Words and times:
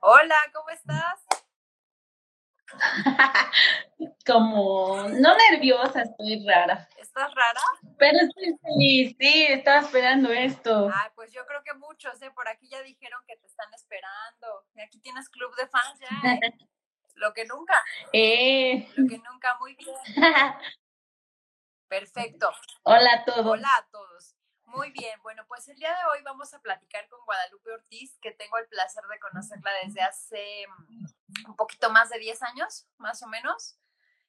Hola, 0.00 0.36
¿cómo 0.54 0.70
estás? 0.70 1.26
Como, 4.26 5.02
no 5.08 5.36
nerviosa, 5.50 6.02
estoy 6.02 6.46
rara. 6.46 6.88
¿Estás 6.96 7.34
rara? 7.34 7.60
Pero 7.98 8.18
estoy 8.20 8.56
feliz, 8.62 9.16
sí, 9.18 9.46
estaba 9.48 9.80
esperando 9.80 10.30
esto. 10.30 10.90
Ah, 10.92 11.10
pues 11.14 11.32
yo 11.32 11.44
creo 11.46 11.62
que 11.64 11.74
muchos, 11.74 12.22
¿eh? 12.22 12.30
Por 12.30 12.48
aquí 12.48 12.68
ya 12.68 12.82
dijeron 12.82 13.20
que 13.26 13.36
te 13.36 13.46
están 13.46 13.72
esperando. 13.74 14.66
Y 14.74 14.80
aquí 14.80 15.00
tienes 15.00 15.28
club 15.28 15.54
de 15.56 15.66
fans 15.66 15.98
ya, 15.98 16.34
¿eh? 16.34 16.40
Lo 17.14 17.32
que 17.32 17.44
nunca. 17.46 17.82
Eh. 18.12 18.88
Lo 18.96 19.08
que 19.08 19.18
nunca, 19.18 19.56
muy 19.58 19.74
bien. 19.74 19.96
Perfecto. 21.88 22.50
Hola 22.82 23.12
a 23.12 23.24
todos. 23.24 23.46
Hola 23.46 23.70
a 23.76 23.86
todos. 23.90 24.35
Muy 24.76 24.90
bien, 24.90 25.18
bueno, 25.22 25.42
pues 25.48 25.66
el 25.68 25.76
día 25.76 25.88
de 25.88 26.04
hoy 26.12 26.22
vamos 26.22 26.52
a 26.52 26.60
platicar 26.60 27.08
con 27.08 27.24
Guadalupe 27.24 27.72
Ortiz, 27.72 28.18
que 28.20 28.32
tengo 28.32 28.58
el 28.58 28.68
placer 28.68 29.02
de 29.10 29.18
conocerla 29.18 29.70
desde 29.82 30.02
hace 30.02 30.66
mm, 30.68 31.48
un 31.48 31.56
poquito 31.56 31.88
más 31.90 32.10
de 32.10 32.18
10 32.18 32.42
años, 32.42 32.86
más 32.98 33.22
o 33.22 33.26
menos, 33.26 33.78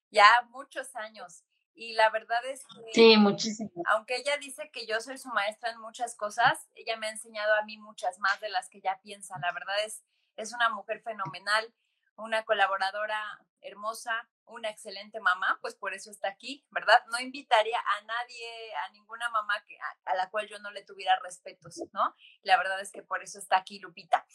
ya 0.09 0.25
muchos 0.49 0.95
años. 0.95 1.43
Y 1.73 1.93
la 1.93 2.09
verdad 2.11 2.39
es 2.45 2.63
que, 2.65 2.93
sí, 2.93 3.17
muchísimo. 3.17 3.69
aunque 3.87 4.15
ella 4.15 4.37
dice 4.37 4.71
que 4.71 4.87
yo 4.87 5.01
soy 5.01 5.17
su 5.17 5.27
maestra 5.29 5.71
en 5.71 5.81
muchas 5.81 6.15
cosas, 6.15 6.65
ella 6.75 6.95
me 6.95 7.07
ha 7.07 7.11
enseñado 7.11 7.53
a 7.55 7.63
mí 7.63 7.77
muchas 7.77 8.17
más 8.19 8.39
de 8.39 8.49
las 8.49 8.69
que 8.69 8.77
ella 8.77 9.01
piensa. 9.03 9.37
La 9.41 9.51
verdad 9.51 9.83
es, 9.85 10.01
es 10.37 10.53
una 10.53 10.69
mujer 10.69 11.01
fenomenal, 11.01 11.73
una 12.17 12.43
colaboradora 12.43 13.39
hermosa, 13.61 14.29
una 14.45 14.69
excelente 14.69 15.19
mamá, 15.19 15.59
pues 15.61 15.75
por 15.75 15.93
eso 15.93 16.09
está 16.09 16.29
aquí, 16.29 16.65
¿verdad? 16.71 17.03
No 17.11 17.19
invitaría 17.19 17.79
a 17.79 18.01
nadie, 18.03 18.75
a 18.75 18.91
ninguna 18.91 19.29
mamá 19.29 19.53
que, 19.65 19.77
a, 20.05 20.15
la 20.15 20.29
cual 20.29 20.47
yo 20.47 20.59
no 20.59 20.71
le 20.71 20.83
tuviera 20.83 21.19
respetos, 21.19 21.81
¿no? 21.93 22.15
La 22.41 22.57
verdad 22.57 22.79
es 22.79 22.91
que 22.91 23.03
por 23.03 23.21
eso 23.23 23.39
está 23.39 23.57
aquí 23.57 23.79
Lupita. 23.79 24.25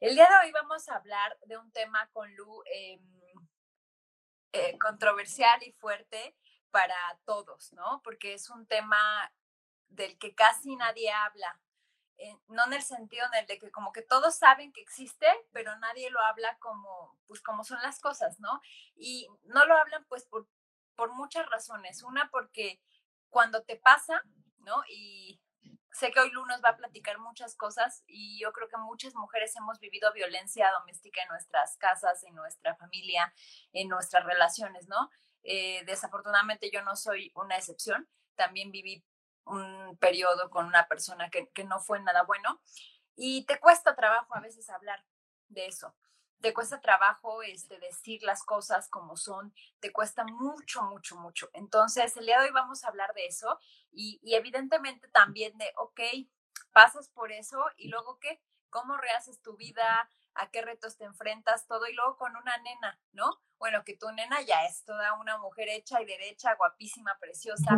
El 0.00 0.14
día 0.14 0.28
de 0.28 0.46
hoy 0.46 0.52
vamos 0.52 0.88
a 0.88 0.96
hablar 0.96 1.38
de 1.46 1.56
un 1.58 1.72
tema 1.72 2.08
con 2.12 2.32
Lu 2.34 2.62
eh, 2.72 3.00
eh, 4.52 4.78
controversial 4.78 5.62
y 5.62 5.72
fuerte 5.72 6.36
para 6.70 6.96
todos, 7.24 7.72
¿no? 7.72 8.00
Porque 8.04 8.34
es 8.34 8.48
un 8.48 8.66
tema 8.66 9.32
del 9.88 10.18
que 10.18 10.34
casi 10.34 10.76
nadie 10.76 11.10
habla, 11.10 11.60
eh, 12.18 12.36
no 12.48 12.64
en 12.66 12.72
el 12.72 12.82
sentido 12.82 13.24
en 13.26 13.40
el 13.40 13.46
de 13.46 13.58
que 13.58 13.70
como 13.70 13.92
que 13.92 14.02
todos 14.02 14.36
saben 14.36 14.72
que 14.72 14.80
existe, 14.80 15.26
pero 15.52 15.76
nadie 15.78 16.10
lo 16.10 16.20
habla 16.20 16.58
como, 16.58 17.16
pues 17.26 17.40
como 17.40 17.62
son 17.62 17.80
las 17.82 18.00
cosas, 18.00 18.40
¿no? 18.40 18.60
Y 18.96 19.28
no 19.44 19.64
lo 19.66 19.76
hablan 19.76 20.04
pues 20.08 20.26
por, 20.26 20.48
por 20.96 21.12
muchas 21.12 21.48
razones. 21.48 22.02
Una 22.02 22.28
porque 22.30 22.82
cuando 23.28 23.62
te 23.62 23.76
pasa, 23.76 24.22
¿no? 24.58 24.82
Y 24.88 25.40
sé 25.92 26.10
que 26.10 26.20
hoy 26.20 26.30
Lu 26.30 26.44
nos 26.46 26.62
va 26.62 26.70
a 26.70 26.76
platicar 26.76 27.18
muchas 27.18 27.54
cosas 27.54 28.02
y 28.06 28.40
yo 28.40 28.52
creo 28.52 28.68
que 28.68 28.76
muchas 28.78 29.14
mujeres 29.14 29.54
hemos 29.56 29.78
vivido 29.78 30.12
violencia 30.12 30.70
doméstica 30.72 31.22
en 31.22 31.28
nuestras 31.28 31.76
casas, 31.76 32.24
en 32.24 32.34
nuestra 32.34 32.74
familia, 32.74 33.32
en 33.72 33.88
nuestras 33.88 34.24
relaciones, 34.24 34.88
¿no? 34.88 35.08
Eh, 35.44 35.84
desafortunadamente 35.86 36.70
yo 36.72 36.82
no 36.82 36.96
soy 36.96 37.30
una 37.34 37.56
excepción. 37.56 38.08
También 38.34 38.70
viví 38.70 39.04
un 39.48 39.96
periodo 39.98 40.50
con 40.50 40.66
una 40.66 40.86
persona 40.88 41.30
que, 41.30 41.48
que 41.50 41.64
no 41.64 41.80
fue 41.80 42.00
nada 42.00 42.22
bueno 42.22 42.60
y 43.16 43.44
te 43.46 43.58
cuesta 43.58 43.96
trabajo 43.96 44.34
a 44.36 44.40
veces 44.40 44.70
hablar 44.70 45.04
de 45.48 45.66
eso. 45.66 45.94
Te 46.40 46.54
cuesta 46.54 46.80
trabajo 46.80 47.42
este, 47.42 47.80
decir 47.80 48.22
las 48.22 48.44
cosas 48.44 48.88
como 48.88 49.16
son, 49.16 49.52
te 49.80 49.92
cuesta 49.92 50.24
mucho, 50.24 50.82
mucho, 50.82 51.16
mucho. 51.16 51.50
Entonces, 51.52 52.16
el 52.16 52.26
día 52.26 52.38
de 52.38 52.46
hoy 52.46 52.52
vamos 52.52 52.84
a 52.84 52.88
hablar 52.88 53.12
de 53.14 53.26
eso 53.26 53.58
y, 53.90 54.20
y, 54.22 54.36
evidentemente 54.36 55.08
también 55.08 55.58
de, 55.58 55.72
ok, 55.78 56.00
pasas 56.72 57.08
por 57.08 57.32
eso 57.32 57.64
y 57.76 57.88
luego 57.88 58.20
qué, 58.20 58.40
cómo 58.70 58.96
rehaces 58.96 59.42
tu 59.42 59.56
vida, 59.56 60.08
a 60.34 60.50
qué 60.50 60.62
retos 60.62 60.96
te 60.96 61.04
enfrentas, 61.04 61.66
todo 61.66 61.88
y 61.88 61.94
luego 61.94 62.16
con 62.16 62.36
una 62.36 62.56
nena, 62.58 63.00
¿no? 63.10 63.40
Bueno, 63.58 63.82
que 63.82 63.96
tu 63.96 64.08
nena 64.12 64.40
ya 64.42 64.64
es 64.64 64.84
toda 64.84 65.14
una 65.14 65.38
mujer 65.38 65.68
hecha 65.68 66.00
y 66.00 66.06
derecha, 66.06 66.54
guapísima, 66.54 67.18
preciosa, 67.18 67.76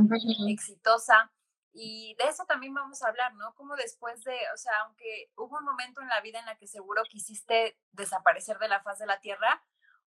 exitosa, 0.48 1.32
y 1.72 2.14
de 2.18 2.24
eso 2.28 2.44
también 2.46 2.74
vamos 2.74 3.02
a 3.02 3.08
hablar, 3.08 3.34
¿no? 3.34 3.54
Como 3.54 3.76
después 3.76 4.22
de, 4.24 4.36
o 4.52 4.56
sea, 4.56 4.72
aunque 4.84 5.30
hubo 5.36 5.58
un 5.58 5.64
momento 5.64 6.00
en 6.00 6.08
la 6.08 6.20
vida 6.20 6.40
en 6.40 6.46
la 6.46 6.56
que 6.56 6.66
seguro 6.66 7.02
quisiste 7.04 7.78
desaparecer 7.92 8.58
de 8.58 8.68
la 8.68 8.82
faz 8.82 8.98
de 8.98 9.06
la 9.06 9.20
tierra, 9.20 9.62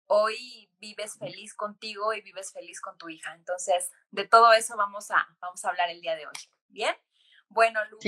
hoy 0.07 0.71
vives 0.79 1.17
feliz 1.17 1.53
contigo 1.53 2.13
y 2.13 2.21
vives 2.21 2.53
feliz 2.53 2.79
con 2.79 2.97
tu 2.97 3.09
hija. 3.09 3.33
Entonces, 3.35 3.91
de 4.11 4.27
todo 4.27 4.53
eso 4.53 4.77
vamos 4.77 5.11
a, 5.11 5.27
vamos 5.39 5.63
a 5.65 5.69
hablar 5.69 5.89
el 5.89 6.01
día 6.01 6.15
de 6.15 6.27
hoy. 6.27 6.33
¿Bien? 6.67 6.95
Bueno, 7.49 7.83
Lu, 7.85 7.99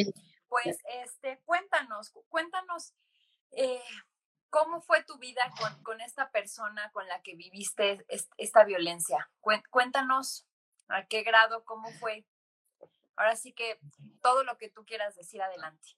pues 0.47 0.78
este, 1.03 1.41
cuéntanos, 1.45 2.12
cuéntanos 2.29 2.94
eh, 3.51 3.83
cómo 4.50 4.81
fue 4.81 5.03
tu 5.03 5.18
vida 5.18 5.41
con, 5.59 5.83
con, 5.83 6.01
esta 6.01 6.31
persona 6.31 6.89
con 6.91 7.07
la 7.07 7.22
que 7.22 7.35
viviste 7.35 8.06
esta 8.38 8.63
violencia. 8.63 9.29
Cuéntanos 9.69 10.47
a 10.88 11.06
qué 11.06 11.23
grado, 11.23 11.66
cómo 11.66 11.89
fue 12.00 12.25
Ahora 13.22 13.36
sí 13.36 13.54
que 13.54 13.78
todo 14.24 14.44
lo 14.44 14.58
que 14.58 14.70
tú 14.70 14.84
quieras 14.84 15.16
decir 15.16 15.44
adelante. 15.44 15.90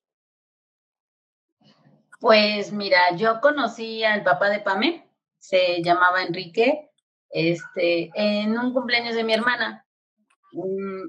Pues 2.19 2.73
mira, 2.73 3.16
yo 3.16 3.39
conocí 3.39 4.03
al 4.03 4.23
papá 4.23 4.50
de 4.50 4.59
Pame, 4.59 5.09
se 5.39 5.81
llamaba 5.81 6.23
Enrique, 6.23 6.91
este, 7.29 8.12
en 8.13 8.59
un 8.59 8.73
cumpleaños 8.73 9.16
de 9.16 9.23
mi 9.23 9.33
hermana. 9.33 9.88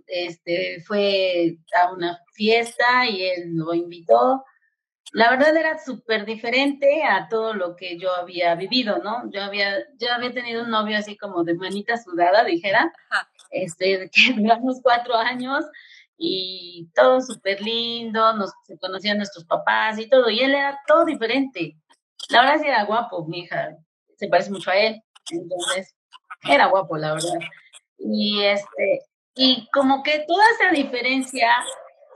Este, 0.07 0.85
fue 0.87 1.57
a 1.83 1.93
una 1.93 2.21
fiesta 2.33 3.09
y 3.09 3.25
él 3.25 3.57
lo 3.57 3.75
invitó. 3.75 4.45
La 5.11 5.31
verdad 5.31 5.57
era 5.57 5.79
súper 5.85 6.25
diferente 6.25 7.03
a 7.03 7.27
todo 7.29 7.55
lo 7.55 7.75
que 7.75 7.99
yo 7.99 8.15
había 8.15 8.55
vivido, 8.55 8.99
¿no? 8.99 9.29
Yo 9.33 9.43
había, 9.43 9.85
yo 9.99 10.13
había 10.13 10.33
tenido 10.33 10.63
un 10.63 10.71
novio 10.71 10.97
así 10.97 11.17
como 11.17 11.43
de 11.43 11.55
manita 11.55 11.97
sudada, 11.97 12.45
dijera, 12.45 12.93
este, 13.51 14.09
que 14.13 14.33
duramos 14.37 14.79
cuatro 14.81 15.17
años 15.17 15.65
y 16.17 16.89
todo 16.95 17.21
súper 17.21 17.61
lindo, 17.61 18.33
nos 18.35 18.53
se 18.65 18.79
conocían 18.79 19.19
nuestros 19.19 19.45
papás 19.45 19.99
y 19.99 20.09
todo, 20.09 20.31
y 20.31 20.41
él 20.41 20.55
era 20.55 20.79
todo 20.87 21.05
diferente. 21.05 21.77
La 22.31 22.43
verdad 22.43 22.61
sí 22.61 22.69
era 22.69 22.85
guapo, 22.85 23.27
mi 23.27 23.41
hija, 23.41 23.77
se 24.17 24.29
parece 24.29 24.51
mucho 24.51 24.71
a 24.71 24.77
él, 24.77 25.03
entonces 25.31 25.95
era 26.49 26.67
guapo, 26.67 26.97
la 26.97 27.15
verdad. 27.15 27.39
Y 27.99 28.43
este, 28.43 29.01
y 29.35 29.69
como 29.73 30.03
que 30.03 30.25
toda 30.27 30.45
esa 30.59 30.71
diferencia 30.71 31.51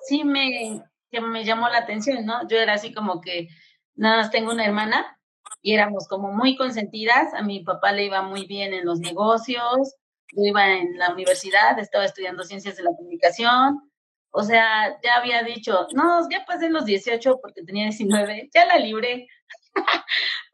sí 0.02 0.24
me, 0.24 0.82
me 1.10 1.44
llamó 1.44 1.68
la 1.68 1.78
atención, 1.78 2.24
¿no? 2.24 2.46
Yo 2.48 2.58
era 2.58 2.74
así 2.74 2.92
como 2.94 3.20
que 3.20 3.48
nada 3.94 4.18
más 4.18 4.30
tengo 4.30 4.52
una 4.52 4.64
hermana 4.64 5.18
y 5.62 5.74
éramos 5.74 6.06
como 6.08 6.32
muy 6.32 6.56
consentidas, 6.56 7.34
a 7.34 7.42
mi 7.42 7.60
papá 7.60 7.92
le 7.92 8.04
iba 8.04 8.22
muy 8.22 8.46
bien 8.46 8.72
en 8.72 8.84
los 8.84 9.00
negocios, 9.00 9.96
yo 10.32 10.42
iba 10.42 10.68
en 10.68 10.98
la 10.98 11.12
universidad, 11.12 11.78
estaba 11.78 12.04
estudiando 12.04 12.44
ciencias 12.44 12.76
de 12.76 12.84
la 12.84 12.94
comunicación, 12.94 13.87
o 14.30 14.42
sea, 14.42 14.98
ya 15.02 15.16
había 15.16 15.42
dicho, 15.42 15.86
no, 15.94 16.28
ya 16.30 16.44
pasé 16.44 16.68
los 16.70 16.84
18 16.84 17.38
porque 17.40 17.62
tenía 17.62 17.84
19, 17.84 18.50
ya 18.52 18.66
la 18.66 18.76
libré. 18.78 19.26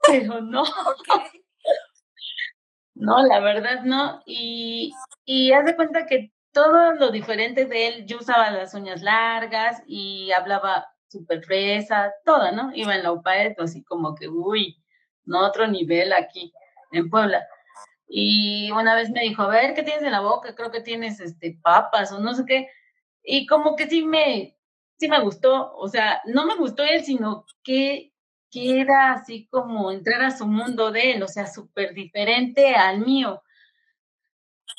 Pero 0.06 0.40
no. 0.40 0.64
no, 2.94 3.26
la 3.26 3.40
verdad 3.40 3.82
no. 3.82 4.22
Y, 4.26 4.92
y 5.24 5.52
haz 5.52 5.64
de 5.64 5.76
cuenta 5.76 6.06
que 6.06 6.32
todo 6.52 6.92
lo 6.92 7.10
diferente 7.10 7.66
de 7.66 7.88
él, 7.88 8.06
yo 8.06 8.18
usaba 8.18 8.50
las 8.50 8.74
uñas 8.74 9.02
largas 9.02 9.82
y 9.86 10.30
hablaba 10.32 10.86
súper 11.08 11.44
fresa, 11.44 12.12
toda, 12.24 12.52
¿no? 12.52 12.70
Iba 12.74 12.94
en 12.94 13.02
la 13.02 13.12
UPAED, 13.12 13.54
así 13.58 13.82
como 13.84 14.14
que, 14.14 14.28
uy, 14.28 14.82
no 15.24 15.46
otro 15.46 15.66
nivel 15.66 16.12
aquí 16.12 16.52
en 16.92 17.10
Puebla. 17.10 17.44
Y 18.06 18.70
una 18.72 18.94
vez 18.94 19.10
me 19.10 19.22
dijo, 19.22 19.42
a 19.42 19.48
ver, 19.48 19.74
¿qué 19.74 19.82
tienes 19.82 20.04
en 20.04 20.12
la 20.12 20.20
boca? 20.20 20.54
Creo 20.54 20.70
que 20.70 20.80
tienes 20.80 21.20
este 21.20 21.58
papas 21.62 22.12
o 22.12 22.20
no 22.20 22.34
sé 22.34 22.44
qué. 22.46 22.68
Y 23.24 23.46
como 23.46 23.74
que 23.74 23.88
sí 23.88 24.04
me, 24.04 24.56
sí 24.98 25.08
me 25.08 25.20
gustó, 25.20 25.74
o 25.76 25.88
sea, 25.88 26.20
no 26.26 26.46
me 26.46 26.56
gustó 26.56 26.84
él, 26.84 27.02
sino 27.04 27.46
que, 27.62 28.12
que 28.50 28.80
era 28.80 29.12
así 29.12 29.48
como 29.48 29.90
entrar 29.90 30.22
a 30.22 30.30
su 30.30 30.46
mundo 30.46 30.92
de 30.92 31.12
él, 31.12 31.22
o 31.22 31.28
sea, 31.28 31.46
súper 31.46 31.94
diferente 31.94 32.74
al 32.74 33.00
mío. 33.00 33.42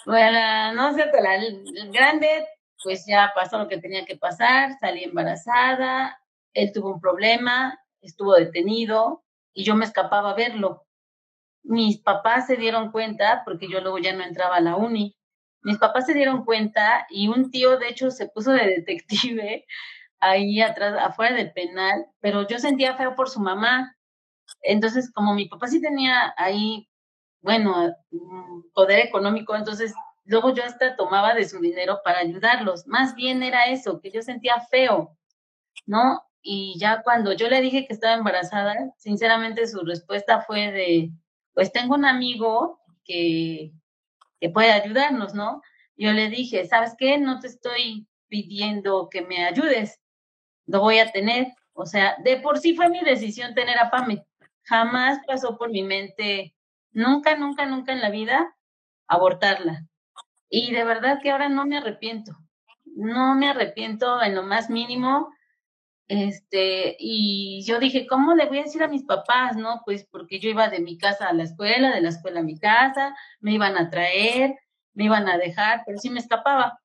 Bueno, 0.06 0.74
no 0.74 0.94
sé, 0.94 1.06
la 1.22 1.40
grande, 1.92 2.48
pues 2.84 3.06
ya 3.08 3.32
pasó 3.34 3.58
lo 3.58 3.68
que 3.68 3.80
tenía 3.80 4.06
que 4.06 4.18
pasar, 4.18 4.78
salí 4.80 5.04
embarazada, 5.04 6.20
él 6.54 6.72
tuvo 6.72 6.94
un 6.94 7.02
problema, 7.02 7.80
estuvo 8.02 8.36
detenido 8.36 9.24
y 9.54 9.64
yo 9.64 9.76
me 9.76 9.86
escapaba 9.86 10.32
a 10.32 10.36
verlo. 10.36 10.86
Mis 11.64 11.98
papás 12.00 12.48
se 12.48 12.58
dieron 12.58 12.92
cuenta 12.92 13.42
porque 13.44 13.68
yo 13.68 13.82
luego 13.82 13.98
ya 13.98 14.14
no 14.14 14.24
entraba 14.24 14.58
a 14.58 14.62
la 14.62 14.76
uni 14.76 15.18
mis 15.66 15.80
papás 15.80 16.06
se 16.06 16.14
dieron 16.14 16.46
cuenta 16.46 17.08
y 17.10 17.28
un 17.28 17.50
tío, 17.50 17.78
de 17.78 17.90
hecho, 17.90 18.12
se 18.12 18.28
puso 18.28 18.52
de 18.52 18.68
detective 18.68 19.66
ahí 20.20 20.62
atrás, 20.62 20.96
afuera 21.00 21.36
del 21.36 21.54
penal, 21.54 22.06
pero 22.20 22.48
yo 22.48 22.60
sentía 22.60 22.96
feo 22.96 23.16
por 23.16 23.30
su 23.30 23.40
mamá. 23.40 23.98
Entonces, 24.62 25.12
como 25.12 25.34
mi 25.34 25.48
papá 25.48 25.68
sí 25.68 25.82
tenía 25.82 26.36
ahí, 26.38 26.88
bueno, 27.42 27.96
poder 28.74 29.00
económico, 29.00 29.56
entonces 29.56 29.94
luego 30.26 30.54
yo 30.54 30.64
hasta 30.64 30.96
tomaba 30.96 31.34
de 31.34 31.50
su 31.50 31.60
dinero 31.60 32.00
para 32.04 32.20
ayudarlos. 32.20 32.86
Más 32.86 33.16
bien 33.16 33.42
era 33.42 33.66
eso, 33.66 34.00
que 34.02 34.12
yo 34.12 34.22
sentía 34.22 34.62
feo, 34.70 35.18
¿no? 35.88 36.22
Y 36.44 36.78
ya 36.80 37.02
cuando 37.02 37.34
yo 37.34 37.50
le 37.50 37.62
dije 37.62 37.88
que 37.88 37.94
estaba 37.94 38.14
embarazada, 38.14 38.76
sinceramente 38.98 39.66
su 39.66 39.80
respuesta 39.84 40.42
fue 40.42 40.72
de, 40.72 41.12
pues 41.56 41.72
tengo 41.72 41.96
un 41.96 42.06
amigo 42.06 42.82
que, 43.04 43.72
que 44.40 44.50
puede 44.50 44.72
ayudarnos, 44.72 45.34
¿no? 45.34 45.62
Yo 45.98 46.12
le 46.12 46.30
dije, 46.30 46.66
¿sabes 46.68 46.94
qué? 46.98 47.18
No 47.18 47.40
te 47.40 47.48
estoy 47.48 48.08
pidiendo 48.28 49.10
que 49.10 49.22
me 49.22 49.46
ayudes, 49.46 50.02
lo 50.66 50.82
voy 50.82 51.00
a 51.00 51.12
tener. 51.12 51.54
O 51.74 51.86
sea, 51.86 52.16
de 52.24 52.38
por 52.38 52.60
sí 52.60 52.76
fue 52.76 52.90
mi 52.90 53.02
decisión 53.02 53.54
tener 53.54 53.78
a 53.78 53.90
Pame. 53.90 54.26
Jamás 54.64 55.20
pasó 55.28 55.58
por 55.58 55.70
mi 55.70 55.84
mente, 55.84 56.56
nunca, 56.92 57.36
nunca, 57.36 57.66
nunca 57.66 57.94
en 57.94 58.02
la 58.02 58.10
vida, 58.10 58.56
abortarla. 59.08 59.86
Y 60.50 60.72
de 60.72 60.84
verdad 60.84 61.20
que 61.22 61.32
ahora 61.32 61.50
no 61.50 61.66
me 61.66 61.78
arrepiento. 61.78 62.38
No 62.86 63.36
me 63.36 63.50
arrepiento 63.50 64.22
en 64.22 64.36
lo 64.36 64.44
más 64.44 64.70
mínimo. 64.70 65.30
Este, 66.08 66.96
y 67.00 67.64
yo 67.66 67.80
dije, 67.80 68.06
¿cómo 68.06 68.36
le 68.36 68.46
voy 68.46 68.60
a 68.60 68.64
decir 68.64 68.84
a 68.84 68.88
mis 68.88 69.04
papás? 69.04 69.58
No, 69.58 69.82
pues 69.86 70.08
porque 70.12 70.40
yo 70.40 70.50
iba 70.50 70.70
de 70.70 70.80
mi 70.80 70.98
casa 70.98 71.28
a 71.28 71.34
la 71.34 71.44
escuela, 71.44 71.94
de 71.94 72.02
la 72.02 72.10
escuela 72.10 72.42
a 72.42 72.44
mi 72.44 72.60
casa, 72.60 73.16
me 73.40 73.54
iban 73.54 73.76
a 73.78 73.90
traer, 73.90 74.56
me 74.94 75.06
iban 75.06 75.28
a 75.28 75.38
dejar, 75.38 75.84
pero 75.86 75.98
sí 75.98 76.10
me 76.10 76.20
escapaba. 76.20 76.80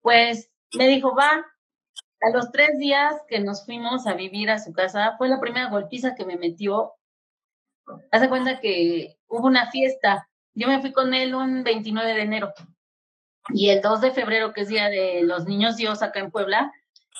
Pues 0.00 0.50
me 0.74 0.88
dijo, 0.88 1.14
va, 1.14 1.44
a 2.22 2.30
los 2.30 2.50
tres 2.52 2.78
días 2.78 3.14
que 3.28 3.40
nos 3.40 3.64
fuimos 3.66 4.06
a 4.06 4.14
vivir 4.14 4.50
a 4.50 4.58
su 4.58 4.72
casa, 4.72 5.16
fue 5.18 5.28
la 5.28 5.40
primera 5.40 5.68
golpiza 5.68 6.14
que 6.14 6.24
me 6.24 6.36
metió. 6.36 6.92
Hace 8.12 8.28
cuenta 8.28 8.60
que 8.60 9.18
hubo 9.28 9.46
una 9.46 9.70
fiesta. 9.70 10.28
Yo 10.54 10.68
me 10.68 10.80
fui 10.80 10.92
con 10.92 11.14
él 11.14 11.34
un 11.34 11.64
29 11.64 12.14
de 12.14 12.22
enero. 12.22 12.54
Y 13.48 13.70
el 13.70 13.82
2 13.82 14.00
de 14.00 14.12
febrero, 14.12 14.52
que 14.52 14.62
es 14.62 14.68
Día 14.68 14.88
de 14.88 15.22
los 15.24 15.46
Niños 15.46 15.76
Dios 15.76 16.02
acá 16.02 16.20
en 16.20 16.30
Puebla, 16.30 16.72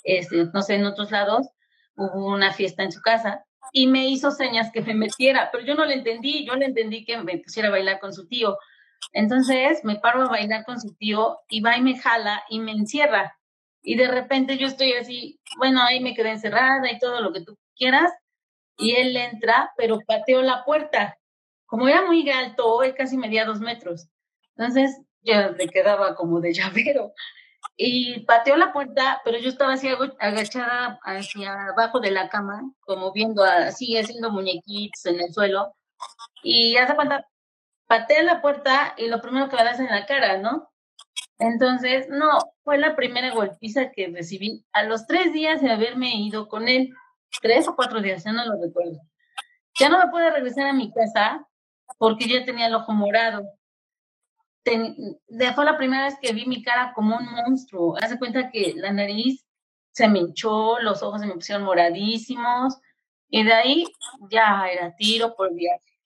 este, 0.04 0.46
no 0.52 0.62
sé, 0.62 0.74
en 0.74 0.86
otros 0.86 1.10
lados, 1.10 1.48
hubo 1.96 2.26
una 2.26 2.52
fiesta 2.52 2.82
en 2.82 2.92
su 2.92 3.00
casa 3.00 3.44
y 3.72 3.86
me 3.86 4.08
hizo 4.08 4.30
señas 4.30 4.70
que 4.72 4.82
me 4.82 4.94
metiera, 4.94 5.50
pero 5.50 5.64
yo 5.64 5.74
no 5.74 5.84
le 5.84 5.94
entendí, 5.94 6.46
yo 6.46 6.54
le 6.54 6.66
entendí 6.66 7.04
que 7.04 7.16
me 7.18 7.38
pusiera 7.38 7.68
a 7.68 7.72
bailar 7.72 8.00
con 8.00 8.12
su 8.12 8.26
tío. 8.26 8.58
Entonces 9.12 9.84
me 9.84 9.96
paro 9.96 10.22
a 10.22 10.28
bailar 10.28 10.64
con 10.64 10.80
su 10.80 10.94
tío 10.94 11.38
y 11.48 11.60
va 11.60 11.76
y 11.76 11.82
me 11.82 11.98
jala 11.98 12.42
y 12.48 12.60
me 12.60 12.72
encierra. 12.72 13.36
Y 13.82 13.96
de 13.96 14.08
repente 14.08 14.58
yo 14.58 14.66
estoy 14.66 14.92
así, 14.92 15.40
bueno, 15.58 15.82
ahí 15.82 16.00
me 16.00 16.14
quedé 16.14 16.30
encerrada 16.30 16.90
y 16.90 16.98
todo 16.98 17.20
lo 17.20 17.32
que 17.32 17.42
tú 17.42 17.58
quieras. 17.76 18.12
Y 18.76 18.92
él 18.96 19.16
entra, 19.16 19.72
pero 19.76 20.00
pateó 20.06 20.42
la 20.42 20.64
puerta. 20.64 21.18
Como 21.66 21.88
era 21.88 22.02
muy 22.06 22.28
alto, 22.30 22.72
hoy 22.74 22.92
casi 22.94 23.16
medía 23.16 23.44
dos 23.44 23.60
metros. 23.60 24.08
Entonces 24.56 25.00
yo 25.22 25.50
le 25.52 25.68
quedaba 25.68 26.14
como 26.14 26.40
de 26.40 26.52
llavero. 26.54 27.12
Y 27.76 28.20
pateó 28.26 28.56
la 28.56 28.72
puerta, 28.72 29.20
pero 29.24 29.38
yo 29.38 29.48
estaba 29.48 29.74
así 29.74 29.88
agachada 30.18 30.98
hacia 31.04 31.68
abajo 31.68 32.00
de 32.00 32.10
la 32.10 32.28
cama, 32.28 32.62
como 32.80 33.12
viendo 33.12 33.42
así, 33.44 33.96
haciendo 33.96 34.30
muñequitos 34.30 35.06
en 35.06 35.20
el 35.20 35.32
suelo. 35.32 35.74
Y 36.42 36.76
hace 36.76 36.94
cuenta, 36.94 37.26
patea 37.86 38.22
la 38.22 38.42
puerta 38.42 38.94
y 38.96 39.08
lo 39.08 39.20
primero 39.20 39.48
que 39.48 39.56
me 39.56 39.64
das 39.64 39.80
en 39.80 39.86
la 39.86 40.06
cara, 40.06 40.38
¿no? 40.38 40.70
Entonces, 41.38 42.08
no, 42.08 42.38
fue 42.62 42.78
la 42.78 42.94
primera 42.94 43.32
golpiza 43.32 43.90
que 43.90 44.08
recibí 44.08 44.64
a 44.72 44.84
los 44.84 45.06
tres 45.06 45.32
días 45.32 45.60
de 45.60 45.70
haberme 45.70 46.14
ido 46.16 46.48
con 46.48 46.68
él, 46.68 46.94
tres 47.40 47.66
o 47.68 47.74
cuatro 47.74 48.00
días, 48.00 48.24
ya 48.24 48.32
no 48.32 48.44
lo 48.44 48.62
recuerdo. 48.62 49.00
Ya 49.78 49.88
no 49.88 49.98
me 49.98 50.10
pude 50.10 50.30
regresar 50.30 50.66
a 50.66 50.72
mi 50.72 50.92
casa 50.92 51.46
porque 51.98 52.28
ya 52.28 52.44
tenía 52.44 52.66
el 52.66 52.74
ojo 52.74 52.92
morado. 52.92 53.42
Fue 54.64 55.64
la 55.64 55.76
primera 55.76 56.04
vez 56.04 56.16
que 56.20 56.32
vi 56.32 56.46
mi 56.46 56.62
cara 56.62 56.92
como 56.94 57.16
un 57.16 57.26
monstruo. 57.32 57.96
Hace 58.00 58.18
cuenta 58.18 58.50
que 58.50 58.74
la 58.76 58.92
nariz 58.92 59.44
se 59.90 60.08
me 60.08 60.20
hinchó, 60.20 60.78
los 60.80 61.02
ojos 61.02 61.20
se 61.20 61.26
me 61.26 61.34
pusieron 61.34 61.64
moradísimos 61.64 62.78
y 63.28 63.44
de 63.44 63.52
ahí 63.52 63.86
ya 64.30 64.66
era 64.70 64.94
tiro 64.96 65.34
por 65.34 65.52
viaje. 65.54 65.98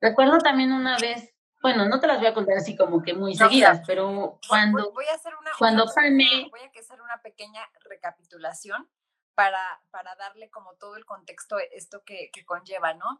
Recuerdo 0.00 0.38
también 0.38 0.72
una 0.72 0.98
vez 0.98 1.34
bueno, 1.64 1.88
no 1.88 1.98
te 1.98 2.06
las 2.06 2.18
voy 2.18 2.26
a 2.26 2.34
contar 2.34 2.58
así 2.58 2.76
como 2.76 3.02
que 3.02 3.14
muy 3.14 3.34
seguidas, 3.34 3.80
pero 3.86 4.38
cuando 4.46 4.92
voy 4.92 5.06
a 5.06 5.14
hacer 5.14 5.34
una 5.34 5.50
cuando 5.58 5.86
voy 5.86 6.60
a 6.60 6.78
hacer 6.78 7.00
una 7.00 7.22
pequeña 7.22 7.66
recapitulación 7.88 8.86
para, 9.34 9.80
para 9.90 10.14
darle 10.16 10.50
como 10.50 10.74
todo 10.74 10.96
el 10.96 11.06
contexto 11.06 11.56
esto 11.72 12.02
que, 12.04 12.28
que 12.34 12.44
conlleva, 12.44 12.92
¿no? 12.92 13.18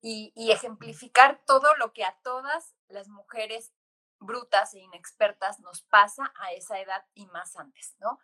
Y, 0.00 0.32
y, 0.36 0.52
ejemplificar 0.52 1.42
todo 1.46 1.74
lo 1.76 1.92
que 1.92 2.04
a 2.04 2.16
todas 2.22 2.76
las 2.88 3.08
mujeres 3.08 3.72
brutas 4.20 4.74
e 4.74 4.78
inexpertas 4.78 5.58
nos 5.60 5.82
pasa 5.82 6.32
a 6.36 6.52
esa 6.52 6.78
edad 6.80 7.04
y 7.14 7.26
más 7.26 7.56
antes, 7.56 7.96
¿no? 7.98 8.20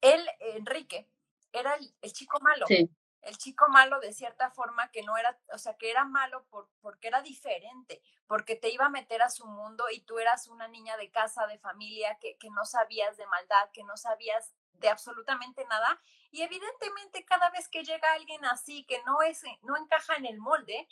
Él, 0.00 0.26
Enrique, 0.40 1.10
era 1.52 1.74
el, 1.74 1.94
el 2.00 2.12
chico 2.12 2.38
malo. 2.40 2.66
Sí 2.66 2.90
el 3.26 3.36
chico 3.38 3.68
malo 3.68 3.98
de 4.00 4.12
cierta 4.12 4.50
forma 4.50 4.90
que 4.90 5.02
no 5.02 5.16
era, 5.16 5.38
o 5.52 5.58
sea, 5.58 5.74
que 5.74 5.90
era 5.90 6.04
malo 6.04 6.46
por, 6.48 6.68
porque 6.80 7.08
era 7.08 7.22
diferente, 7.22 8.00
porque 8.26 8.54
te 8.54 8.70
iba 8.70 8.86
a 8.86 8.90
meter 8.90 9.20
a 9.20 9.30
su 9.30 9.46
mundo 9.46 9.84
y 9.92 10.00
tú 10.00 10.18
eras 10.18 10.46
una 10.46 10.68
niña 10.68 10.96
de 10.96 11.10
casa, 11.10 11.46
de 11.46 11.58
familia, 11.58 12.16
que, 12.20 12.36
que 12.38 12.50
no 12.50 12.64
sabías 12.64 13.16
de 13.16 13.26
maldad, 13.26 13.70
que 13.72 13.82
no 13.84 13.96
sabías 13.96 14.54
de 14.78 14.88
absolutamente 14.88 15.64
nada. 15.66 16.00
Y 16.30 16.42
evidentemente 16.42 17.24
cada 17.24 17.50
vez 17.50 17.68
que 17.68 17.84
llega 17.84 18.12
alguien 18.12 18.44
así, 18.44 18.84
que 18.84 19.02
no, 19.04 19.22
es, 19.22 19.42
no 19.62 19.76
encaja 19.76 20.16
en 20.16 20.26
el 20.26 20.38
molde, 20.38 20.88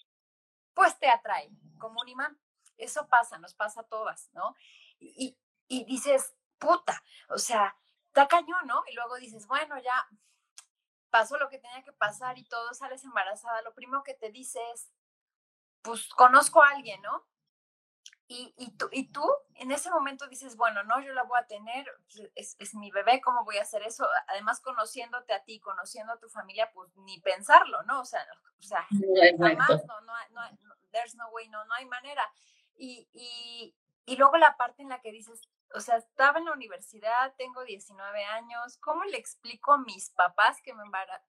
pues 0.74 0.98
te 0.98 1.08
atrae 1.08 1.50
como 1.78 2.00
un 2.00 2.08
imán. 2.08 2.38
Eso 2.76 3.06
pasa, 3.08 3.38
nos 3.38 3.54
pasa 3.54 3.82
a 3.82 3.88
todas, 3.88 4.30
¿no? 4.32 4.56
Y, 4.98 5.36
y 5.68 5.84
dices, 5.84 6.34
puta, 6.58 7.02
o 7.28 7.38
sea, 7.38 7.76
está 8.06 8.26
cañón, 8.26 8.66
¿no? 8.66 8.82
Y 8.90 8.94
luego 8.94 9.16
dices, 9.16 9.46
bueno, 9.46 9.78
ya 9.78 10.08
pasó 11.10 11.38
lo 11.38 11.48
que 11.48 11.58
tenía 11.58 11.82
que 11.84 11.92
pasar 11.92 12.38
y 12.38 12.44
todo, 12.44 12.74
sales 12.74 13.04
embarazada, 13.04 13.62
lo 13.62 13.74
primero 13.74 14.02
que 14.02 14.14
te 14.14 14.30
dice 14.30 14.58
es, 14.72 14.90
pues 15.82 16.08
conozco 16.08 16.62
a 16.62 16.70
alguien, 16.70 17.00
¿no? 17.02 17.24
Y, 18.26 18.54
y, 18.56 18.70
tú, 18.78 18.88
y 18.90 19.12
tú 19.12 19.22
en 19.56 19.70
ese 19.70 19.90
momento 19.90 20.26
dices, 20.28 20.56
bueno, 20.56 20.82
no, 20.84 21.00
yo 21.02 21.12
la 21.12 21.24
voy 21.24 21.38
a 21.38 21.46
tener, 21.46 21.86
pues, 22.06 22.30
es, 22.34 22.56
es, 22.58 22.74
mi 22.74 22.90
bebé, 22.90 23.20
¿cómo 23.20 23.44
voy 23.44 23.58
a 23.58 23.62
hacer 23.62 23.82
eso? 23.82 24.06
Además, 24.28 24.60
conociéndote 24.60 25.34
a 25.34 25.44
ti, 25.44 25.60
conociendo 25.60 26.14
a 26.14 26.18
tu 26.18 26.30
familia, 26.30 26.70
pues 26.72 26.96
ni 26.96 27.20
pensarlo, 27.20 27.82
¿no? 27.82 28.00
O 28.00 28.04
sea, 28.04 28.26
o 28.58 28.62
sea 28.62 28.86
jamás, 28.88 29.84
no, 29.86 30.00
no, 30.00 30.12
no, 30.30 30.74
there's 30.90 31.14
no 31.16 31.28
way, 31.30 31.48
no, 31.48 31.64
no 31.66 31.74
hay 31.74 31.84
manera. 31.84 32.22
Y, 32.76 33.08
y, 33.12 33.76
y 34.06 34.16
luego 34.16 34.38
la 34.38 34.56
parte 34.56 34.82
en 34.82 34.88
la 34.88 35.02
que 35.02 35.12
dices, 35.12 35.42
o 35.74 35.80
sea, 35.80 35.96
estaba 35.96 36.38
en 36.38 36.46
la 36.46 36.52
universidad, 36.52 37.34
tengo 37.36 37.64
19 37.64 38.24
años, 38.24 38.78
¿cómo 38.78 39.04
le 39.04 39.18
explico 39.18 39.72
a 39.72 39.78
mis 39.78 40.10
papás 40.10 40.62
que 40.62 40.72
me, 40.72 40.84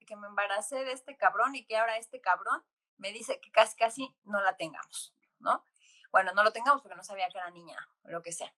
que 0.06 0.16
me 0.16 0.28
embaracé 0.28 0.86
de 0.86 0.92
este 0.92 1.18
cabrón 1.18 1.56
y 1.56 1.66
que 1.66 1.78
ahora 1.78 1.98
este 1.98 2.22
cabrón 2.22 2.64
me 2.98 3.12
dice 3.12 3.40
que 3.42 3.52
casi 3.52 3.76
casi 3.76 4.16
no 4.24 4.40
la 4.42 4.56
tengamos, 4.56 5.14
¿no? 5.40 5.66
Bueno, 6.16 6.32
no 6.34 6.46
lo 6.46 6.54
tengamos 6.54 6.82
porque 6.82 6.96
no 6.96 7.04
sabía 7.04 7.28
que 7.28 7.40
era 7.40 7.52
niña 7.52 7.76
o 8.04 8.10
lo 8.10 8.22
que 8.22 8.32
sea. 8.32 8.50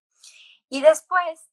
Y 0.69 0.81
después, 0.81 1.49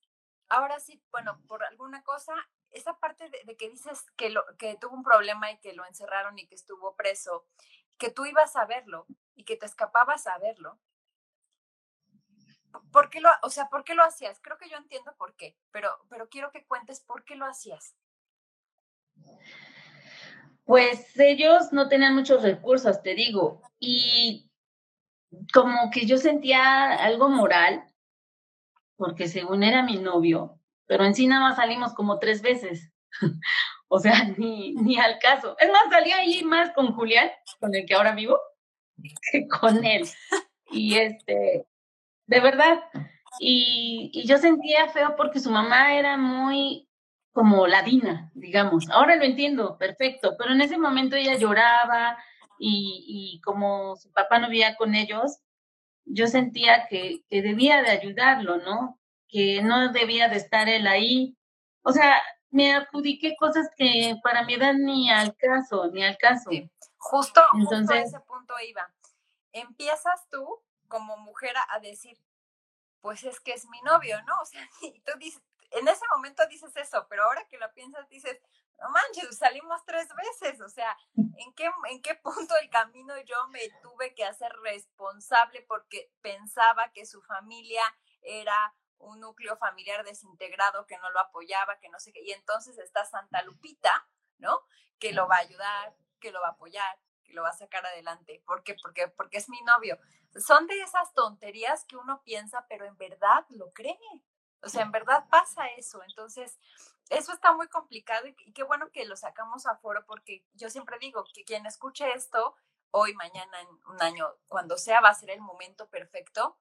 ahora 0.51 0.79
sí, 0.79 1.03
bueno, 1.11 1.41
por 1.49 1.65
alguna 1.65 2.03
cosa, 2.03 2.35
esa 2.73 2.99
parte 2.99 3.31
de, 3.31 3.57
que 3.57 3.71
dices 3.71 4.05
que, 4.15 4.29
lo, 4.29 4.45
que 4.59 4.77
tuvo 4.77 4.95
un 4.95 5.03
problema 5.03 5.51
y 5.51 5.59
que 5.61 5.73
lo 5.73 5.87
encerraron 5.87 6.39
y 6.39 6.47
que 6.47 6.57
estuvo 6.57 6.95
preso, 6.95 7.47
que 7.97 8.11
tú 8.11 8.27
ibas 8.27 8.55
a 8.55 8.67
verlo 8.67 9.07
y 9.35 9.45
que 9.45 9.57
te 9.57 9.65
escapabas 9.65 10.27
a 10.27 10.37
verlo, 10.37 10.79
¿por 12.93 13.09
qué 13.09 13.23
lo, 13.23 13.31
o 13.41 13.49
sea, 13.49 13.71
por 13.71 13.83
qué 13.83 13.95
lo 13.95 14.05
hacías? 14.05 14.39
Creo 14.43 14.59
que 14.59 14.69
yo 14.69 14.77
entiendo 14.77 15.15
por 15.17 15.35
qué, 15.37 15.57
pero, 15.71 15.89
pero 16.11 16.29
quiero 16.29 16.53
que 16.53 16.67
cuentes 16.67 17.01
por 17.01 17.25
qué 17.25 17.35
lo 17.35 17.47
hacías. 17.47 17.97
Pues 20.67 21.19
ellos 21.19 21.73
no 21.73 21.89
tenían 21.89 22.15
muchos 22.15 22.43
recursos, 22.43 23.03
te 23.03 23.15
digo, 23.15 23.63
y 23.79 24.51
como 25.53 25.91
que 25.91 26.07
yo 26.07 26.19
sentía 26.19 26.93
algo 26.95 27.29
moral, 27.29 27.85
porque 28.97 29.29
según 29.29 29.63
era 29.63 29.83
mi 29.83 29.97
novio, 29.97 30.61
pero 30.87 31.05
en 31.05 31.15
sí 31.15 31.27
nada 31.27 31.43
más 31.43 31.57
salimos 31.57 31.95
como 31.95 32.19
tres 32.19 32.43
veces. 32.43 32.93
o 33.89 33.99
sea, 33.99 34.25
ni, 34.37 34.75
ni 34.75 34.99
al 34.99 35.19
caso. 35.19 35.57
Es 35.59 35.71
más, 35.71 35.83
salí 35.91 36.13
ahí 36.13 36.43
más 36.45 36.71
con 36.71 36.95
Julián, 36.95 37.31
con 37.61 37.75
el 37.75 37.87
que 37.87 37.95
ahora 37.95 38.15
vivo, 38.15 38.39
que 39.33 39.47
con 39.49 39.85
él. 39.85 40.07
Y 40.71 40.97
este, 40.97 41.67
de 42.27 42.41
verdad. 42.41 42.81
Y, 43.41 44.11
y, 44.13 44.27
yo 44.27 44.39
sentía 44.39 44.89
feo 44.89 45.17
porque 45.17 45.41
su 45.41 45.51
mamá 45.51 45.95
era 45.95 46.17
muy 46.17 46.89
como 47.33 47.67
ladina, 47.67 48.31
digamos. 48.35 48.89
Ahora 48.91 49.17
lo 49.17 49.25
entiendo, 49.25 49.77
perfecto, 49.77 50.37
pero 50.39 50.53
en 50.53 50.61
ese 50.61 50.79
momento 50.79 51.17
ella 51.17 51.37
lloraba 51.37 52.17
y, 52.59 53.05
y 53.37 53.41
como 53.41 53.97
su 53.97 54.13
papá 54.13 54.39
no 54.39 54.49
vivía 54.49 54.77
con 54.77 54.95
ellos, 54.95 55.39
yo 56.05 56.27
sentía 56.27 56.87
que, 56.89 57.25
que 57.29 57.43
debía 57.43 57.83
de 57.83 57.91
ayudarlo, 57.91 58.59
¿no? 58.59 59.01
Que 59.29 59.63
no 59.63 59.93
debía 59.93 60.29
de 60.29 60.37
estar 60.37 60.69
él 60.69 60.87
ahí. 60.87 61.37
O 61.83 61.93
sea, 61.93 62.21
me 62.51 62.75
adjudiqué 62.75 63.37
cosas 63.37 63.69
que 63.77 64.17
para 64.23 64.45
mi 64.45 64.55
edad 64.55 64.75
ni 64.75 65.11
al 65.11 65.37
caso, 65.37 65.89
ni 65.93 66.05
al 66.05 66.17
caso. 66.19 66.51
Justo, 66.97 67.43
Entonces, 67.55 67.79
justo 67.79 67.95
a 67.95 67.99
ese 67.99 68.21
punto 68.21 68.55
iba. 68.67 68.95
Empiezas 69.53 70.29
tú 70.31 70.63
como 70.89 71.17
mujer 71.17 71.55
a 71.71 71.81
decir, 71.81 72.19
pues 73.01 73.25
es 73.25 73.41
que 73.41 73.53
es 73.53 73.67
mi 73.67 73.81
novio, 73.83 74.23
¿no? 74.23 74.35
O 74.43 74.47
sea, 74.47 74.69
y 74.83 75.01
tú 75.01 75.13
dices, 75.19 75.43
en 75.71 75.89
ese 75.89 76.05
momento 76.15 76.47
dices 76.49 76.75
eso, 76.77 77.07
pero 77.09 77.25
ahora 77.25 77.47
que 77.51 77.59
lo 77.59 77.73
piensas 77.73 78.09
dices, 78.09 78.41
no 78.79 78.89
manches, 78.91 79.39
salimos 79.39 79.85
tres 79.85 80.09
veces, 80.15 80.61
o 80.61 80.69
sea, 80.69 80.97
¿en 81.17 81.55
qué, 81.55 81.71
¿en 81.91 82.03
qué 82.03 82.15
punto 82.17 82.55
del 82.55 82.71
camino 82.71 83.15
yo 83.23 83.37
me 83.49 83.69
tuve 83.83 84.15
que 84.15 84.25
hacer 84.25 84.53
responsable 84.63 85.63
porque 85.69 86.13
pensaba 86.21 86.91
que 86.93 87.07
su 87.07 87.23
familia 87.23 87.83
era 88.23 88.75
un 88.99 89.21
núcleo 89.21 89.57
familiar 89.57 90.05
desintegrado 90.05 90.87
que 90.87 90.99
no 90.99 91.11
lo 91.11 91.21
apoyaba, 91.21 91.79
que 91.79 91.89
no 91.89 91.99
sé 91.99 92.13
qué, 92.13 92.23
y 92.23 92.33
entonces 92.33 92.79
está 92.79 93.05
Santa 93.05 93.43
Lupita, 93.43 94.09
¿no? 94.39 94.61
Que 94.99 95.13
lo 95.13 95.29
va 95.29 95.37
a 95.37 95.41
ayudar, 95.41 95.97
que 96.21 96.33
lo 96.33 96.41
va 96.41 96.49
a 96.49 96.53
apoyar, 96.53 96.99
que 97.25 97.33
lo 97.33 97.43
va 97.43 97.51
a 97.51 97.55
sacar 97.57 97.85
adelante. 97.85 98.43
¿Por 98.47 98.63
qué? 98.63 98.77
Porque, 98.81 99.09
porque 99.09 99.39
es 99.39 99.49
mi 99.49 99.61
novio. 99.63 99.99
Son 100.37 100.67
de 100.67 100.81
esas 100.81 101.13
tonterías 101.13 101.85
que 101.85 101.97
uno 101.97 102.23
piensa, 102.23 102.67
pero 102.69 102.87
en 102.87 102.97
verdad 102.97 103.45
lo 103.51 103.73
cree. 103.73 103.99
O 104.65 104.69
sea, 104.69 104.83
en 104.83 104.93
verdad 104.93 105.27
pasa 105.29 105.67
eso. 105.77 106.03
Entonces, 106.03 106.59
eso 107.11 107.33
está 107.33 107.53
muy 107.53 107.69
complicado 107.69 108.27
y, 108.27 108.35
qué 108.53 108.63
bueno 108.63 108.91
que 108.91 109.05
lo 109.05 109.17
sacamos 109.17 109.67
a 109.67 109.77
foro 109.77 110.05
porque 110.07 110.45
yo 110.55 110.71
siempre 110.71 110.99
digo 110.99 111.25
que 111.35 111.45
quien 111.45 111.67
escuche 111.67 112.13
esto 112.13 112.57
hoy, 112.91 113.15
mañana, 113.15 113.61
en 113.61 113.69
un 113.87 114.03
año, 114.03 114.27
cuando 114.47 114.79
sea, 114.79 115.01
va 115.01 115.09
a 115.09 115.15
ser 115.15 115.31
el 115.31 115.41
momento 115.41 115.89
perfecto. 115.89 116.59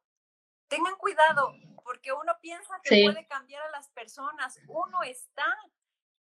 Tengan 0.67 0.95
cuidado, 0.95 1.53
porque 1.83 2.11
uno 2.11 2.33
piensa 2.41 2.79
que 2.81 3.03
puede 3.05 3.27
cambiar 3.27 3.61
a 3.63 3.71
las 3.71 3.89
personas. 3.89 4.59
Uno 4.67 5.03
está 5.03 5.45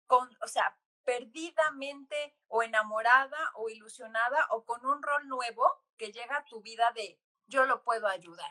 con, 0.06 0.28
o 0.42 0.48
sea, 0.48 0.76
perdidamente 1.04 2.36
o 2.48 2.62
enamorada 2.62 3.38
o 3.54 3.68
ilusionada 3.68 4.46
o 4.50 4.64
con 4.64 4.84
un 4.84 5.02
rol 5.02 5.28
nuevo 5.28 5.64
que 5.96 6.12
llega 6.12 6.38
a 6.38 6.44
tu 6.44 6.60
vida 6.60 6.90
de 6.94 7.20
yo 7.46 7.66
lo 7.66 7.82
puedo 7.82 8.06
ayudar, 8.06 8.50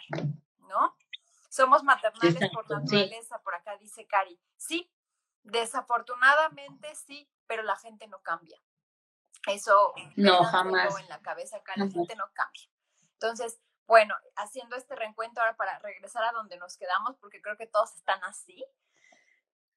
¿no? 0.59 0.95
Somos 1.50 1.84
maternales 1.84 2.50
por 2.51 2.70
naturaleza, 2.70 3.41
por 3.41 3.56
acá 3.56 3.75
dice 3.77 4.06
Cari. 4.06 4.39
Sí, 4.56 4.91
desafortunadamente 5.44 6.94
sí, 6.96 7.29
pero 7.48 7.63
la 7.63 7.75
gente 7.75 8.08
no 8.08 8.22
cambia. 8.22 8.62
Eso 9.48 9.94
no 10.15 10.44
jamás 10.44 11.00
en 11.00 11.10
la 11.10 11.20
cabeza 11.22 11.58
acá, 11.58 11.74
la 11.75 11.89
gente 11.89 12.15
no 12.15 12.32
cambia. 12.34 12.70
Entonces, 13.13 13.60
bueno, 13.88 14.15
haciendo 14.36 14.75
este 14.75 14.96
reencuentro 14.96 15.41
ahora 15.41 15.58
para 15.58 15.79
regresar 15.79 16.24
a 16.24 16.32
donde 16.32 16.58
nos 16.58 16.77
quedamos, 16.77 17.18
porque 17.18 17.41
creo 17.41 17.58
que 17.58 17.65
todos 17.65 17.96
están 17.96 18.24
así. 18.24 18.63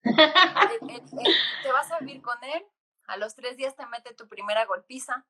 te 0.03 1.73
vas 1.73 1.91
a 1.91 1.99
vivir 2.01 2.21
con 2.21 2.43
él, 2.45 2.67
a 3.07 3.17
los 3.17 3.35
tres 3.35 3.57
días 3.57 3.75
te 3.75 3.87
mete 3.87 4.15
tu 4.15 4.29
primera 4.29 4.67
golpiza, 4.67 5.27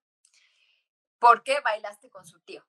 porque 1.20 1.60
bailaste 1.60 2.10
con 2.10 2.26
su 2.26 2.40
tío. 2.40 2.64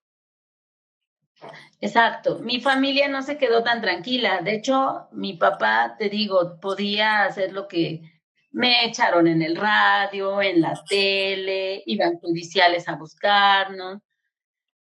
Exacto, 1.82 2.40
mi 2.40 2.62
familia 2.62 3.08
no 3.08 3.22
se 3.22 3.38
quedó 3.38 3.64
tan 3.64 3.82
tranquila. 3.82 4.42
De 4.42 4.56
hecho, 4.56 5.08
mi 5.12 5.34
papá, 5.34 5.96
te 5.98 6.10
digo, 6.10 6.60
podía 6.62 7.26
hacer 7.26 7.52
lo 7.52 7.68
que 7.68 8.02
me 8.52 8.86
echaron 8.86 9.28
en 9.28 9.42
el 9.42 9.56
radio, 9.56 10.42
en 10.42 10.62
la 10.62 10.82
tele, 10.88 11.84
iban 11.86 12.20
judiciales 12.20 12.88
a 12.88 12.96
buscarnos 12.96 14.00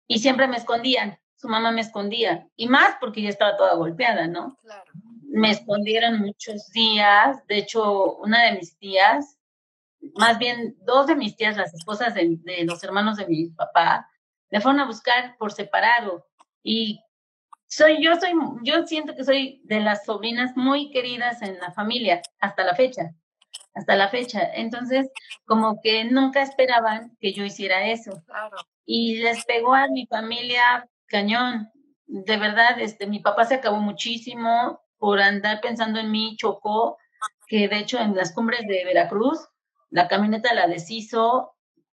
y 0.08 0.20
siempre 0.20 0.48
me 0.48 0.58
escondían. 0.58 1.20
Su 1.36 1.50
mamá 1.50 1.72
me 1.72 1.82
escondía 1.82 2.48
y 2.56 2.68
más 2.68 2.96
porque 3.00 3.22
ya 3.22 3.30
estaba 3.30 3.58
toda 3.58 3.76
golpeada, 3.76 4.28
¿no? 4.28 4.58
Claro. 4.62 4.92
Me 5.24 5.52
escondieron 5.52 6.20
muchos 6.20 6.72
días. 6.72 7.46
De 7.48 7.58
hecho, 7.58 8.16
una 8.18 8.44
de 8.44 8.54
mis 8.54 8.78
tías, 8.78 9.38
más 10.16 10.38
bien 10.38 10.78
dos 10.82 11.08
de 11.08 11.16
mis 11.16 11.36
tías, 11.36 11.58
las 11.58 11.74
esposas 11.74 12.14
de, 12.14 12.38
de 12.44 12.64
los 12.64 12.84
hermanos 12.84 13.18
de 13.18 13.28
mi 13.28 13.50
papá, 13.50 14.10
me 14.50 14.62
fueron 14.62 14.80
a 14.80 14.86
buscar 14.86 15.36
por 15.38 15.52
separado 15.52 16.26
y 16.68 17.00
soy, 17.68 18.04
yo 18.04 18.16
soy, 18.20 18.34
yo 18.64 18.88
siento 18.88 19.16
que 19.16 19.24
soy 19.24 19.62
de 19.66 19.82
las 19.82 20.04
sobrinas 20.04 20.58
muy 20.58 20.90
queridas 20.90 21.44
en 21.44 21.60
la 21.60 21.72
familia, 21.72 22.24
hasta 22.40 22.64
la 22.64 22.74
fecha, 22.74 23.14
hasta 23.76 23.96
la 23.96 24.10
fecha. 24.10 24.42
Entonces, 24.56 25.08
como 25.46 25.80
que 25.80 26.06
nunca 26.06 26.42
esperaban 26.42 27.16
que 27.22 27.34
yo 27.34 27.46
hiciera 27.46 27.88
eso. 27.88 28.24
Y 28.84 29.18
les 29.18 29.46
pegó 29.46 29.76
a 29.76 29.88
mi 29.90 30.08
familia 30.08 30.90
cañón. 31.06 31.70
De 32.08 32.38
verdad, 32.38 32.80
este, 32.80 33.06
mi 33.06 33.20
papá 33.20 33.46
se 33.46 33.56
acabó 33.56 33.78
muchísimo 33.78 34.82
por 34.98 35.22
andar 35.22 35.62
pensando 35.62 36.00
en 36.00 36.10
mí, 36.10 36.36
chocó, 36.38 36.98
que 37.48 37.68
de 37.68 37.78
hecho 37.78 38.00
en 38.00 38.16
las 38.16 38.34
cumbres 38.34 38.62
de 38.68 38.86
Veracruz, 38.86 39.38
la 39.92 40.08
camioneta 40.08 40.52
la 40.56 40.66
deshizo. 40.66 41.56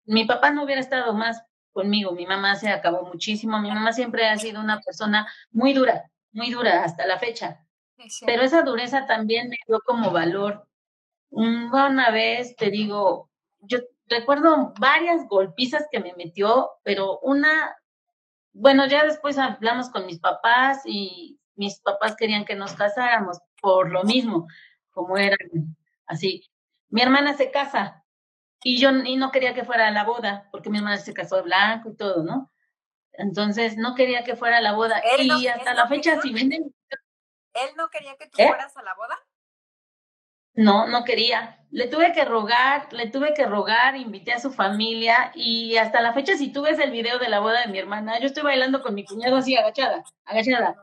Mi 0.07 0.25
papá 0.25 0.51
no 0.51 0.65
hubiera 0.65 0.81
estado 0.81 1.15
más 1.15 1.41
conmigo. 1.77 2.13
Mi 2.13 2.27
mamá 2.27 2.57
se 2.57 2.71
acabó 2.71 3.03
muchísimo. 3.03 3.61
Mi 3.61 3.69
mamá 3.69 3.93
siempre 3.93 4.27
ha 4.27 4.39
sido 4.39 4.61
una 4.61 4.81
persona 4.81 5.31
muy 5.51 5.75
dura, 5.75 6.11
muy 6.33 6.51
dura 6.51 6.83
hasta 6.83 7.07
la 7.07 7.19
fecha. 7.19 7.61
Pero 8.25 8.43
esa 8.43 8.63
dureza 8.63 9.07
también 9.07 9.51
me 9.51 9.59
dio 9.69 9.81
como 9.85 10.11
valor. 10.11 10.67
Una 11.29 12.11
vez, 12.11 12.57
te 12.57 12.71
digo, 12.71 13.31
yo 13.61 13.79
recuerdo 14.09 14.73
varias 14.81 15.29
golpizas 15.29 15.87
que 15.91 16.01
me 16.01 16.15
metió, 16.15 16.71
pero 16.83 17.19
una, 17.21 17.77
bueno, 18.53 18.87
ya 18.87 19.05
después 19.05 19.37
hablamos 19.37 19.91
con 19.91 20.07
mis 20.07 20.19
papás 20.19 20.81
y 20.87 21.39
mis 21.57 21.81
papás 21.81 22.17
querían 22.17 22.47
que 22.47 22.55
nos 22.55 22.73
casáramos 22.73 23.39
por 23.61 23.91
lo 23.91 24.05
mismo, 24.05 24.47
como 24.91 25.19
eran 25.19 25.77
así. 26.07 26.43
Mi 26.89 27.03
hermana 27.03 27.35
se 27.35 27.51
casa 27.51 28.06
y 28.67 28.79
yo 28.79 28.91
y 28.91 29.15
no 29.15 29.31
quería 29.31 29.55
que 29.55 29.65
fuera 29.65 29.87
a 29.87 29.93
la 29.93 30.03
boda, 30.03 30.49
porque 30.51 30.71
mi 30.71 30.79
hermana 30.79 30.97
se 30.97 31.15
casó 31.15 31.37
de 31.37 31.43
blanco 31.43 31.91
y 31.91 31.97
todo, 31.97 32.25
¿no? 32.25 32.51
Entonces 33.13 33.77
no 33.77 33.95
quería 33.95 34.25
que 34.25 34.35
fuera 34.35 34.57
a 34.59 34.61
la 34.61 34.73
boda. 34.73 35.01
y 35.21 35.47
hasta 35.47 35.73
la 35.73 35.87
fecha, 35.87 36.21
si 36.21 36.33
venden. 36.33 36.75
¿Él 37.55 37.71
no 37.77 37.89
quería 37.91 38.17
que 38.17 38.27
tú 38.27 38.43
¿Eh? 38.43 38.49
fueras 38.49 38.77
a 38.77 38.83
la 38.83 38.93
boda? 38.95 39.17
No, 40.55 40.89
no 40.89 41.05
quería. 41.05 41.65
Le 41.71 41.87
tuve 41.87 42.13
que 42.13 42.25
rogar, 42.25 42.93
le 42.93 43.09
tuve 43.09 43.35
que 43.35 43.47
rogar, 43.47 43.97
invité 43.97 44.33
a 44.33 44.41
su 44.41 44.51
familia 44.53 45.31
y 45.37 45.77
hasta 45.77 46.01
la 46.01 46.13
fecha, 46.13 46.37
si 46.37 46.53
tú 46.53 46.63
ves 46.63 46.81
el 46.81 46.91
video 46.91 47.21
de 47.21 47.29
la 47.29 47.39
boda 47.39 47.61
de 47.61 47.69
mi 47.69 47.79
hermana, 47.79 48.19
yo 48.19 48.27
estoy 48.27 48.43
bailando 48.43 48.83
con 48.83 48.97
mi 48.97 49.05
cuñado 49.05 49.37
así 49.37 49.57
agachada, 49.57 50.03
agachada. 50.25 50.75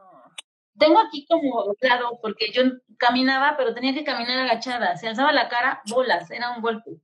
Tengo 0.80 1.00
aquí 1.02 1.26
como 1.28 1.74
claro, 1.82 2.18
porque 2.22 2.50
yo 2.54 2.64
caminaba, 2.98 3.58
pero 3.58 3.74
tenía 3.74 3.94
que 3.94 4.06
caminar 4.06 4.40
agachada. 4.40 4.96
Se 4.96 5.10
alzaba 5.10 5.34
la 5.34 5.50
cara, 5.50 5.82
bolas, 5.88 6.32
era 6.32 6.52
un 6.52 6.62
golpe. 6.62 7.03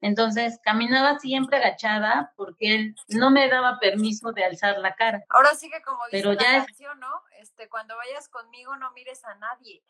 Entonces 0.00 0.58
caminaba 0.62 1.18
siempre 1.18 1.58
agachada 1.58 2.32
porque 2.36 2.74
él 2.74 2.94
no 3.08 3.30
me 3.30 3.48
daba 3.48 3.78
permiso 3.78 4.32
de 4.32 4.44
alzar 4.44 4.78
la 4.78 4.94
cara. 4.94 5.24
Ahora 5.28 5.54
sí 5.54 5.70
que 5.70 5.82
como 5.82 6.04
dice 6.06 6.18
Pero 6.18 6.32
la 6.32 6.42
ya 6.42 6.64
canción, 6.64 6.98
¿no? 7.00 7.22
Este, 7.38 7.68
cuando 7.68 7.96
vayas 7.96 8.28
conmigo 8.28 8.76
no 8.76 8.90
mires 8.92 9.24
a 9.24 9.34
nadie. 9.34 9.82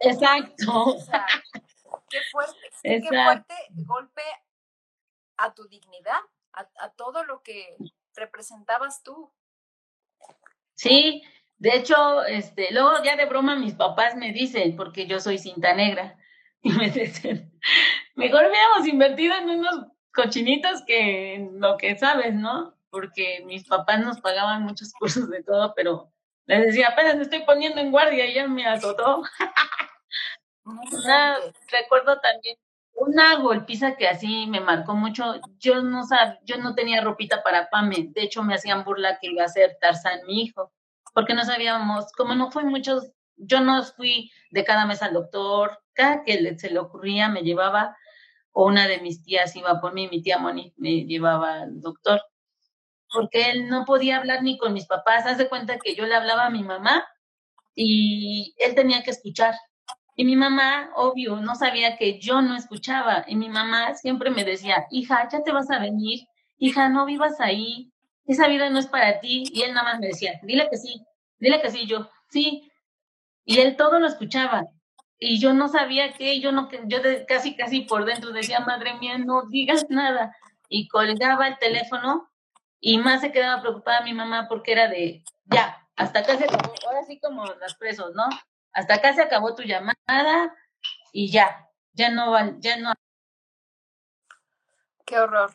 Exacto. 0.00 0.84
O 0.84 1.00
sea, 1.00 1.26
qué 2.08 2.18
fuerte, 2.32 2.70
qué 2.82 3.02
fuerte 3.08 3.54
golpe 3.86 4.22
a 5.36 5.52
tu 5.54 5.68
dignidad, 5.68 6.20
a, 6.52 6.68
a 6.80 6.90
todo 6.90 7.24
lo 7.24 7.42
que 7.42 7.76
representabas 8.14 9.02
tú. 9.02 9.32
Sí, 10.74 11.22
de 11.58 11.76
hecho, 11.76 12.24
este, 12.24 12.72
luego 12.72 13.02
ya 13.04 13.16
de 13.16 13.26
broma 13.26 13.56
mis 13.56 13.74
papás 13.74 14.16
me 14.16 14.32
dicen, 14.32 14.76
porque 14.76 15.06
yo 15.06 15.20
soy 15.20 15.38
cinta 15.38 15.74
negra, 15.74 16.16
y 16.62 16.72
me 16.72 16.90
dicen, 16.90 17.52
mejor 18.14 18.46
hubiéramos 18.46 18.86
invertido 18.86 19.34
en 19.36 19.50
unos 19.50 19.86
cochinitos 20.12 20.82
que 20.86 21.34
en 21.34 21.60
lo 21.60 21.76
que 21.76 21.96
sabes, 21.96 22.34
¿no? 22.34 22.74
Porque 22.90 23.42
mis 23.46 23.66
papás 23.66 24.00
nos 24.00 24.20
pagaban 24.20 24.62
muchos 24.62 24.92
cursos 24.92 25.28
de 25.30 25.42
todo, 25.42 25.74
pero 25.74 26.12
les 26.46 26.66
decía, 26.66 26.88
apenas 26.88 27.16
me 27.16 27.22
estoy 27.22 27.42
poniendo 27.44 27.80
en 27.80 27.90
guardia 27.90 28.26
y 28.26 28.34
ya 28.34 28.48
me 28.48 28.66
azotó. 28.66 29.22
recuerdo 31.70 32.18
también 32.20 32.56
una 32.94 33.36
golpiza 33.36 33.96
que 33.96 34.08
así 34.08 34.46
me 34.46 34.60
marcó 34.60 34.94
mucho. 34.94 35.40
Yo 35.58 35.82
no 35.82 36.04
sab, 36.04 36.38
yo 36.44 36.56
no 36.58 36.74
tenía 36.74 37.00
ropita 37.00 37.42
para 37.42 37.70
Pame. 37.70 38.08
De 38.10 38.22
hecho, 38.22 38.42
me 38.42 38.54
hacían 38.54 38.84
burla 38.84 39.18
que 39.20 39.28
iba 39.28 39.44
a 39.44 39.48
ser 39.48 39.78
Tarzán 39.80 40.20
mi 40.26 40.42
hijo, 40.42 40.72
porque 41.14 41.34
no 41.34 41.44
sabíamos, 41.44 42.10
como 42.12 42.34
no 42.34 42.50
fue 42.50 42.64
muchos, 42.64 43.12
yo 43.36 43.60
no 43.60 43.82
fui 43.84 44.32
de 44.50 44.64
cada 44.64 44.84
mes 44.86 45.02
al 45.02 45.12
doctor, 45.12 45.78
que 46.24 46.58
se 46.58 46.70
le 46.70 46.78
ocurría 46.78 47.28
me 47.28 47.42
llevaba 47.42 47.96
o 48.52 48.66
una 48.66 48.88
de 48.88 49.00
mis 49.00 49.22
tías 49.22 49.54
iba 49.56 49.80
por 49.80 49.94
mí, 49.94 50.08
mi 50.08 50.22
tía 50.22 50.38
Moni 50.38 50.72
me 50.76 51.04
llevaba 51.04 51.62
al 51.62 51.80
doctor, 51.80 52.20
porque 53.12 53.50
él 53.50 53.68
no 53.68 53.84
podía 53.84 54.16
hablar 54.16 54.42
ni 54.42 54.58
con 54.58 54.72
mis 54.72 54.86
papás. 54.86 55.26
Haz 55.26 55.38
de 55.38 55.48
cuenta 55.48 55.78
que 55.78 55.94
yo 55.94 56.06
le 56.06 56.14
hablaba 56.14 56.46
a 56.46 56.50
mi 56.50 56.64
mamá 56.64 57.06
y 57.74 58.54
él 58.58 58.74
tenía 58.74 59.02
que 59.02 59.12
escuchar. 59.12 59.54
Y 60.16 60.24
mi 60.24 60.34
mamá, 60.34 60.90
obvio, 60.96 61.36
no 61.36 61.54
sabía 61.54 61.96
que 61.96 62.18
yo 62.18 62.42
no 62.42 62.56
escuchaba. 62.56 63.24
Y 63.28 63.36
mi 63.36 63.48
mamá 63.48 63.94
siempre 63.94 64.30
me 64.30 64.44
decía, 64.44 64.86
hija, 64.90 65.28
ya 65.30 65.42
te 65.44 65.52
vas 65.52 65.70
a 65.70 65.78
venir, 65.78 66.26
hija, 66.58 66.88
no 66.88 67.06
vivas 67.06 67.40
ahí, 67.40 67.92
esa 68.26 68.48
vida 68.48 68.68
no 68.70 68.80
es 68.80 68.88
para 68.88 69.20
ti. 69.20 69.44
Y 69.52 69.62
él 69.62 69.72
nada 69.72 69.92
más 69.92 70.00
me 70.00 70.08
decía, 70.08 70.40
dile 70.42 70.68
que 70.68 70.78
sí, 70.78 71.04
dile 71.38 71.60
que 71.62 71.70
sí, 71.70 71.86
yo, 71.86 72.10
sí. 72.30 72.68
Y 73.44 73.60
él 73.60 73.76
todo 73.76 74.00
lo 74.00 74.08
escuchaba 74.08 74.64
y 75.18 75.40
yo 75.40 75.52
no 75.52 75.68
sabía 75.68 76.12
qué, 76.12 76.40
yo 76.40 76.52
no, 76.52 76.68
yo 76.84 76.98
casi, 77.26 77.56
casi 77.56 77.82
por 77.82 78.04
dentro 78.04 78.30
decía, 78.30 78.60
madre 78.60 78.94
mía, 78.94 79.18
no 79.18 79.42
digas 79.48 79.86
nada. 79.88 80.36
Y 80.68 80.88
colgaba 80.88 81.48
el 81.48 81.58
teléfono 81.58 82.30
y 82.80 82.98
más 82.98 83.20
se 83.20 83.32
quedaba 83.32 83.60
preocupada 83.60 84.02
mi 84.02 84.12
mamá 84.12 84.46
porque 84.48 84.72
era 84.72 84.88
de, 84.88 85.24
ya, 85.46 85.88
hasta 85.96 86.20
acá 86.20 86.36
se 86.36 86.44
acabó, 86.44 86.72
ahora 86.86 87.04
sí 87.04 87.18
como 87.18 87.44
los 87.46 87.74
presos, 87.74 88.14
¿no? 88.14 88.24
Hasta 88.72 88.94
acá 88.94 89.12
se 89.12 89.22
acabó 89.22 89.54
tu 89.56 89.62
llamada 89.62 90.54
y 91.12 91.32
ya, 91.32 91.68
ya 91.92 92.10
no 92.10 92.30
van, 92.30 92.60
ya 92.60 92.76
no. 92.76 92.92
Qué 95.04 95.18
horror. 95.18 95.50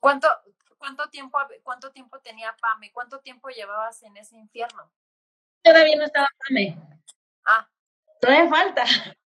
¿Cuánto, 0.00 0.28
cuánto 0.76 1.08
tiempo, 1.08 1.38
cuánto 1.62 1.92
tiempo 1.92 2.18
tenía 2.20 2.54
Pame? 2.60 2.92
¿Cuánto 2.92 3.20
tiempo 3.20 3.48
llevabas 3.48 4.02
en 4.02 4.16
ese 4.18 4.36
infierno? 4.36 4.90
Todavía 5.62 5.96
no 5.96 6.04
estaba 6.04 6.28
Pame. 6.46 6.76
Ah. 7.46 7.66
Todavía 8.20 8.48
falta. 8.48 8.84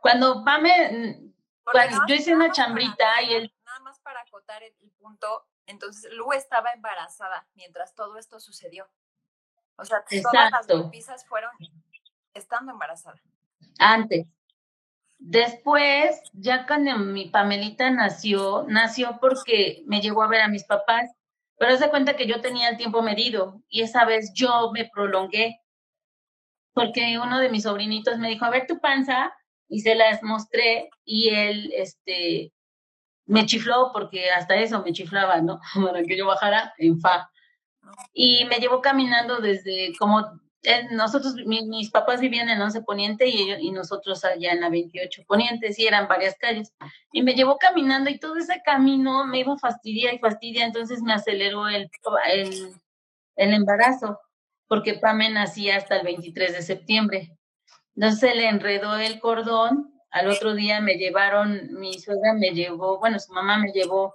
Cuando 0.00 0.44
Pame, 0.44 1.32
cuando 1.64 1.96
yo 2.06 2.14
hice 2.14 2.34
una 2.34 2.52
chambrita 2.52 3.22
y 3.22 3.34
él. 3.34 3.52
Nada 3.64 3.80
más 3.80 3.98
para 4.00 4.20
acotar 4.20 4.62
el, 4.62 4.72
punto, 5.00 5.46
entonces 5.66 6.12
Lu 6.12 6.32
estaba 6.32 6.72
embarazada 6.72 7.48
mientras 7.54 7.94
todo 7.94 8.16
esto 8.16 8.38
sucedió. 8.38 8.88
O 9.76 9.84
sea, 9.84 10.04
todas 10.22 10.50
las 10.52 10.66
golpizas 10.68 11.26
fueron 11.26 11.50
estando 12.34 12.72
embarazada. 12.72 13.20
Antes. 13.78 14.28
Después, 15.18 16.20
ya 16.34 16.66
cuando 16.66 16.98
mi 16.98 17.30
Pamelita 17.30 17.90
nació, 17.90 18.64
nació 18.68 19.18
porque 19.20 19.82
me 19.86 20.00
llegó 20.00 20.22
a 20.22 20.28
ver 20.28 20.42
a 20.42 20.48
mis 20.48 20.64
papás, 20.64 21.10
pero 21.58 21.76
se 21.76 21.88
cuenta 21.88 22.16
que 22.16 22.26
yo 22.26 22.40
tenía 22.40 22.68
el 22.68 22.76
tiempo 22.76 23.02
medido 23.02 23.60
y 23.68 23.82
esa 23.82 24.04
vez 24.04 24.32
yo 24.34 24.70
me 24.72 24.88
prolongué 24.88 25.62
porque 26.76 27.18
uno 27.18 27.40
de 27.40 27.48
mis 27.48 27.62
sobrinitos 27.62 28.18
me 28.18 28.28
dijo, 28.28 28.44
a 28.44 28.50
ver 28.50 28.66
tu 28.66 28.78
panza, 28.80 29.32
y 29.66 29.80
se 29.80 29.94
las 29.94 30.22
mostré 30.22 30.90
y 31.06 31.30
él, 31.30 31.72
este, 31.74 32.52
me 33.24 33.46
chifló 33.46 33.92
porque 33.94 34.30
hasta 34.30 34.56
eso 34.56 34.82
me 34.82 34.92
chiflaba, 34.92 35.40
¿no? 35.40 35.58
Para 35.74 36.02
que 36.02 36.18
yo 36.18 36.26
bajara 36.26 36.74
en 36.76 37.00
fa. 37.00 37.30
Y 38.12 38.44
me 38.44 38.56
llevó 38.56 38.82
caminando 38.82 39.38
desde 39.38 39.94
como 39.98 40.38
nosotros, 40.90 41.34
mis 41.46 41.90
papás 41.90 42.20
vivían 42.20 42.50
en 42.50 42.60
11 42.60 42.82
Poniente 42.82 43.26
y, 43.26 43.40
ellos, 43.40 43.58
y 43.62 43.70
nosotros 43.70 44.22
allá 44.26 44.52
en 44.52 44.60
la 44.60 44.68
28 44.68 45.22
Poniente, 45.26 45.72
sí, 45.72 45.86
eran 45.86 46.08
varias 46.08 46.36
calles. 46.36 46.74
Y 47.10 47.22
me 47.22 47.32
llevó 47.32 47.56
caminando 47.56 48.10
y 48.10 48.18
todo 48.18 48.36
ese 48.36 48.60
camino 48.62 49.24
me 49.24 49.38
iba 49.38 49.54
a 49.54 49.58
fastidiar 49.58 50.12
y 50.12 50.18
fastidia, 50.18 50.66
entonces 50.66 51.00
me 51.00 51.14
aceleró 51.14 51.68
el, 51.68 51.88
el, 52.34 52.72
el 53.36 53.54
embarazo, 53.54 54.18
porque 54.68 54.94
Pame 54.94 55.30
nacía 55.30 55.76
hasta 55.76 55.96
el 55.96 56.04
23 56.04 56.52
de 56.52 56.62
septiembre. 56.62 57.36
Entonces 57.94 58.20
se 58.20 58.34
le 58.34 58.48
enredó 58.48 58.96
el 58.98 59.20
cordón, 59.20 59.92
al 60.10 60.28
otro 60.28 60.54
día 60.54 60.80
me 60.80 60.94
llevaron, 60.94 61.72
mi 61.72 61.98
suegra 61.98 62.32
me 62.34 62.50
llevó, 62.50 62.98
bueno, 62.98 63.18
su 63.18 63.32
mamá 63.32 63.58
me 63.58 63.72
llevó 63.72 64.14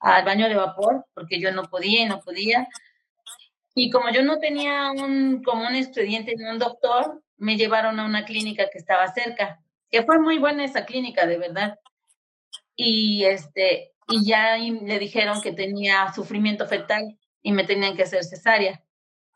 al 0.00 0.24
baño 0.24 0.48
de 0.48 0.56
vapor, 0.56 1.06
porque 1.14 1.40
yo 1.40 1.52
no 1.52 1.64
podía 1.64 2.02
y 2.02 2.06
no 2.06 2.20
podía 2.20 2.68
y 3.74 3.90
como 3.90 4.10
yo 4.10 4.22
no 4.22 4.38
tenía 4.38 4.90
un, 4.90 5.42
como 5.42 5.66
un 5.66 5.74
expediente 5.74 6.34
de 6.36 6.50
un 6.50 6.58
doctor, 6.58 7.22
me 7.36 7.56
llevaron 7.56 7.98
a 8.00 8.04
una 8.04 8.24
clínica 8.24 8.68
que 8.70 8.78
estaba 8.78 9.08
cerca, 9.12 9.60
que 9.90 10.02
fue 10.02 10.18
muy 10.18 10.38
buena 10.38 10.64
esa 10.64 10.84
clínica, 10.84 11.26
de 11.26 11.38
verdad. 11.38 11.78
Y 12.76 13.24
este, 13.24 13.92
y 14.08 14.26
ya 14.26 14.56
le 14.56 14.98
dijeron 14.98 15.40
que 15.40 15.52
tenía 15.52 16.12
sufrimiento 16.12 16.66
fetal 16.66 17.18
y 17.42 17.52
me 17.52 17.64
tenían 17.64 17.96
que 17.96 18.02
hacer 18.02 18.24
cesárea, 18.24 18.82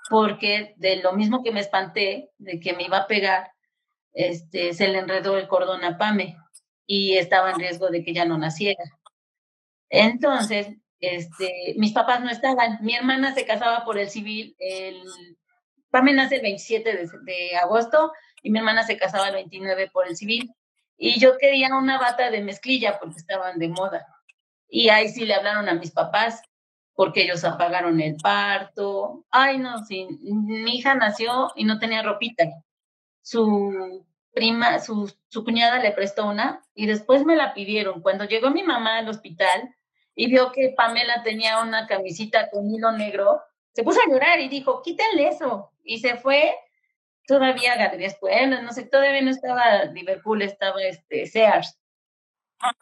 porque 0.09 0.75
de 0.77 0.97
lo 0.97 1.13
mismo 1.13 1.43
que 1.43 1.53
me 1.53 1.61
espanté 1.61 2.31
de 2.39 2.61
que 2.61 2.75
me 2.75 2.85
iba 2.85 2.99
a 2.99 3.07
pegar, 3.07 3.51
este, 4.13 4.73
se 4.75 4.89
le 4.89 4.99
enredó 4.99 5.39
el 5.39 5.49
cordón 5.49 5.85
a 5.85 5.99
Pame 5.99 6.37
y 6.87 7.17
estaba 7.17 7.51
en 7.51 7.59
riesgo 7.59 7.89
de 7.89 8.05
que 8.05 8.13
ya 8.13 8.25
no 8.25 8.39
naciera. 8.39 8.85
Entonces, 9.89 10.69
este, 11.01 11.75
mis 11.77 11.93
papás 11.93 12.21
no 12.21 12.31
estaban. 12.31 12.79
Mi 12.83 12.95
hermana 12.95 13.35
se 13.35 13.47
casaba 13.47 13.85
por 13.85 13.99
el 13.99 14.11
civil, 14.11 14.55
el, 14.59 15.03
Pame 15.91 16.13
nace 16.13 16.37
el 16.37 16.43
27 16.43 17.07
de, 17.23 17.57
agosto 17.57 18.13
y 18.43 18.51
mi 18.51 18.59
hermana 18.59 18.83
se 18.83 18.97
casaba 18.97 19.29
el 19.29 19.35
29 19.35 19.91
por 19.93 20.09
el 20.09 20.17
civil. 20.17 20.53
Y 20.97 21.21
yo 21.21 21.39
quería 21.39 21.69
una 21.75 21.99
bata 21.99 22.31
de 22.31 22.43
mezclilla 22.43 22.99
porque 22.99 23.17
estaban 23.17 23.59
de 23.59 23.69
moda. 23.69 24.07
Y 24.69 24.89
ahí 24.89 25.09
sí 25.09 25.25
le 25.25 25.35
hablaron 25.35 25.69
a 25.69 25.75
mis 25.75 25.93
papás 25.93 26.43
porque 26.95 27.23
ellos 27.23 27.45
apagaron 27.45 28.01
el 28.01 28.17
parto. 28.17 29.25
Ay, 29.31 29.59
no, 29.59 29.85
sí, 29.85 30.07
mi 30.23 30.77
hija 30.77 30.95
nació 30.95 31.51
y 31.57 31.65
no 31.65 31.79
tenía 31.79 32.03
ropita. 32.03 32.45
Su 33.23 34.05
prima, 34.33 34.79
su, 34.81 35.13
su 35.29 35.45
cuñada 35.45 35.79
le 35.79 35.93
prestó 35.93 36.27
una 36.27 36.63
y 36.75 36.87
después 36.87 37.25
me 37.25 37.37
la 37.37 37.55
pidieron. 37.55 38.03
Cuando 38.03 38.25
llegó 38.25 38.51
mi 38.51 38.63
mamá 38.63 38.99
al 38.99 39.09
hospital, 39.09 39.75
y 40.15 40.29
vio 40.29 40.53
que 40.53 40.75
Pamela 40.77 41.23
tenía 41.23 41.61
una 41.61 41.87
camisita 41.87 42.49
con 42.51 42.71
hilo 42.71 42.93
negro, 42.93 43.43
se 43.73 43.83
puso 43.83 44.01
a 44.01 44.11
llorar 44.11 44.41
y 44.41 44.49
dijo, 44.49 44.83
quítenle 44.83 45.29
eso. 45.29 45.73
Y 45.83 45.99
se 45.99 46.17
fue 46.17 46.55
todavía 47.27 47.77
Galerías 47.77 48.17
Puebla, 48.19 48.63
no 48.63 48.73
sé, 48.73 48.85
todavía 48.85 49.23
no 49.23 49.31
estaba 49.31 49.85
Liverpool, 49.87 50.43
estaba 50.43 50.83
este 50.83 51.27
Sears. 51.27 51.79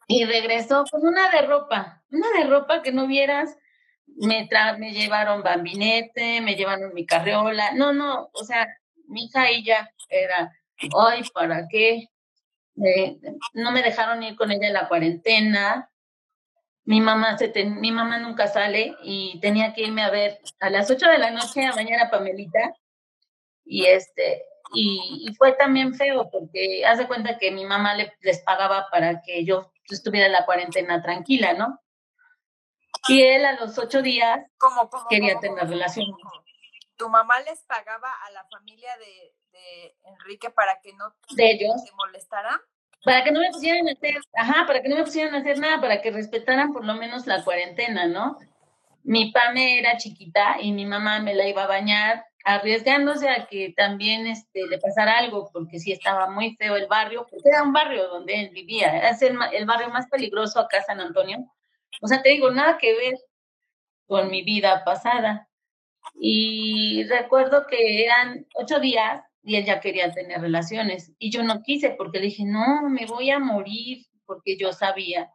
Y 0.07 0.25
regresó 0.25 0.85
con 0.91 1.07
una 1.07 1.31
de 1.31 1.43
ropa, 1.43 2.03
una 2.11 2.31
de 2.39 2.45
ropa 2.45 2.83
que 2.83 2.93
no 2.93 3.07
vieras. 3.07 3.57
Me, 4.17 4.49
me 4.79 4.93
llevaron 4.93 5.43
bambinete, 5.43 6.41
me 6.41 6.55
llevaron 6.55 6.95
mi 6.95 7.07
carriola. 7.07 7.73
No, 7.73 7.93
no, 7.93 8.31
o 8.33 8.45
sea, 8.45 8.69
mi 9.07 9.25
hija 9.25 9.47
ya 9.65 9.91
era, 10.09 10.53
ay, 10.99 11.23
¿para 11.35 11.67
qué? 11.69 12.09
no 13.53 13.71
me 13.71 13.83
dejaron 13.83 14.23
ir 14.23 14.35
con 14.35 14.51
ella 14.51 14.69
en 14.69 14.73
la 14.73 14.89
cuarentena 14.89 15.93
mi 16.85 17.01
mamá, 17.01 17.39
se 17.39 17.53
mi 17.65 17.93
mamá 17.93 18.19
nunca 18.19 18.49
sale 18.49 18.97
y 19.03 19.39
tenía 19.41 19.73
que 19.73 19.83
irme 19.83 20.03
a 20.03 20.11
ver 20.11 20.41
a 20.61 20.71
las 20.71 20.91
8 20.91 21.07
de 21.09 21.19
la 21.19 21.31
noche 21.31 21.65
a 21.65 21.75
mañana 21.75 22.11
Pamelita. 22.11 22.75
Y 23.65 23.87
este, 23.87 24.45
y, 24.75 25.33
fue 25.39 25.53
también 25.53 25.95
feo 25.95 26.29
porque 26.31 26.85
hace 26.85 27.07
cuenta 27.07 27.39
que 27.39 27.53
mi 27.53 27.65
mamá 27.65 27.95
le, 27.95 28.13
les 28.21 28.41
pagaba 28.41 28.89
para 28.91 29.23
que 29.23 29.45
yo 29.45 29.73
estuviera 29.89 30.27
en 30.27 30.33
la 30.33 30.45
cuarentena 30.45 31.01
tranquila, 31.03 31.53
¿no? 31.55 31.81
Y 33.09 33.23
él 33.23 33.45
a 33.45 33.53
los 33.55 33.79
ocho 33.79 34.03
días 34.03 34.41
quería 35.09 35.39
tener 35.41 35.69
relación. 35.69 36.07
¿Tu 36.97 37.09
mamá 37.09 37.41
les 37.41 37.63
pagaba 37.65 38.13
a 38.25 38.31
la 38.31 38.45
familia 38.45 38.97
de, 38.99 39.35
de 39.51 39.97
Enrique 40.05 40.51
para 40.51 40.81
que 40.81 40.93
no 40.93 41.15
de 41.35 41.51
ellos. 41.51 41.85
te 41.85 41.93
molestara? 41.95 42.61
para 43.05 43.25
que 43.25 43.33
no 43.33 43.41
me 43.41 43.51
pusieran 43.51 43.89
a 43.89 43.93
hacer, 43.93 44.17
ajá, 44.35 44.67
para 44.67 44.83
que 44.83 44.89
no 44.89 44.97
me 44.97 45.05
pusieran 45.05 45.35
a 45.35 45.39
hacer 45.39 45.59
nada, 45.59 45.81
para 45.81 46.01
que 46.01 46.11
respetaran 46.11 46.73
por 46.73 46.85
lo 46.85 46.95
menos 46.95 47.27
la 47.27 47.43
cuarentena, 47.43 48.07
¿no? 48.07 48.39
Mi 49.03 49.33
Pame 49.33 49.81
era 49.81 49.97
chiquita 49.97 50.59
y 50.61 50.73
mi 50.73 50.87
mamá 50.87 51.19
me 51.19 51.35
la 51.35 51.49
iba 51.49 51.65
a 51.65 51.67
bañar, 51.67 52.25
arriesgándose 52.45 53.29
a 53.29 53.47
que 53.47 53.75
también 53.77 54.27
este, 54.27 54.67
le 54.69 54.79
pasara 54.79 55.19
algo, 55.19 55.51
porque 55.53 55.81
sí 55.81 55.91
estaba 55.91 56.31
muy 56.31 56.55
feo 56.57 56.77
el 56.77 56.87
barrio, 56.87 57.27
porque 57.29 57.49
era 57.49 57.65
un 57.65 57.73
barrio 57.73 58.09
donde 58.09 58.41
él 58.41 58.51
vivía, 58.51 58.97
era 58.97 59.11
el, 59.11 59.39
el 59.53 59.67
barrio 59.67 59.89
más 59.89 60.07
peligroso 60.09 60.61
acá, 60.61 60.83
San 60.83 61.01
Antonio. 61.01 61.39
O 62.01 62.07
sea, 62.07 62.23
te 62.23 62.31
digo, 62.31 62.51
nada 62.51 62.79
que 62.79 62.95
ver 62.95 63.15
con 64.07 64.31
mi 64.31 64.43
vida 64.43 64.83
pasada. 64.85 65.49
Y 66.21 67.05
recuerdo 67.05 67.67
que 67.67 68.05
eran 68.05 68.47
ocho 68.55 68.81
días 68.81 69.23
y 69.43 69.57
él 69.57 69.65
ya 69.65 69.81
quería 69.81 70.13
tener 70.13 70.41
relaciones. 70.41 71.13
Y 71.19 71.31
yo 71.31 71.43
no 71.43 71.63
quise 71.63 71.91
porque 71.91 72.19
le 72.19 72.27
dije, 72.27 72.45
no, 72.45 72.89
me 72.89 73.07
voy 73.07 73.31
a 73.31 73.39
morir 73.39 74.07
porque 74.27 74.57
yo 74.57 74.73
sabía. 74.73 75.31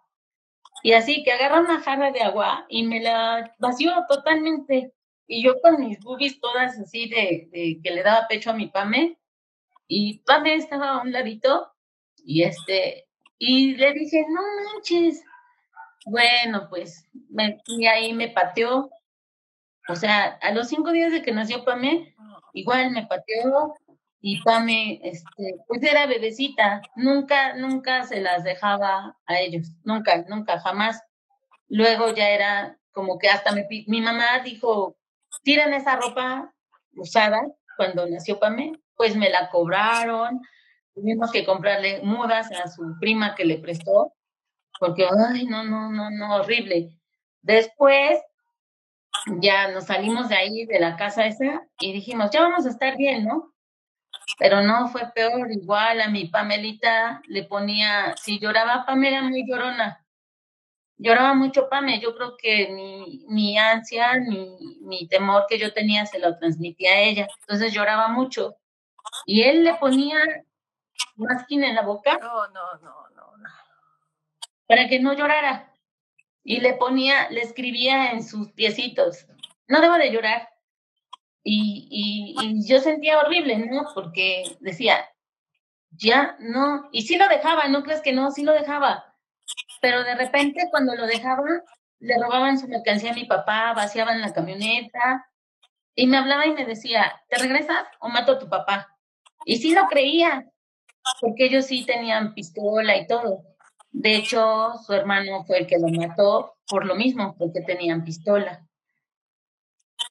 Y 0.83 0.93
así 0.93 1.23
que 1.23 1.31
agarra 1.31 1.61
una 1.61 1.81
jarra 1.81 2.11
de 2.11 2.21
agua 2.21 2.65
y 2.69 2.83
me 2.83 3.01
la 3.01 3.55
vació 3.59 3.93
totalmente. 4.07 4.93
Y 5.27 5.43
yo 5.43 5.59
con 5.61 5.79
mis 5.81 5.99
boobies 5.99 6.39
todas 6.39 6.79
así 6.79 7.09
de, 7.09 7.49
de 7.51 7.79
que 7.83 7.91
le 7.91 8.03
daba 8.03 8.27
pecho 8.27 8.51
a 8.51 8.53
mi 8.53 8.67
Pame. 8.67 9.17
Y 9.87 10.19
Pame 10.19 10.55
estaba 10.55 10.91
a 10.91 11.01
un 11.01 11.11
ladito 11.11 11.71
y 12.23 12.43
este, 12.43 13.07
y 13.39 13.75
le 13.75 13.93
dije, 13.93 14.25
no 14.29 14.41
manches. 14.73 15.23
Bueno, 16.09 16.67
pues, 16.69 17.05
me, 17.29 17.61
y 17.67 17.85
ahí 17.85 18.13
me 18.13 18.29
pateó. 18.29 18.89
O 19.89 19.95
sea, 19.95 20.37
a 20.41 20.51
los 20.51 20.69
cinco 20.69 20.91
días 20.91 21.11
de 21.11 21.21
que 21.21 21.33
nació 21.33 21.65
Pame, 21.65 22.15
igual 22.53 22.91
me 22.91 23.05
pateó, 23.05 23.75
y 24.21 24.41
Pame, 24.41 25.01
este, 25.03 25.55
pues 25.67 25.83
era 25.83 26.05
bebecita, 26.05 26.81
nunca, 26.95 27.55
nunca 27.55 28.03
se 28.03 28.21
las 28.21 28.43
dejaba 28.45 29.17
a 29.25 29.39
ellos, 29.39 29.71
nunca, 29.83 30.23
nunca, 30.29 30.59
jamás. 30.59 31.03
Luego 31.67 32.13
ya 32.13 32.29
era 32.29 32.77
como 32.93 33.19
que 33.19 33.29
hasta 33.29 33.51
me, 33.51 33.67
mi 33.87 34.01
mamá 34.01 34.39
dijo, 34.43 34.95
tiran 35.43 35.73
esa 35.73 35.97
ropa 35.97 36.53
usada 36.95 37.41
cuando 37.75 38.07
nació 38.07 38.39
Pame, 38.39 38.73
pues 38.95 39.15
me 39.17 39.29
la 39.29 39.49
cobraron, 39.49 40.41
tuvimos 40.93 41.31
que 41.31 41.45
comprarle 41.45 42.01
mudas 42.01 42.49
a 42.51 42.67
su 42.69 42.97
prima 42.99 43.35
que 43.35 43.45
le 43.45 43.57
prestó, 43.59 44.13
porque, 44.79 45.07
ay, 45.29 45.45
no, 45.45 45.63
no, 45.63 45.91
no, 45.91 46.09
no, 46.09 46.35
horrible. 46.35 46.97
Después 47.41 48.19
ya 49.39 49.69
nos 49.69 49.85
salimos 49.85 50.29
de 50.29 50.35
ahí, 50.35 50.65
de 50.65 50.79
la 50.79 50.95
casa 50.95 51.25
esa, 51.25 51.67
y 51.79 51.93
dijimos, 51.93 52.31
ya 52.31 52.41
vamos 52.41 52.65
a 52.65 52.69
estar 52.69 52.97
bien, 52.97 53.25
¿no? 53.25 53.53
Pero 54.39 54.61
no, 54.61 54.87
fue 54.89 55.11
peor, 55.13 55.51
igual 55.51 56.01
a 56.01 56.09
mi 56.09 56.25
Pamelita 56.25 57.21
le 57.27 57.43
ponía, 57.43 58.15
si 58.17 58.39
lloraba 58.39 58.85
Pamela 58.85 59.21
muy 59.23 59.45
llorona, 59.47 60.05
lloraba 60.97 61.33
mucho 61.33 61.69
Pame. 61.69 61.99
Yo 61.99 62.15
creo 62.15 62.35
que 62.37 62.69
mi, 62.69 63.25
mi 63.27 63.57
ansia, 63.57 64.19
mi, 64.19 64.77
mi 64.81 65.07
temor 65.07 65.45
que 65.47 65.57
yo 65.57 65.73
tenía 65.73 66.05
se 66.05 66.19
lo 66.19 66.37
transmitía 66.37 66.91
a 66.93 66.99
ella. 67.01 67.27
Entonces 67.41 67.73
lloraba 67.73 68.09
mucho. 68.09 68.57
Y 69.25 69.43
él 69.43 69.63
le 69.63 69.75
ponía 69.75 70.17
masquina 71.15 71.67
en 71.67 71.75
la 71.75 71.81
boca. 71.83 72.17
No, 72.21 72.47
no, 72.49 72.73
no. 72.81 73.06
Para 74.67 74.87
que 74.87 74.99
no 74.99 75.13
llorara. 75.13 75.73
Y 76.43 76.59
le 76.59 76.73
ponía, 76.73 77.29
le 77.29 77.41
escribía 77.41 78.11
en 78.11 78.23
sus 78.23 78.51
piecitos, 78.53 79.27
no 79.67 79.81
debo 79.81 79.95
de 79.95 80.11
llorar. 80.11 80.49
Y, 81.43 81.87
y, 81.89 82.45
y 82.45 82.67
yo 82.67 82.79
sentía 82.79 83.19
horrible, 83.19 83.57
¿no? 83.57 83.87
Porque 83.93 84.43
decía, 84.59 85.05
ya 85.91 86.35
no, 86.39 86.89
y 86.91 87.03
sí 87.03 87.17
lo 87.17 87.27
dejaba, 87.27 87.67
no 87.67 87.83
crees 87.83 88.01
que 88.01 88.13
no, 88.13 88.31
sí 88.31 88.43
lo 88.43 88.53
dejaba, 88.53 89.15
pero 89.81 90.03
de 90.03 90.15
repente 90.15 90.67
cuando 90.69 90.95
lo 90.95 91.05
dejaba, 91.05 91.43
le 91.99 92.17
robaban 92.17 92.59
su 92.59 92.67
mercancía 92.67 93.11
a 93.11 93.15
mi 93.15 93.25
papá, 93.25 93.73
vaciaban 93.73 94.21
la 94.21 94.33
camioneta, 94.33 95.27
y 95.95 96.07
me 96.07 96.17
hablaba 96.17 96.45
y 96.45 96.53
me 96.53 96.65
decía, 96.65 97.21
¿te 97.29 97.37
regresas 97.37 97.87
o 97.99 98.09
mato 98.09 98.33
a 98.33 98.39
tu 98.39 98.47
papá? 98.47 98.95
Y 99.45 99.57
sí 99.57 99.73
lo 99.73 99.87
creía, 99.87 100.45
porque 101.21 101.45
ellos 101.45 101.65
sí 101.65 101.85
tenían 101.85 102.33
pistola 102.33 102.95
y 102.97 103.07
todo. 103.07 103.43
De 103.91 104.15
hecho, 104.15 104.73
su 104.85 104.93
hermano 104.93 105.43
fue 105.45 105.59
el 105.59 105.67
que 105.67 105.79
lo 105.79 105.87
mató 105.87 106.55
por 106.67 106.85
lo 106.85 106.95
mismo, 106.95 107.35
porque 107.37 107.61
tenían 107.61 108.03
pistola. 108.03 108.67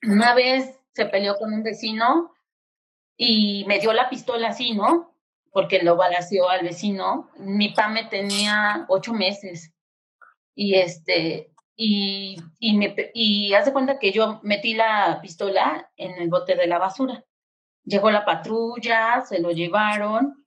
Una 0.02 0.34
vez 0.34 0.78
se 0.92 1.06
peleó 1.06 1.36
con 1.36 1.52
un 1.52 1.62
vecino 1.62 2.34
y 3.16 3.64
me 3.66 3.78
dio 3.78 3.92
la 3.92 4.08
pistola 4.08 4.48
así, 4.48 4.74
¿no? 4.74 5.16
porque 5.56 5.82
lo 5.82 5.96
balació 5.96 6.50
al 6.50 6.64
vecino. 6.64 7.30
Mi 7.38 7.74
me 7.90 8.04
tenía 8.04 8.84
ocho 8.90 9.14
meses 9.14 9.72
y 10.54 10.74
este 10.74 11.50
y, 11.74 12.36
y, 12.58 12.76
me, 12.76 12.94
y 13.14 13.54
hace 13.54 13.72
cuenta 13.72 13.98
que 13.98 14.12
yo 14.12 14.38
metí 14.42 14.74
la 14.74 15.18
pistola 15.22 15.90
en 15.96 16.12
el 16.20 16.28
bote 16.28 16.56
de 16.56 16.66
la 16.66 16.76
basura. 16.76 17.24
Llegó 17.84 18.10
la 18.10 18.26
patrulla, 18.26 19.24
se 19.26 19.38
lo 19.38 19.50
llevaron 19.50 20.44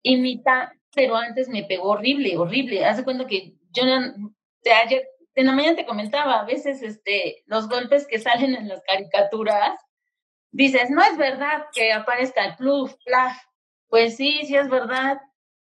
y 0.00 0.16
mi 0.16 0.38
pa, 0.38 0.72
pero 0.94 1.16
antes 1.16 1.48
me 1.48 1.64
pegó 1.64 1.90
horrible, 1.90 2.36
horrible. 2.36 2.84
Hace 2.84 3.04
cuenta 3.04 3.26
que 3.26 3.54
yo 3.72 3.84
de 3.84 4.72
ayer, 4.72 5.06
en 5.34 5.46
la 5.46 5.52
mañana 5.52 5.76
te 5.76 5.86
comentaba, 5.86 6.40
a 6.40 6.44
veces 6.44 6.82
este, 6.82 7.42
los 7.46 7.68
golpes 7.68 8.06
que 8.06 8.18
salen 8.18 8.54
en 8.54 8.68
las 8.68 8.82
caricaturas, 8.82 9.78
dices, 10.50 10.90
no 10.90 11.02
es 11.02 11.16
verdad 11.18 11.66
que 11.72 11.92
aparezca 11.92 12.44
el 12.44 12.56
plus, 12.56 12.94
plaf, 13.04 13.36
pues 13.88 14.16
sí, 14.16 14.40
sí 14.46 14.56
es 14.56 14.68
verdad, 14.68 15.18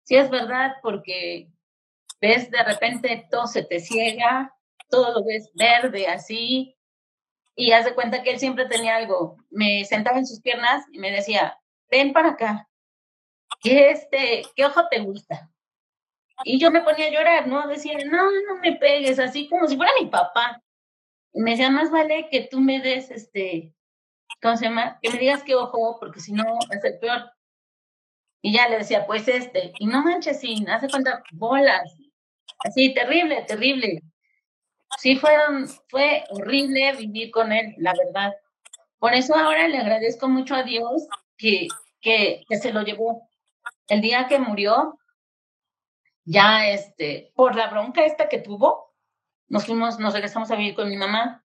sí 0.04 0.16
es 0.16 0.30
verdad, 0.30 0.74
porque 0.82 1.48
ves 2.20 2.50
de 2.50 2.62
repente 2.62 3.26
todo 3.30 3.46
se 3.46 3.64
te 3.64 3.80
ciega, 3.80 4.54
todo 4.88 5.12
lo 5.12 5.24
ves 5.24 5.50
verde 5.54 6.06
así, 6.06 6.76
y 7.56 7.72
haz 7.72 7.86
de 7.86 7.94
cuenta 7.94 8.22
que 8.22 8.30
él 8.30 8.38
siempre 8.38 8.66
tenía 8.66 8.96
algo. 8.96 9.36
Me 9.50 9.84
sentaba 9.84 10.18
en 10.18 10.26
sus 10.26 10.40
piernas 10.40 10.84
y 10.92 10.98
me 10.98 11.10
decía, 11.10 11.58
ven 11.90 12.12
para 12.12 12.30
acá, 12.30 12.68
¿qué, 13.60 13.90
este, 13.90 14.42
¿qué 14.54 14.64
ojo 14.64 14.86
te 14.88 15.00
gusta? 15.00 15.50
Y 16.44 16.60
yo 16.60 16.70
me 16.70 16.82
ponía 16.82 17.06
a 17.06 17.10
llorar, 17.10 17.46
¿no? 17.46 17.66
Decía, 17.66 17.96
no, 18.04 18.30
no 18.48 18.60
me 18.60 18.76
pegues, 18.76 19.18
así 19.18 19.48
como 19.48 19.66
si 19.66 19.76
fuera 19.76 19.92
mi 20.00 20.06
papá. 20.06 20.62
Y 21.32 21.40
me 21.40 21.52
decía, 21.52 21.70
más 21.70 21.90
vale 21.90 22.28
que 22.30 22.42
tú 22.50 22.60
me 22.60 22.80
des, 22.80 23.10
este, 23.10 23.74
¿cómo 24.42 24.56
se 24.56 24.66
llama? 24.66 24.98
Que 25.02 25.10
me 25.10 25.18
digas 25.18 25.42
qué 25.42 25.54
ojo, 25.54 25.98
porque 25.98 26.20
si 26.20 26.32
no 26.32 26.44
es 26.70 26.84
el 26.84 26.98
peor. 26.98 27.30
Y 28.42 28.52
ya 28.52 28.68
le 28.68 28.78
decía, 28.78 29.06
pues 29.06 29.26
este, 29.28 29.72
y 29.78 29.86
no 29.86 30.02
manches, 30.02 30.40
sí, 30.40 30.64
hace 30.68 30.88
cuenta 30.88 31.22
bolas. 31.32 31.96
Así, 32.64 32.94
terrible, 32.94 33.42
terrible. 33.46 34.02
Sí, 34.98 35.16
fueron, 35.16 35.68
fue 35.88 36.24
horrible 36.30 36.92
vivir 36.96 37.30
con 37.30 37.52
él, 37.52 37.74
la 37.78 37.92
verdad. 37.92 38.34
Por 38.98 39.14
eso 39.14 39.34
ahora 39.34 39.68
le 39.68 39.78
agradezco 39.78 40.28
mucho 40.28 40.54
a 40.54 40.62
Dios 40.62 41.06
que, 41.36 41.68
que 42.00 42.56
se 42.60 42.72
lo 42.72 42.82
llevó. 42.82 43.28
El 43.88 44.00
día 44.00 44.26
que 44.28 44.38
murió, 44.38 44.98
ya 46.24 46.68
este, 46.68 47.32
por 47.34 47.54
la 47.54 47.68
bronca 47.68 48.04
esta 48.04 48.28
que 48.28 48.38
tuvo, 48.38 48.94
nos 49.48 49.66
fuimos, 49.66 49.98
nos 49.98 50.12
regresamos 50.12 50.50
a 50.50 50.56
vivir 50.56 50.74
con 50.74 50.88
mi 50.88 50.96
mamá. 50.96 51.44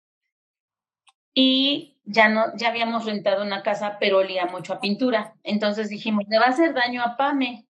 Y 1.34 2.00
ya 2.04 2.30
no, 2.30 2.56
ya 2.58 2.70
habíamos 2.70 3.06
rentado 3.06 3.44
una 3.44 3.64
casa, 3.64 3.98
pero 4.00 4.18
olía 4.18 4.46
mucho 4.48 4.74
a 4.74 4.82
pintura. 4.82 5.36
Entonces 5.44 5.90
dijimos, 5.90 6.26
le 6.28 6.40
va 6.40 6.46
a 6.46 6.50
hacer 6.50 6.74
daño 6.74 7.04
a 7.04 7.16
Pame. 7.16 7.68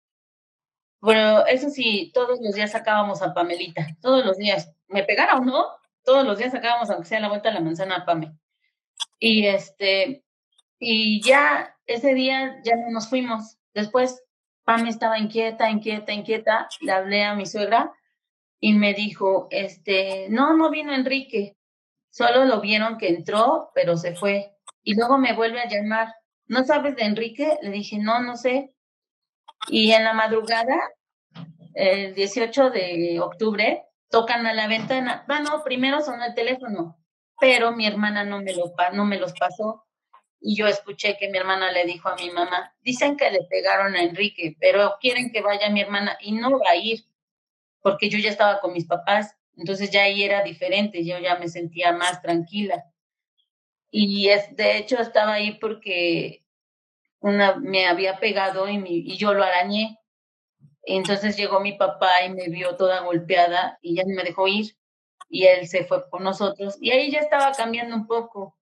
Bueno, 0.99 1.45
eso 1.45 1.69
sí, 1.69 2.11
todos 2.13 2.39
los 2.41 2.55
días 2.55 2.71
sacábamos 2.71 3.21
a 3.21 3.33
Pamelita, 3.33 3.87
todos 4.01 4.25
los 4.25 4.37
días. 4.37 4.71
Me 4.87 5.03
pegara 5.03 5.37
o 5.37 5.45
no, 5.45 5.65
todos 6.03 6.25
los 6.25 6.37
días 6.37 6.51
sacábamos, 6.51 6.89
aunque 6.89 7.07
sea 7.07 7.19
la 7.19 7.29
vuelta 7.29 7.49
a 7.49 7.53
la 7.53 7.61
manzana 7.61 7.97
a 7.97 8.05
Pame. 8.05 8.33
Y 9.19 9.45
este, 9.45 10.23
y 10.79 11.21
ya 11.21 11.75
ese 11.85 12.13
día 12.13 12.61
ya 12.63 12.75
no 12.75 12.91
nos 12.91 13.09
fuimos. 13.09 13.57
Después 13.73 14.23
Pame 14.67 14.89
estaba 14.89 15.17
inquieta, 15.17 15.69
inquieta, 15.69 16.11
inquieta. 16.11 16.67
Le 16.81 16.91
hablé 16.91 17.23
a 17.23 17.35
mi 17.35 17.45
suegra 17.45 17.93
y 18.59 18.73
me 18.73 18.93
dijo, 18.93 19.47
este, 19.49 20.27
no, 20.29 20.57
no 20.57 20.69
vino 20.69 20.93
Enrique. 20.93 21.55
Solo 22.09 22.43
lo 22.43 22.59
vieron 22.59 22.97
que 22.97 23.07
entró, 23.07 23.71
pero 23.73 23.95
se 23.95 24.13
fue. 24.13 24.57
Y 24.83 24.95
luego 24.95 25.17
me 25.19 25.31
vuelve 25.31 25.61
a 25.61 25.69
llamar. 25.69 26.13
¿No 26.47 26.65
sabes 26.65 26.97
de 26.97 27.03
Enrique? 27.03 27.57
Le 27.61 27.69
dije, 27.69 27.97
no, 27.97 28.19
no 28.19 28.35
sé. 28.35 28.75
Y 29.69 29.93
en 29.93 30.03
la 30.03 30.11
madrugada, 30.11 30.77
el 31.73 32.13
18 32.13 32.69
de 32.69 33.21
octubre, 33.21 33.85
tocan 34.09 34.45
a 34.47 34.53
la 34.53 34.67
ventana. 34.67 35.23
Bueno, 35.27 35.63
primero 35.63 36.01
sonó 36.01 36.25
el 36.25 36.35
teléfono, 36.35 36.97
pero 37.39 37.71
mi 37.71 37.87
hermana 37.87 38.25
no 38.25 38.41
me, 38.41 38.53
lo, 38.53 38.73
no 38.91 39.05
me 39.05 39.17
los 39.17 39.31
pasó. 39.31 39.86
Y 40.39 40.55
yo 40.55 40.67
escuché 40.67 41.17
que 41.17 41.29
mi 41.29 41.37
hermana 41.37 41.71
le 41.71 41.85
dijo 41.85 42.09
a 42.09 42.15
mi 42.15 42.29
mamá, 42.29 42.75
dicen 42.81 43.17
que 43.17 43.31
le 43.31 43.43
pegaron 43.43 43.95
a 43.95 44.03
Enrique, 44.03 44.55
pero 44.59 44.95
quieren 45.01 45.31
que 45.31 45.41
vaya 45.41 45.69
mi 45.69 45.81
hermana 45.81 46.17
y 46.21 46.31
no 46.31 46.59
va 46.59 46.71
a 46.71 46.75
ir, 46.75 47.05
porque 47.81 48.09
yo 48.09 48.19
ya 48.19 48.29
estaba 48.29 48.59
con 48.59 48.73
mis 48.73 48.85
papás 48.85 49.37
entonces 49.57 49.89
ya 49.89 50.03
ahí 50.03 50.23
era 50.23 50.43
diferente, 50.43 51.03
yo 51.03 51.17
ya 51.19 51.35
me 51.37 51.49
sentía 51.49 51.91
más 51.91 52.21
tranquila. 52.21 52.85
Y 53.89 54.29
es, 54.29 54.55
de 54.55 54.77
hecho 54.77 54.99
estaba 54.99 55.33
ahí 55.33 55.57
porque 55.59 56.45
una 57.19 57.55
me 57.55 57.87
había 57.87 58.19
pegado 58.19 58.69
y, 58.69 58.77
y 58.85 59.17
yo 59.17 59.33
lo 59.33 59.43
arañé. 59.43 59.99
Entonces 60.83 61.35
llegó 61.35 61.59
mi 61.59 61.73
papá 61.73 62.23
y 62.25 62.29
me 62.29 62.49
vio 62.49 62.75
toda 62.77 63.01
golpeada 63.01 63.79
y 63.81 63.95
ya 63.95 64.03
me 64.05 64.23
dejó 64.23 64.47
ir 64.47 64.77
y 65.29 65.45
él 65.45 65.67
se 65.67 65.83
fue 65.83 66.09
con 66.09 66.23
nosotros 66.23 66.77
y 66.79 66.91
ahí 66.91 67.11
ya 67.11 67.19
estaba 67.19 67.51
cambiando 67.51 67.95
un 67.95 68.07
poco. 68.07 68.56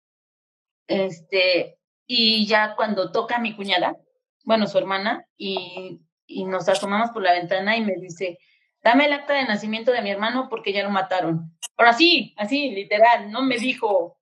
Este, 0.88 1.78
y 2.06 2.46
ya 2.46 2.76
cuando 2.76 3.12
toca 3.12 3.40
mi 3.40 3.56
cuñada, 3.56 3.98
bueno, 4.44 4.68
su 4.68 4.78
hermana, 4.78 5.26
y, 5.38 6.02
y 6.28 6.46
nos 6.46 6.70
asomamos 6.70 7.12
por 7.12 7.24
la 7.24 7.34
ventana 7.34 7.76
y 7.78 7.82
me 7.82 7.96
dice, 7.96 8.38
dame 8.84 9.06
el 9.06 9.14
acta 9.14 9.34
de 9.34 9.46
nacimiento 9.46 9.92
de 9.92 10.02
mi 10.02 10.12
hermano 10.12 10.48
porque 10.50 10.72
ya 10.72 10.84
lo 10.84 10.92
mataron. 10.92 11.58
Pero 11.76 11.90
así, 11.90 12.34
así, 12.38 12.70
literal, 12.70 13.32
no 13.32 13.42
me 13.42 13.58
dijo, 13.58 14.20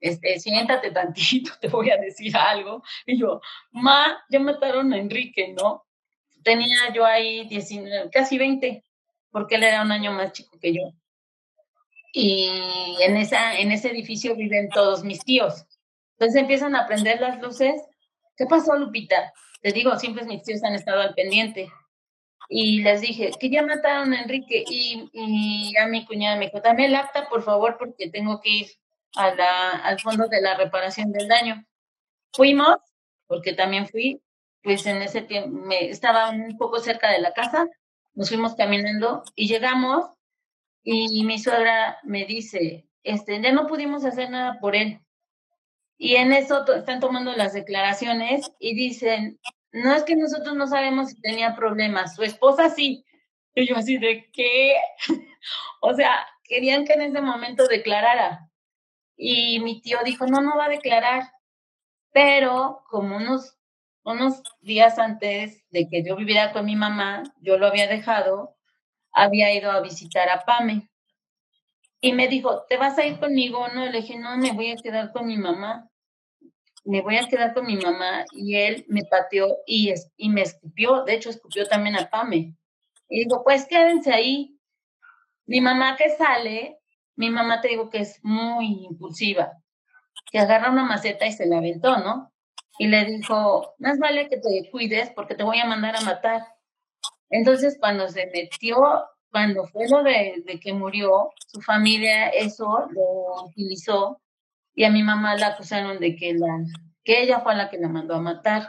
este, 0.00 0.38
siéntate 0.38 0.90
tantito, 0.90 1.52
te 1.60 1.68
voy 1.68 1.90
a 1.90 1.96
decir 1.96 2.36
algo. 2.36 2.82
Y 3.06 3.18
yo, 3.18 3.40
ma, 3.72 4.22
ya 4.28 4.38
mataron 4.38 4.92
a 4.92 4.98
Enrique, 4.98 5.54
¿no? 5.58 5.86
Tenía 6.42 6.92
yo 6.94 7.06
ahí 7.06 7.48
19, 7.48 8.10
casi 8.10 8.36
20, 8.36 8.84
porque 9.30 9.54
él 9.54 9.64
era 9.64 9.80
un 9.80 9.90
año 9.90 10.12
más 10.12 10.32
chico 10.32 10.58
que 10.60 10.74
yo. 10.74 10.92
Y 12.12 12.48
en, 13.00 13.16
esa, 13.16 13.58
en 13.58 13.72
ese 13.72 13.90
edificio 13.90 14.36
viven 14.36 14.68
todos 14.68 15.02
mis 15.02 15.24
tíos. 15.24 15.64
Entonces 16.24 16.40
empiezan 16.40 16.74
a 16.74 16.86
prender 16.86 17.20
las 17.20 17.38
luces. 17.42 17.82
¿Qué 18.34 18.46
pasó, 18.46 18.74
Lupita? 18.76 19.30
Te 19.60 19.72
digo, 19.72 19.94
siempre 19.98 20.24
mis 20.24 20.42
tíos 20.42 20.64
han 20.64 20.74
estado 20.74 21.02
al 21.02 21.12
pendiente 21.12 21.70
y 22.48 22.80
les 22.80 23.02
dije 23.02 23.30
que 23.38 23.50
ya 23.50 23.62
mataron 23.62 24.14
a 24.14 24.22
Enrique 24.22 24.64
y, 24.66 25.10
y 25.12 25.76
a 25.76 25.86
mi 25.86 26.06
cuñada 26.06 26.36
me 26.36 26.46
dijo, 26.46 26.62
dame 26.62 26.86
el 26.86 26.94
acta, 26.94 27.28
por 27.28 27.42
favor, 27.42 27.76
porque 27.78 28.08
tengo 28.08 28.40
que 28.40 28.48
ir 28.48 28.66
a 29.16 29.34
la, 29.34 29.70
al 29.84 30.00
fondo 30.00 30.26
de 30.26 30.40
la 30.40 30.56
reparación 30.56 31.12
del 31.12 31.28
daño. 31.28 31.62
Fuimos, 32.32 32.78
porque 33.26 33.52
también 33.52 33.86
fui, 33.86 34.22
pues 34.62 34.86
en 34.86 35.02
ese 35.02 35.20
tiempo 35.20 35.50
me, 35.50 35.90
estaba 35.90 36.30
un 36.30 36.56
poco 36.56 36.78
cerca 36.78 37.10
de 37.10 37.20
la 37.20 37.34
casa, 37.34 37.68
nos 38.14 38.30
fuimos 38.30 38.54
caminando 38.54 39.24
y 39.34 39.46
llegamos 39.46 40.06
y 40.82 41.22
mi 41.24 41.38
suegra 41.38 41.98
me 42.02 42.24
dice, 42.24 42.88
este, 43.02 43.42
ya 43.42 43.52
no 43.52 43.66
pudimos 43.66 44.06
hacer 44.06 44.30
nada 44.30 44.58
por 44.58 44.74
él. 44.74 45.03
Y 45.96 46.16
en 46.16 46.32
eso 46.32 46.64
están 46.74 47.00
tomando 47.00 47.32
las 47.32 47.52
declaraciones 47.52 48.50
y 48.58 48.74
dicen, 48.74 49.38
no 49.72 49.94
es 49.94 50.04
que 50.04 50.16
nosotros 50.16 50.54
no 50.56 50.66
sabemos 50.66 51.10
si 51.10 51.20
tenía 51.20 51.56
problemas, 51.56 52.14
su 52.14 52.22
esposa 52.22 52.70
sí. 52.70 53.04
Y 53.54 53.68
yo 53.68 53.76
así 53.76 53.98
de 53.98 54.30
qué? 54.32 54.76
o 55.80 55.94
sea, 55.94 56.26
querían 56.44 56.84
que 56.84 56.94
en 56.94 57.02
ese 57.02 57.20
momento 57.20 57.66
declarara. 57.66 58.48
Y 59.16 59.60
mi 59.60 59.80
tío 59.80 59.98
dijo, 60.04 60.26
no, 60.26 60.40
no 60.40 60.56
va 60.56 60.66
a 60.66 60.70
declarar. 60.70 61.30
Pero 62.12 62.84
como 62.88 63.16
unos, 63.16 63.56
unos 64.04 64.42
días 64.60 64.98
antes 64.98 65.64
de 65.70 65.88
que 65.88 66.04
yo 66.04 66.16
viviera 66.16 66.52
con 66.52 66.66
mi 66.66 66.76
mamá, 66.76 67.24
yo 67.40 67.58
lo 67.58 67.66
había 67.66 67.86
dejado, 67.88 68.56
había 69.12 69.52
ido 69.54 69.70
a 69.70 69.80
visitar 69.80 70.28
a 70.28 70.44
Pame. 70.44 70.90
Y 72.04 72.12
me 72.12 72.28
dijo, 72.28 72.66
¿te 72.68 72.76
vas 72.76 72.98
a 72.98 73.06
ir 73.06 73.18
conmigo? 73.18 73.66
No, 73.68 73.86
le 73.86 74.02
dije, 74.02 74.18
no, 74.18 74.36
me 74.36 74.52
voy 74.52 74.72
a 74.72 74.76
quedar 74.76 75.10
con 75.10 75.26
mi 75.26 75.38
mamá. 75.38 75.88
Me 76.84 77.00
voy 77.00 77.16
a 77.16 77.26
quedar 77.26 77.54
con 77.54 77.64
mi 77.64 77.78
mamá. 77.78 78.26
Y 78.32 78.56
él 78.56 78.84
me 78.88 79.06
pateó 79.06 79.56
y, 79.66 79.90
y 80.18 80.28
me 80.28 80.42
escupió. 80.42 81.04
De 81.04 81.14
hecho, 81.14 81.30
escupió 81.30 81.66
también 81.66 81.96
a 81.96 82.10
Pame. 82.10 82.54
Y 83.08 83.20
digo, 83.20 83.42
pues 83.42 83.64
quédense 83.66 84.12
ahí. 84.12 84.60
Mi 85.46 85.62
mamá 85.62 85.96
que 85.96 86.10
sale, 86.10 86.78
mi 87.16 87.30
mamá 87.30 87.62
te 87.62 87.68
digo 87.68 87.88
que 87.88 88.00
es 88.00 88.20
muy 88.22 88.84
impulsiva, 88.84 89.52
que 90.30 90.38
agarra 90.38 90.72
una 90.72 90.84
maceta 90.84 91.26
y 91.26 91.32
se 91.32 91.46
la 91.46 91.56
aventó, 91.56 91.96
¿no? 92.00 92.34
Y 92.78 92.88
le 92.88 93.06
dijo, 93.06 93.76
más 93.78 93.98
vale 93.98 94.28
que 94.28 94.36
te 94.36 94.70
cuides 94.70 95.10
porque 95.16 95.36
te 95.36 95.42
voy 95.42 95.58
a 95.58 95.64
mandar 95.64 95.96
a 95.96 96.02
matar. 96.02 96.42
Entonces, 97.30 97.78
cuando 97.80 98.08
se 98.08 98.26
metió, 98.26 98.76
cuando 99.34 99.64
fue 99.64 99.88
lo 99.88 100.04
de, 100.04 100.60
que 100.62 100.72
murió, 100.72 101.32
su 101.48 101.60
familia 101.60 102.28
eso 102.28 102.86
lo 102.92 103.46
utilizó 103.46 104.20
y 104.76 104.84
a 104.84 104.90
mi 104.90 105.02
mamá 105.02 105.34
la 105.34 105.48
acusaron 105.48 105.98
de 105.98 106.14
que 106.14 106.36
ella 107.04 107.40
fue 107.40 107.56
la 107.56 107.68
que 107.68 107.78
la 107.78 107.88
mandó 107.88 108.14
a 108.14 108.20
matar. 108.20 108.68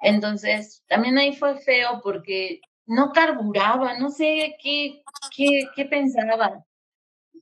Entonces, 0.00 0.82
también 0.88 1.18
ahí 1.18 1.36
fue 1.36 1.58
feo 1.58 2.00
porque 2.02 2.62
no 2.86 3.12
carburaba, 3.12 3.98
no 3.98 4.08
sé 4.08 4.56
qué, 4.62 5.02
qué, 5.36 5.68
qué 5.76 5.84
pensaba. 5.84 6.64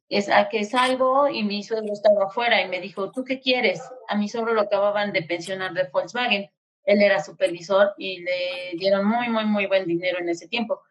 Es 0.09 0.29
a 0.29 0.49
que 0.49 0.65
salgo 0.65 1.29
y 1.29 1.45
mi 1.45 1.63
suegro 1.63 1.93
estaba 1.93 2.25
afuera 2.25 2.61
y 2.63 2.69
me 2.69 2.81
dijo, 2.81 3.13
¿tú 3.13 3.23
qué 3.23 3.39
quieres? 3.39 3.81
A 4.09 4.17
mi 4.17 4.29
suegro 4.29 4.55
lo 4.55 4.63
acababan 4.63 5.13
de 5.13 5.23
pensionar 5.23 5.73
de 5.73 5.85
Volkswagen. 5.85 6.51
Él 6.83 7.01
era 7.01 7.23
supervisor 7.23 7.95
y 7.97 8.23
le 8.23 8.73
dieron 8.77 9.07
muy, 9.07 9.29
muy, 9.29 9.45
muy 9.45 9.67
buen 9.67 9.87
dinero 9.87 10.19
en 10.19 10.31
ese 10.31 10.49
tiempo. 10.49 10.83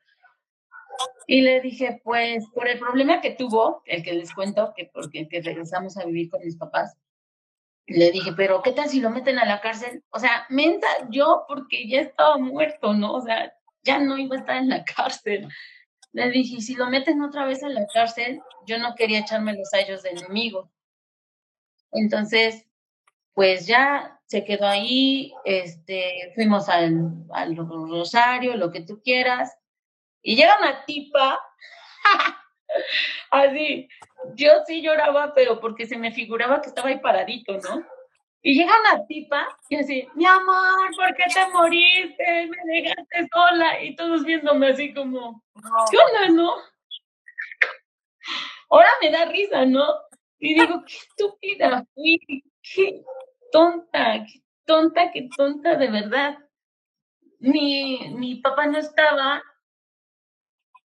Y 1.27 1.41
le 1.41 1.61
dije, 1.61 2.01
pues, 2.03 2.47
por 2.53 2.67
el 2.67 2.79
problema 2.79 3.21
que 3.21 3.31
tuvo, 3.31 3.81
el 3.85 4.03
que 4.03 4.13
les 4.13 4.33
cuento, 4.33 4.73
que 4.75 4.89
porque 4.93 5.27
que 5.27 5.41
regresamos 5.41 5.97
a 5.97 6.05
vivir 6.05 6.29
con 6.29 6.41
mis 6.43 6.55
papás, 6.55 6.95
le 7.87 8.11
dije, 8.11 8.33
pero 8.35 8.61
¿qué 8.61 8.73
tal 8.73 8.89
si 8.89 8.99
lo 8.99 9.09
meten 9.09 9.39
a 9.39 9.45
la 9.45 9.61
cárcel? 9.61 10.03
O 10.09 10.19
sea, 10.19 10.45
menta 10.49 10.87
yo 11.09 11.45
porque 11.47 11.87
ya 11.87 12.01
estaba 12.01 12.37
muerto, 12.37 12.93
¿no? 12.93 13.13
O 13.13 13.21
sea, 13.21 13.53
ya 13.83 13.99
no 13.99 14.17
iba 14.17 14.35
a 14.35 14.39
estar 14.39 14.57
en 14.57 14.69
la 14.69 14.83
cárcel. 14.95 15.47
Le 16.11 16.29
dije, 16.29 16.61
si 16.61 16.75
lo 16.75 16.89
meten 16.89 17.21
otra 17.21 17.45
vez 17.45 17.63
a 17.63 17.69
la 17.69 17.85
cárcel, 17.87 18.41
yo 18.65 18.77
no 18.77 18.95
quería 18.95 19.19
echarme 19.19 19.53
los 19.53 19.69
sellos 19.69 20.03
de 20.03 20.09
enemigo. 20.09 20.69
Entonces, 21.91 22.65
pues 23.33 23.67
ya 23.67 24.19
se 24.25 24.43
quedó 24.43 24.67
ahí, 24.67 25.33
este, 25.45 26.33
fuimos 26.35 26.67
al, 26.69 27.25
al 27.31 27.55
Rosario, 27.55 28.57
lo 28.57 28.71
que 28.71 28.81
tú 28.81 29.01
quieras, 29.01 29.57
y 30.27 30.35
llega 30.35 30.57
una 30.59 30.83
tipa, 30.83 31.39
así, 33.31 33.87
yo 34.35 34.51
sí 34.65 34.81
lloraba, 34.81 35.33
pero 35.33 35.61
porque 35.61 35.85
se 35.85 35.97
me 35.97 36.11
figuraba 36.11 36.61
que 36.61 36.67
estaba 36.67 36.89
ahí 36.89 36.99
paradito, 36.99 37.53
¿no? 37.53 37.87
Y 38.41 38.55
llega 38.55 38.73
una 38.81 39.07
tipa 39.07 39.47
y 39.69 39.77
así, 39.77 40.05
mi 40.15 40.25
amor, 40.25 40.93
¿por 40.97 41.15
qué 41.15 41.23
te 41.33 41.47
moriste? 41.53 42.49
Me 42.49 42.81
dejaste 42.81 43.29
sola. 43.33 43.81
Y 43.81 43.95
todos 43.95 44.25
viéndome 44.25 44.67
así 44.67 44.93
como, 44.93 45.41
¿qué 45.89 45.97
onda, 45.97 46.27
no? 46.33 46.55
Ahora 48.69 48.89
me 49.01 49.09
da 49.09 49.25
risa, 49.31 49.65
¿no? 49.65 49.87
Y 50.39 50.55
digo, 50.55 50.83
qué 50.85 50.93
estúpida 50.93 51.85
fui, 51.95 52.43
qué 52.61 53.01
tonta, 53.53 54.25
qué 54.25 54.41
tonta, 54.65 55.09
qué 55.13 55.29
tonta 55.37 55.75
de 55.77 55.87
verdad. 55.87 56.37
Mi, 57.39 58.13
mi 58.13 58.35
papá 58.41 58.65
no 58.65 58.77
estaba, 58.77 59.41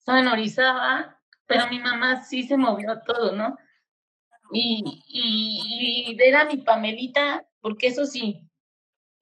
sonorizaba, 0.05 1.21
pero 1.47 1.69
mi 1.69 1.79
mamá 1.79 2.23
sí 2.25 2.43
se 2.45 2.57
movió 2.57 3.01
todo, 3.07 3.33
¿no? 3.33 3.57
Y, 4.53 4.83
y, 5.07 6.15
ver 6.17 6.37
a 6.37 6.45
mi 6.45 6.59
Pamelita, 6.59 7.47
porque 7.61 7.88
eso 7.88 8.05
sí, 8.05 8.43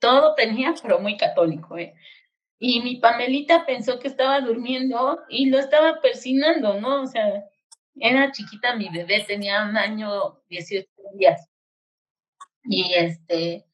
todo 0.00 0.34
tenía, 0.34 0.74
pero 0.82 1.00
muy 1.00 1.16
católico, 1.16 1.78
¿eh? 1.78 1.94
Y 2.58 2.80
mi 2.82 2.96
Pamelita 2.96 3.64
pensó 3.64 3.98
que 3.98 4.08
estaba 4.08 4.40
durmiendo 4.40 5.20
y 5.28 5.46
lo 5.50 5.58
estaba 5.58 6.00
persinando, 6.00 6.80
¿no? 6.80 7.02
O 7.02 7.06
sea, 7.06 7.44
era 7.96 8.32
chiquita 8.32 8.76
mi 8.76 8.88
bebé, 8.88 9.24
tenía 9.26 9.64
un 9.64 9.76
año, 9.76 10.40
18 10.48 10.88
días. 11.14 11.48
Y 12.64 12.92
este, 12.94 13.66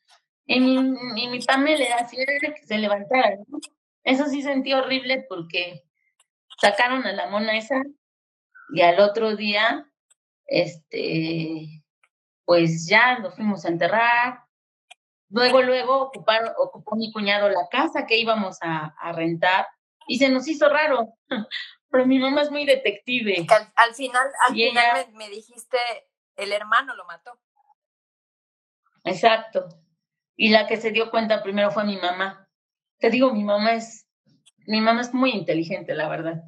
y 0.47 0.61
mi, 0.61 0.75
y 1.16 1.29
mi 1.29 1.40
Pamela 1.40 1.97
hacía 1.97 2.25
que 2.40 2.66
se 2.66 2.79
levantara, 2.79 3.37
¿no? 3.49 3.59
Eso 4.05 4.27
sí 4.27 4.42
sentí 4.42 4.73
horrible 4.73 5.27
porque 5.29 5.86
sacaron 6.61 7.07
a 7.07 7.12
la 7.12 7.29
mona 7.29 7.57
esa 7.57 7.83
y 8.75 8.83
al 8.83 9.01
otro 9.01 9.37
día 9.37 9.87
este, 10.47 11.83
pues 12.45 12.87
ya 12.88 13.19
nos 13.19 13.35
fuimos 13.35 13.64
a 13.64 13.69
enterrar. 13.69 14.45
Luego, 15.29 15.61
luego 15.61 16.03
ocuparon, 16.03 16.53
ocupó 16.57 16.95
mi 16.95 17.12
cuñado 17.12 17.49
la 17.49 17.69
casa 17.69 18.07
que 18.07 18.16
íbamos 18.16 18.59
a, 18.62 18.95
rentar 19.12 19.66
y 20.07 20.19
se 20.19 20.29
nos 20.29 20.47
hizo 20.49 20.69
raro. 20.69 21.14
Pero 21.90 22.07
mi 22.07 22.19
mamá 22.19 22.42
es 22.42 22.51
muy 22.51 22.64
detective. 22.64 23.47
Al, 23.77 23.95
final, 23.95 24.29
al 24.49 24.55
final 24.55 25.12
me, 25.12 25.29
dijiste, 25.29 25.79
el 26.37 26.53
hermano 26.53 26.95
lo 26.95 27.05
mató. 27.07 27.38
Exacto. 29.05 29.69
Y 30.37 30.51
la 30.51 30.66
que 30.66 30.77
se 30.77 30.90
dio 30.90 31.11
cuenta 31.11 31.42
primero 31.42 31.71
fue 31.71 31.85
mi 31.85 31.97
mamá. 31.97 32.49
Te 32.99 33.11
digo, 33.11 33.33
mi 33.33 33.45
mamá 33.45 33.75
es, 33.75 34.06
mi 34.66 34.81
mamá 34.81 35.00
es 35.00 35.14
muy 35.14 35.31
inteligente, 35.31 35.94
la 35.94 36.09
verdad. 36.09 36.42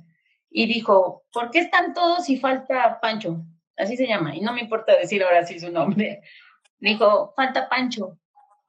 Y 0.50 0.66
dijo, 0.66 1.24
¿por 1.32 1.50
qué 1.50 1.60
están 1.60 1.94
todos 1.94 2.28
y 2.28 2.38
falta 2.38 2.98
Pancho? 3.00 3.44
así 3.78 3.96
se 3.96 4.06
llama, 4.06 4.34
y 4.34 4.40
no 4.40 4.52
me 4.52 4.60
importa 4.60 4.96
decir 4.96 5.22
ahora 5.22 5.46
sí 5.46 5.58
su 5.58 5.70
nombre. 5.70 6.20
Dijo, 6.80 7.32
falta 7.34 7.68
Pancho. 7.68 8.18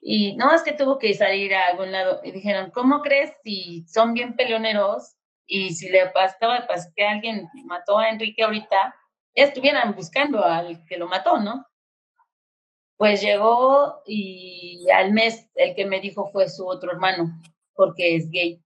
Y 0.02 0.36
no 0.38 0.54
es 0.54 0.64
que 0.64 0.72
tuvo 0.72 0.98
que 0.98 1.14
salir 1.14 1.54
a 1.54 1.68
algún 1.68 1.92
lado. 1.92 2.22
Y 2.24 2.32
dijeron, 2.32 2.72
¿cómo 2.72 3.02
crees 3.02 3.34
si 3.44 3.86
son 3.88 4.14
bien 4.14 4.36
peleoneros 4.36 5.16
y 5.46 5.74
si 5.74 5.90
le 5.90 6.08
pasaba 6.08 6.66
pues, 6.68 6.92
que 6.96 7.04
alguien 7.06 7.50
mató 7.66 7.98
a 7.98 8.10
Enrique 8.10 8.44
ahorita, 8.44 8.96
ya 9.36 9.44
estuvieran 9.44 9.96
buscando 9.96 10.44
al 10.46 10.86
que 10.86 10.98
lo 10.98 11.08
mató, 11.08 11.40
¿no? 11.40 11.66
Pues 12.98 13.22
llegó 13.22 14.02
y 14.06 14.88
al 14.94 15.12
mes 15.12 15.50
el 15.56 15.76
que 15.76 15.86
me 15.86 16.00
dijo 16.02 16.30
fue 16.32 16.50
su 16.50 16.68
otro 16.68 16.92
hermano, 16.92 17.30
porque 17.74 18.16
es 18.16 18.30
gay. 18.30 18.62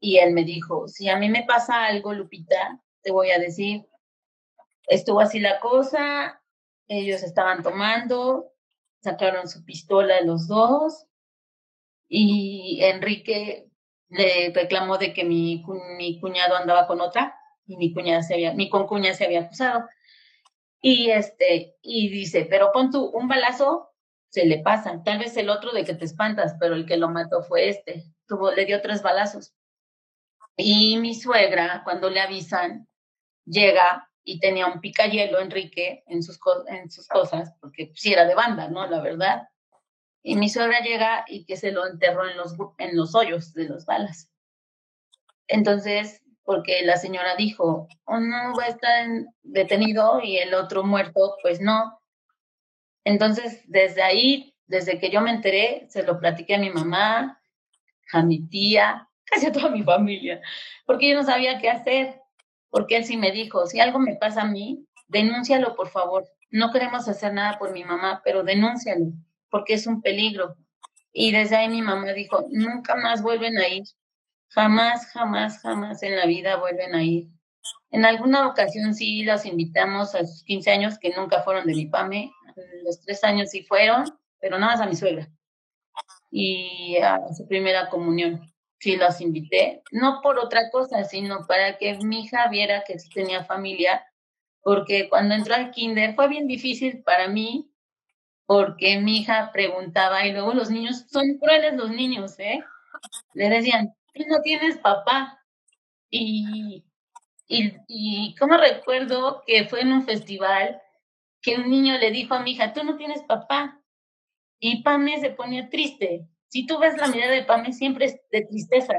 Y 0.00 0.18
él 0.18 0.32
me 0.32 0.44
dijo, 0.44 0.88
si 0.88 1.08
a 1.08 1.16
mí 1.16 1.28
me 1.28 1.44
pasa 1.44 1.86
algo, 1.86 2.12
Lupita, 2.12 2.80
te 3.02 3.12
voy 3.12 3.30
a 3.30 3.38
decir, 3.38 3.86
estuvo 4.86 5.20
así 5.20 5.40
la 5.40 5.58
cosa, 5.60 6.42
ellos 6.88 7.22
estaban 7.22 7.62
tomando, 7.62 8.52
sacaron 9.00 9.48
su 9.48 9.64
pistola 9.64 10.20
los 10.20 10.48
dos 10.48 11.06
y 12.08 12.80
Enrique 12.82 13.70
le 14.08 14.52
reclamó 14.54 14.98
de 14.98 15.12
que 15.12 15.24
mi, 15.24 15.64
mi 15.96 16.20
cuñado 16.20 16.56
andaba 16.56 16.86
con 16.86 17.00
otra 17.00 17.36
y 17.66 17.76
mi 17.76 17.92
cuñada 17.92 18.22
se 18.22 18.34
había, 18.34 18.52
mi 18.52 18.68
concuña 18.68 19.14
se 19.14 19.24
había 19.24 19.40
acusado. 19.40 19.88
Y 20.80 21.10
este, 21.10 21.76
y 21.82 22.08
dice, 22.10 22.46
pero 22.48 22.70
pon 22.72 22.92
tú 22.92 23.06
un 23.06 23.26
balazo, 23.26 23.90
se 24.28 24.46
le 24.46 24.58
pasa, 24.58 25.02
tal 25.04 25.18
vez 25.18 25.36
el 25.36 25.50
otro 25.50 25.72
de 25.72 25.84
que 25.84 25.94
te 25.94 26.04
espantas, 26.04 26.54
pero 26.60 26.74
el 26.74 26.86
que 26.86 26.96
lo 26.96 27.08
mató 27.08 27.42
fue 27.42 27.68
este, 27.68 28.04
tuvo, 28.26 28.52
le 28.52 28.66
dio 28.66 28.80
tres 28.82 29.02
balazos. 29.02 29.55
Y 30.56 30.96
mi 30.98 31.14
suegra, 31.14 31.82
cuando 31.84 32.08
le 32.08 32.20
avisan, 32.20 32.88
llega 33.44 34.10
y 34.24 34.40
tenía 34.40 34.66
un 34.66 34.80
picayelo, 34.80 35.38
Enrique, 35.40 36.02
en 36.06 36.22
sus, 36.22 36.38
cosas, 36.38 37.54
porque 37.60 37.92
sí 37.94 38.12
era 38.12 38.24
de 38.24 38.34
banda, 38.34 38.68
¿no? 38.68 38.86
La 38.86 39.00
verdad. 39.00 39.48
Y 40.22 40.34
mi 40.34 40.48
suegra 40.48 40.80
llega 40.80 41.24
y 41.28 41.44
que 41.44 41.56
se 41.56 41.70
lo 41.70 41.86
enterró 41.86 42.28
en 42.28 42.36
los, 42.36 42.56
los 42.92 43.14
hoyos 43.14 43.52
de 43.54 43.68
las 43.68 43.86
balas. 43.86 44.30
Entonces, 45.46 46.22
porque 46.42 46.82
la 46.84 46.96
señora 46.96 47.36
dijo, 47.36 47.86
oh, 48.04 48.18
no 48.18 48.54
va 48.56 48.64
a 48.64 48.68
estar 48.68 49.06
detenido 49.42 50.20
y 50.20 50.38
el 50.38 50.54
otro 50.54 50.82
muerto, 50.82 51.36
pues 51.42 51.60
no. 51.60 52.00
Entonces, 53.04 53.62
desde 53.66 54.02
ahí, 54.02 54.56
desde 54.66 54.98
que 54.98 55.10
yo 55.10 55.20
me 55.20 55.30
enteré, 55.30 55.86
se 55.88 56.02
lo 56.02 56.18
platiqué 56.18 56.56
a 56.56 56.60
mi 56.60 56.70
mamá, 56.70 57.40
a 58.12 58.22
mi 58.22 58.48
tía, 58.48 59.05
casi 59.26 59.46
a 59.46 59.52
toda 59.52 59.68
mi 59.70 59.82
familia, 59.82 60.40
porque 60.86 61.10
yo 61.10 61.16
no 61.16 61.24
sabía 61.24 61.58
qué 61.58 61.70
hacer 61.70 62.20
porque 62.70 62.96
él 62.96 63.04
sí 63.04 63.16
me 63.16 63.32
dijo, 63.32 63.66
si 63.66 63.80
algo 63.80 63.98
me 63.98 64.16
pasa 64.16 64.42
a 64.42 64.46
mí, 64.46 64.86
denúncialo 65.08 65.74
por 65.74 65.88
favor. 65.88 66.28
No 66.50 66.70
queremos 66.70 67.08
hacer 67.08 67.32
nada 67.32 67.58
por 67.58 67.72
mi 67.72 67.84
mamá, 67.84 68.20
pero 68.24 68.42
denúncialo, 68.42 69.12
porque 69.50 69.72
es 69.74 69.86
un 69.86 70.02
peligro. 70.02 70.56
Y 71.10 71.32
desde 71.32 71.56
ahí 71.56 71.68
mi 71.68 71.80
mamá 71.80 72.12
dijo, 72.12 72.44
nunca 72.50 72.94
más 72.96 73.22
vuelven 73.22 73.56
a 73.56 73.68
ir. 73.68 73.84
Jamás, 74.48 75.06
jamás, 75.12 75.60
jamás 75.60 76.02
en 76.02 76.16
la 76.16 76.26
vida 76.26 76.56
vuelven 76.56 76.94
a 76.94 77.02
ir. 77.02 77.28
En 77.90 78.04
alguna 78.04 78.46
ocasión 78.46 78.94
sí 78.94 79.24
las 79.24 79.46
invitamos 79.46 80.14
a 80.14 80.26
sus 80.26 80.44
15 80.44 80.70
años, 80.70 80.98
que 80.98 81.14
nunca 81.16 81.42
fueron 81.42 81.66
de 81.66 81.74
mi 81.74 81.86
PAME. 81.86 82.30
Los 82.84 83.00
tres 83.00 83.24
años 83.24 83.50
sí 83.50 83.62
fueron, 83.62 84.04
pero 84.38 84.58
nada 84.58 84.72
más 84.72 84.80
a 84.82 84.86
mi 84.86 84.96
suegra. 84.96 85.28
Y 86.30 86.98
a 86.98 87.20
su 87.34 87.46
primera 87.48 87.88
comunión 87.88 88.52
sí 88.78 88.96
los 88.96 89.20
invité, 89.20 89.82
no 89.92 90.20
por 90.22 90.38
otra 90.38 90.70
cosa, 90.70 91.04
sino 91.04 91.46
para 91.46 91.78
que 91.78 91.98
mi 91.98 92.22
hija 92.22 92.48
viera 92.48 92.84
que 92.84 92.98
sí 92.98 93.08
tenía 93.10 93.44
familia, 93.44 94.04
porque 94.62 95.08
cuando 95.08 95.34
entró 95.34 95.54
al 95.54 95.70
kinder 95.70 96.14
fue 96.14 96.28
bien 96.28 96.46
difícil 96.46 97.02
para 97.02 97.28
mí, 97.28 97.70
porque 98.46 98.98
mi 99.00 99.18
hija 99.18 99.50
preguntaba 99.52 100.26
y 100.26 100.32
luego 100.32 100.54
los 100.54 100.70
niños, 100.70 101.06
son 101.10 101.38
crueles 101.38 101.74
los 101.74 101.90
niños, 101.90 102.38
¿eh? 102.38 102.62
Le 103.34 103.48
decían, 103.48 103.94
tú 104.14 104.22
no 104.28 104.40
tienes 104.42 104.78
papá. 104.78 105.40
Y, 106.10 106.84
y, 107.48 107.72
y 107.88 108.34
como 108.36 108.56
recuerdo 108.56 109.42
que 109.46 109.66
fue 109.66 109.80
en 109.82 109.92
un 109.92 110.04
festival 110.04 110.80
que 111.42 111.56
un 111.56 111.70
niño 111.70 111.98
le 111.98 112.10
dijo 112.10 112.34
a 112.34 112.40
mi 112.40 112.52
hija, 112.52 112.72
tú 112.72 112.84
no 112.84 112.96
tienes 112.96 113.22
papá. 113.22 113.80
Y 114.58 114.82
Pame 114.82 115.20
se 115.20 115.30
ponía 115.30 115.68
triste. 115.68 116.26
Si 116.56 116.64
tú 116.64 116.78
ves 116.78 116.96
la 116.96 117.08
mirada 117.08 117.32
de 117.32 117.44
Pame, 117.44 117.70
siempre 117.74 118.06
es 118.06 118.18
de 118.32 118.46
tristeza. 118.46 118.94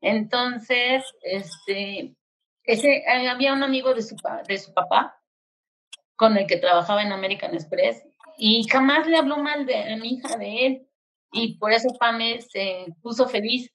Entonces, 0.00 1.04
este, 1.22 2.16
ese, 2.64 2.96
eh, 2.96 3.28
había 3.28 3.52
un 3.52 3.62
amigo 3.62 3.94
de 3.94 4.02
su, 4.02 4.16
de 4.48 4.58
su 4.58 4.74
papá 4.74 5.22
con 6.16 6.36
el 6.36 6.48
que 6.48 6.56
trabajaba 6.56 7.04
en 7.04 7.12
American 7.12 7.54
Express 7.54 8.02
y 8.36 8.66
jamás 8.68 9.06
le 9.06 9.18
habló 9.18 9.36
mal 9.36 9.66
de 9.66 9.94
mi 10.02 10.14
hija 10.14 10.36
de 10.36 10.66
él. 10.66 10.88
Y 11.30 11.58
por 11.58 11.70
eso 11.70 11.90
Pame 12.00 12.40
se 12.40 12.86
puso 13.02 13.28
feliz, 13.28 13.72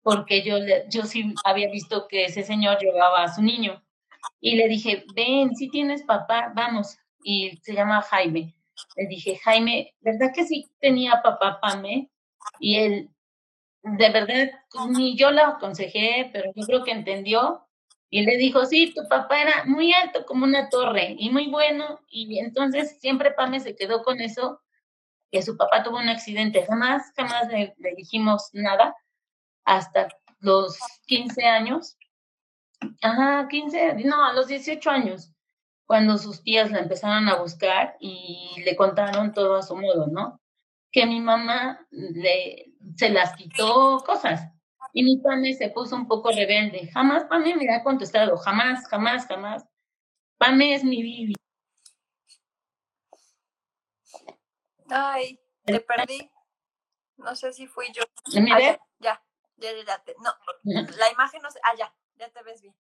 porque 0.00 0.44
yo, 0.44 0.58
yo 0.88 1.06
sí 1.06 1.34
había 1.44 1.68
visto 1.68 2.06
que 2.06 2.26
ese 2.26 2.44
señor 2.44 2.78
llevaba 2.78 3.24
a 3.24 3.34
su 3.34 3.42
niño. 3.42 3.82
Y 4.38 4.54
le 4.54 4.68
dije, 4.68 5.04
ven, 5.16 5.56
si 5.56 5.68
tienes 5.68 6.04
papá, 6.04 6.52
vamos. 6.54 6.96
Y 7.24 7.58
se 7.64 7.74
llama 7.74 8.02
Jaime. 8.02 8.54
Le 8.94 9.08
dije, 9.08 9.36
Jaime, 9.42 9.96
¿verdad 9.98 10.30
que 10.32 10.44
sí 10.44 10.70
tenía 10.78 11.20
papá 11.24 11.58
Pame? 11.60 12.08
Y 12.58 12.76
él, 12.76 13.10
de 13.82 14.10
verdad, 14.10 14.50
ni 14.88 15.16
yo 15.16 15.30
lo 15.30 15.44
aconsejé, 15.44 16.30
pero 16.32 16.52
yo 16.54 16.64
creo 16.66 16.84
que 16.84 16.92
entendió. 16.92 17.66
Y 18.10 18.22
le 18.24 18.36
dijo, 18.36 18.64
sí, 18.66 18.92
tu 18.94 19.06
papá 19.08 19.40
era 19.40 19.64
muy 19.66 19.92
alto 19.92 20.26
como 20.26 20.44
una 20.44 20.68
torre 20.68 21.14
y 21.18 21.30
muy 21.30 21.48
bueno. 21.48 22.00
Y 22.08 22.38
entonces 22.40 22.98
siempre 23.00 23.32
Pame 23.32 23.60
se 23.60 23.76
quedó 23.76 24.02
con 24.02 24.20
eso, 24.20 24.60
que 25.30 25.42
su 25.42 25.56
papá 25.56 25.82
tuvo 25.82 25.98
un 25.98 26.08
accidente. 26.08 26.66
Jamás, 26.66 27.12
jamás 27.16 27.48
le, 27.48 27.74
le 27.78 27.94
dijimos 27.94 28.50
nada 28.52 28.96
hasta 29.64 30.08
los 30.40 30.78
15 31.06 31.44
años. 31.44 31.96
Ajá, 33.02 33.46
15, 33.48 33.94
no, 34.04 34.24
a 34.24 34.32
los 34.32 34.48
18 34.48 34.90
años 34.90 35.32
cuando 35.90 36.18
sus 36.18 36.44
tías 36.44 36.70
la 36.70 36.78
empezaron 36.78 37.28
a 37.28 37.40
buscar 37.40 37.96
y 37.98 38.62
le 38.64 38.76
contaron 38.76 39.32
todo 39.32 39.56
a 39.56 39.62
su 39.64 39.74
modo, 39.74 40.06
¿no? 40.06 40.40
Que 40.92 41.06
mi 41.06 41.20
mamá 41.20 41.86
le, 41.90 42.72
se 42.96 43.10
las 43.10 43.34
quitó 43.36 44.02
cosas. 44.04 44.48
Y 44.92 45.04
mi 45.04 45.18
Pame 45.18 45.54
se 45.54 45.68
puso 45.68 45.94
un 45.94 46.08
poco 46.08 46.30
rebelde. 46.30 46.90
Jamás 46.92 47.24
Pame 47.24 47.54
me 47.54 47.72
ha 47.72 47.82
contestado, 47.82 48.36
jamás, 48.38 48.86
jamás, 48.88 49.26
jamás. 49.26 49.64
Pame 50.38 50.74
es 50.74 50.82
mi 50.82 51.02
Bibi. 51.02 51.34
Ay, 54.88 55.38
te 55.64 55.80
perdí. 55.80 56.30
No 57.16 57.34
sé 57.36 57.52
si 57.52 57.66
fui 57.66 57.86
yo. 57.92 58.02
¿Me 58.40 58.52
ah, 58.52 58.60
ya, 58.60 58.80
ya, 58.98 59.22
ya, 59.58 59.72
ya, 59.84 60.02
no, 60.24 60.32
la 60.64 61.12
imagen 61.12 61.42
no 61.42 61.50
sé. 61.50 61.60
Ah, 61.62 61.74
ya, 61.78 61.94
ya 62.16 62.28
te 62.30 62.42
ves 62.42 62.62
bien. 62.62 62.74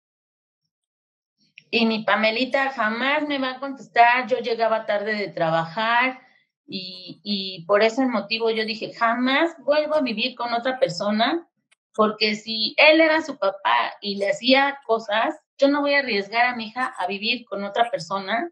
Y 1.69 1.85
mi 1.85 2.03
Pamelita 2.03 2.71
jamás 2.71 3.27
me 3.27 3.39
va 3.39 3.51
a 3.51 3.59
contestar, 3.59 4.27
yo 4.27 4.37
llegaba 4.37 4.85
tarde 4.85 5.15
de 5.15 5.27
trabajar 5.27 6.26
y, 6.67 7.63
por 7.65 7.81
ese 7.81 8.05
motivo 8.05 8.49
yo 8.51 8.65
dije, 8.65 8.93
jamás 8.93 9.55
vuelvo 9.63 9.95
a 9.95 10.01
vivir 10.01 10.35
con 10.35 10.53
otra 10.53 10.79
persona, 10.79 11.47
porque 11.95 12.35
si 12.35 12.75
él 12.77 13.01
era 13.01 13.21
su 13.21 13.37
papá 13.37 13.93
y 14.01 14.17
le 14.17 14.29
hacía 14.29 14.79
cosas, 14.85 15.35
yo 15.57 15.69
no 15.69 15.81
voy 15.81 15.93
a 15.93 15.99
arriesgar 15.99 16.45
a 16.45 16.55
mi 16.55 16.67
hija 16.67 16.93
a 16.97 17.07
vivir 17.07 17.45
con 17.45 17.63
otra 17.63 17.89
persona 17.89 18.51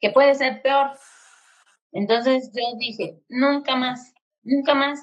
que 0.00 0.10
puede 0.10 0.34
ser 0.34 0.62
peor. 0.62 0.92
Entonces 1.92 2.52
yo 2.54 2.62
dije, 2.78 3.18
nunca 3.28 3.74
más, 3.74 4.12
nunca 4.42 4.74
más. 4.74 5.00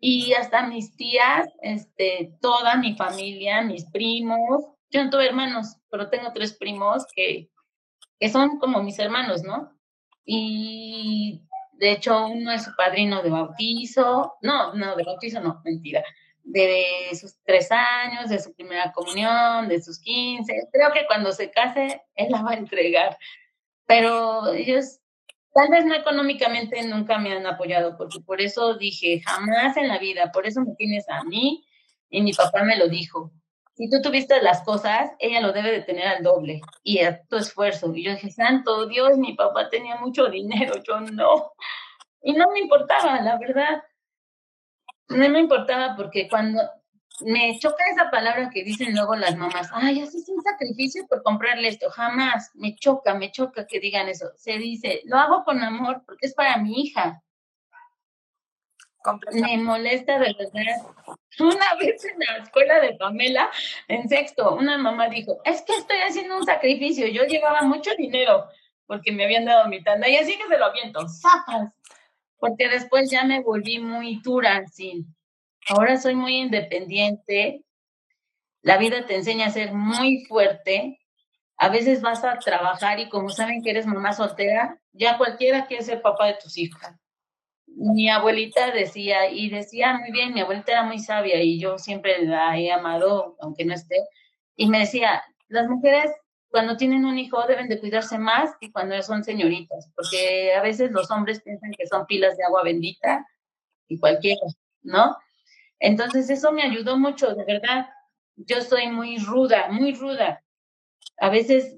Y 0.00 0.32
hasta 0.32 0.66
mis 0.66 0.96
tías, 0.96 1.46
este, 1.62 2.36
toda 2.40 2.76
mi 2.76 2.96
familia, 2.96 3.62
mis 3.62 3.88
primos, 3.90 4.64
yo 4.90 5.04
no 5.04 5.10
tuve 5.10 5.26
hermanos, 5.26 5.76
pero 5.90 6.10
tengo 6.10 6.32
tres 6.32 6.54
primos 6.54 7.06
que, 7.14 7.50
que 8.18 8.28
son 8.28 8.58
como 8.58 8.82
mis 8.82 8.98
hermanos, 8.98 9.42
¿no? 9.42 9.75
Y 10.26 11.46
de 11.74 11.92
hecho 11.92 12.26
uno 12.26 12.52
es 12.52 12.64
su 12.64 12.74
padrino 12.76 13.22
de 13.22 13.30
bautizo, 13.30 14.34
no, 14.42 14.74
no, 14.74 14.96
de 14.96 15.04
bautizo 15.04 15.40
no, 15.40 15.62
mentira, 15.64 16.02
de 16.42 16.84
sus 17.18 17.36
tres 17.44 17.70
años, 17.70 18.28
de 18.28 18.40
su 18.40 18.54
primera 18.54 18.92
comunión, 18.92 19.68
de 19.68 19.80
sus 19.80 19.98
quince, 20.00 20.68
creo 20.72 20.92
que 20.92 21.06
cuando 21.06 21.32
se 21.32 21.50
case, 21.50 22.02
él 22.14 22.28
la 22.30 22.42
va 22.42 22.50
a 22.50 22.56
entregar, 22.56 23.16
pero 23.86 24.52
ellos 24.52 24.98
tal 25.54 25.70
vez 25.70 25.84
no 25.86 25.94
económicamente 25.94 26.82
nunca 26.84 27.18
me 27.18 27.32
han 27.32 27.46
apoyado, 27.46 27.96
porque 27.96 28.20
por 28.20 28.40
eso 28.40 28.76
dije, 28.76 29.22
jamás 29.24 29.76
en 29.76 29.88
la 29.88 29.98
vida, 29.98 30.30
por 30.32 30.46
eso 30.46 30.60
me 30.60 30.74
tienes 30.74 31.08
a 31.08 31.24
mí, 31.24 31.66
y 32.10 32.20
mi 32.20 32.32
papá 32.32 32.62
me 32.62 32.76
lo 32.76 32.88
dijo, 32.88 33.32
si 33.76 33.90
tú 33.90 34.00
tuviste 34.00 34.40
las 34.42 34.62
cosas, 34.62 35.10
ella 35.18 35.42
lo 35.42 35.52
debe 35.52 35.70
de 35.70 35.82
tener 35.82 36.06
al 36.06 36.22
doble 36.22 36.62
y 36.82 37.00
a 37.00 37.22
tu 37.24 37.36
esfuerzo. 37.36 37.94
Y 37.94 38.04
yo 38.04 38.12
dije, 38.12 38.30
santo 38.30 38.86
Dios, 38.86 39.18
mi 39.18 39.34
papá 39.34 39.68
tenía 39.68 39.96
mucho 39.96 40.28
dinero, 40.28 40.82
yo 40.82 41.00
no. 41.00 41.52
Y 42.22 42.32
no 42.32 42.50
me 42.52 42.60
importaba, 42.60 43.20
la 43.20 43.38
verdad. 43.38 43.82
No 45.08 45.28
me 45.28 45.40
importaba 45.40 45.94
porque 45.94 46.26
cuando 46.26 46.62
me 47.20 47.58
choca 47.58 47.84
esa 47.92 48.10
palabra 48.10 48.50
que 48.50 48.64
dicen 48.64 48.94
luego 48.94 49.14
las 49.14 49.36
mamás, 49.36 49.68
ay, 49.72 50.00
haces 50.00 50.26
un 50.28 50.42
sacrificio 50.42 51.06
por 51.06 51.22
comprarle 51.22 51.68
esto, 51.68 51.90
jamás, 51.90 52.50
me 52.54 52.76
choca, 52.76 53.14
me 53.14 53.30
choca 53.30 53.66
que 53.66 53.78
digan 53.78 54.08
eso. 54.08 54.30
Se 54.36 54.56
dice, 54.56 55.02
lo 55.04 55.18
hago 55.18 55.44
con 55.44 55.62
amor 55.62 56.02
porque 56.06 56.26
es 56.26 56.34
para 56.34 56.56
mi 56.56 56.80
hija. 56.80 57.22
Me 59.32 59.58
molesta 59.58 60.18
de 60.18 60.34
verdad. 60.34 61.16
Una 61.38 61.74
vez 61.78 62.04
en 62.04 62.18
la 62.18 62.44
escuela 62.44 62.80
de 62.80 62.94
Pamela, 62.94 63.50
en 63.88 64.08
sexto, 64.08 64.54
una 64.54 64.78
mamá 64.78 65.08
dijo, 65.08 65.40
es 65.44 65.62
que 65.62 65.74
estoy 65.74 65.98
haciendo 65.98 66.36
un 66.36 66.44
sacrificio. 66.44 67.06
Yo 67.08 67.24
llevaba 67.24 67.62
mucho 67.62 67.90
dinero 67.96 68.46
porque 68.86 69.12
me 69.12 69.24
habían 69.24 69.44
dado 69.44 69.68
mi 69.68 69.82
tanda 69.82 70.08
y 70.08 70.16
así 70.16 70.36
que 70.36 70.46
se 70.46 70.58
lo 70.58 70.66
aviento, 70.66 71.06
zapas. 71.08 71.72
Porque 72.38 72.68
después 72.68 73.10
ya 73.10 73.24
me 73.24 73.42
volví 73.42 73.78
muy 73.78 74.20
dura, 74.22 74.58
así. 74.58 75.04
Ahora 75.68 75.98
soy 75.98 76.14
muy 76.14 76.36
independiente. 76.36 77.62
La 78.62 78.78
vida 78.78 79.06
te 79.06 79.16
enseña 79.16 79.46
a 79.46 79.50
ser 79.50 79.72
muy 79.72 80.24
fuerte. 80.24 81.00
A 81.58 81.68
veces 81.68 82.02
vas 82.02 82.24
a 82.24 82.38
trabajar 82.38 83.00
y 83.00 83.08
como 83.08 83.30
saben 83.30 83.62
que 83.62 83.70
eres 83.70 83.86
mamá 83.86 84.12
soltera, 84.12 84.80
ya 84.92 85.16
cualquiera 85.16 85.66
quiere 85.66 85.82
ser 85.82 86.02
papá 86.02 86.26
de 86.26 86.34
tus 86.34 86.58
hijas 86.58 86.96
mi 87.76 88.08
abuelita 88.08 88.70
decía, 88.70 89.30
y 89.30 89.50
decía 89.50 89.98
muy 89.98 90.10
bien, 90.10 90.32
mi 90.32 90.40
abuelita 90.40 90.72
era 90.72 90.82
muy 90.84 90.98
sabia 90.98 91.42
y 91.42 91.60
yo 91.60 91.78
siempre 91.78 92.24
la 92.24 92.58
he 92.58 92.72
amado, 92.72 93.36
aunque 93.40 93.66
no 93.66 93.74
esté, 93.74 93.96
y 94.56 94.68
me 94.68 94.80
decía, 94.80 95.22
las 95.48 95.68
mujeres 95.68 96.10
cuando 96.48 96.78
tienen 96.78 97.04
un 97.04 97.18
hijo 97.18 97.46
deben 97.46 97.68
de 97.68 97.78
cuidarse 97.78 98.18
más 98.18 98.56
que 98.58 98.72
cuando 98.72 99.00
son 99.02 99.24
señoritas, 99.24 99.92
porque 99.94 100.54
a 100.54 100.62
veces 100.62 100.90
los 100.90 101.10
hombres 101.10 101.42
piensan 101.42 101.70
que 101.72 101.86
son 101.86 102.06
pilas 102.06 102.36
de 102.38 102.44
agua 102.44 102.62
bendita 102.62 103.26
y 103.88 103.98
cualquiera, 103.98 104.40
¿no? 104.82 105.16
Entonces 105.78 106.30
eso 106.30 106.52
me 106.52 106.62
ayudó 106.62 106.96
mucho, 106.96 107.34
de 107.34 107.44
verdad. 107.44 107.90
Yo 108.36 108.62
soy 108.62 108.88
muy 108.88 109.18
ruda, 109.18 109.68
muy 109.68 109.92
ruda. 109.92 110.42
A 111.18 111.28
veces 111.28 111.76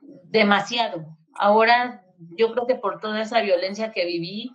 demasiado. 0.00 1.18
Ahora 1.34 2.04
yo 2.36 2.52
creo 2.52 2.68
que 2.68 2.76
por 2.76 3.00
toda 3.00 3.22
esa 3.22 3.40
violencia 3.40 3.90
que 3.90 4.06
viví, 4.06 4.54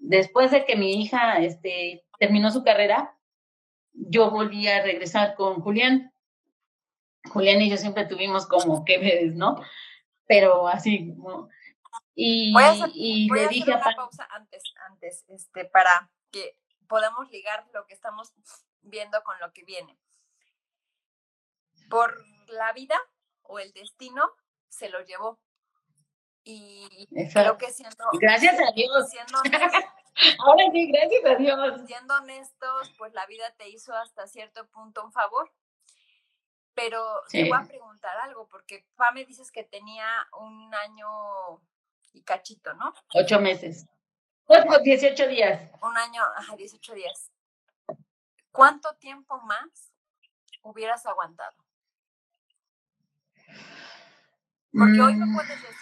después 0.00 0.50
de 0.50 0.64
que 0.64 0.76
mi 0.76 1.00
hija 1.00 1.38
este, 1.38 2.04
terminó 2.18 2.50
su 2.50 2.64
carrera, 2.64 3.16
yo 3.92 4.30
volví 4.30 4.66
a 4.66 4.82
regresar 4.82 5.34
con 5.34 5.60
Julián. 5.60 6.12
Julián 7.30 7.60
y 7.60 7.70
yo 7.70 7.76
siempre 7.76 8.06
tuvimos 8.06 8.46
como 8.46 8.84
que 8.84 8.98
ves, 8.98 9.34
¿no? 9.34 9.62
Pero 10.26 10.66
así, 10.68 11.14
Y, 12.14 12.54
y 12.94 13.30
le 13.30 13.48
dije 13.48 13.72
a 13.72 13.80
pausa 13.80 14.26
antes, 14.30 14.62
antes, 14.88 15.24
este, 15.28 15.64
para 15.66 16.10
que 16.30 16.56
podamos 16.88 17.30
ligar 17.30 17.66
lo 17.72 17.86
que 17.86 17.94
estamos 17.94 18.32
viendo 18.82 19.22
con 19.22 19.38
lo 19.40 19.52
que 19.52 19.64
viene. 19.64 19.98
Por 21.88 22.14
la 22.48 22.72
vida 22.72 22.96
o 23.42 23.58
el 23.58 23.72
destino 23.72 24.30
se 24.68 24.88
lo 24.88 25.04
llevó. 25.04 25.38
Y 26.52 27.06
creo 27.32 27.56
que 27.56 27.70
siendo... 27.70 28.04
Gracias 28.20 28.58
a 28.58 28.72
Dios. 28.72 29.10
Ahora 30.38 30.64
sí, 30.72 30.90
gracias 30.90 31.24
a 31.24 31.34
Dios. 31.36 31.80
Siendo 31.86 32.14
honestos, 32.16 32.92
pues 32.98 33.12
la 33.14 33.26
vida 33.26 33.50
te 33.56 33.68
hizo 33.68 33.94
hasta 33.94 34.26
cierto 34.26 34.66
punto 34.68 35.04
un 35.04 35.12
favor. 35.12 35.52
Pero 36.74 37.22
te 37.30 37.48
voy 37.48 37.58
a 37.58 37.66
preguntar 37.66 38.16
algo, 38.18 38.48
porque 38.48 38.86
me 39.12 39.24
dices 39.24 39.50
que 39.50 39.64
tenía 39.64 40.06
un 40.38 40.74
año 40.74 41.60
y 42.12 42.22
cachito, 42.22 42.72
¿no? 42.74 42.94
Ocho 43.14 43.40
meses. 43.40 43.86
Pues, 44.46 44.64
18 44.82 45.28
días. 45.28 45.70
Un 45.82 45.96
año, 45.96 46.22
ajá, 46.36 46.56
18 46.56 46.94
días. 46.94 47.30
¿Cuánto 48.50 48.94
tiempo 48.96 49.40
más 49.42 49.92
hubieras 50.62 51.06
aguantado? 51.06 51.56
Porque 54.72 55.00
hoy 55.00 55.14
no 55.16 55.26
mm. 55.26 55.34
puedes 55.34 55.62
decir 55.62 55.79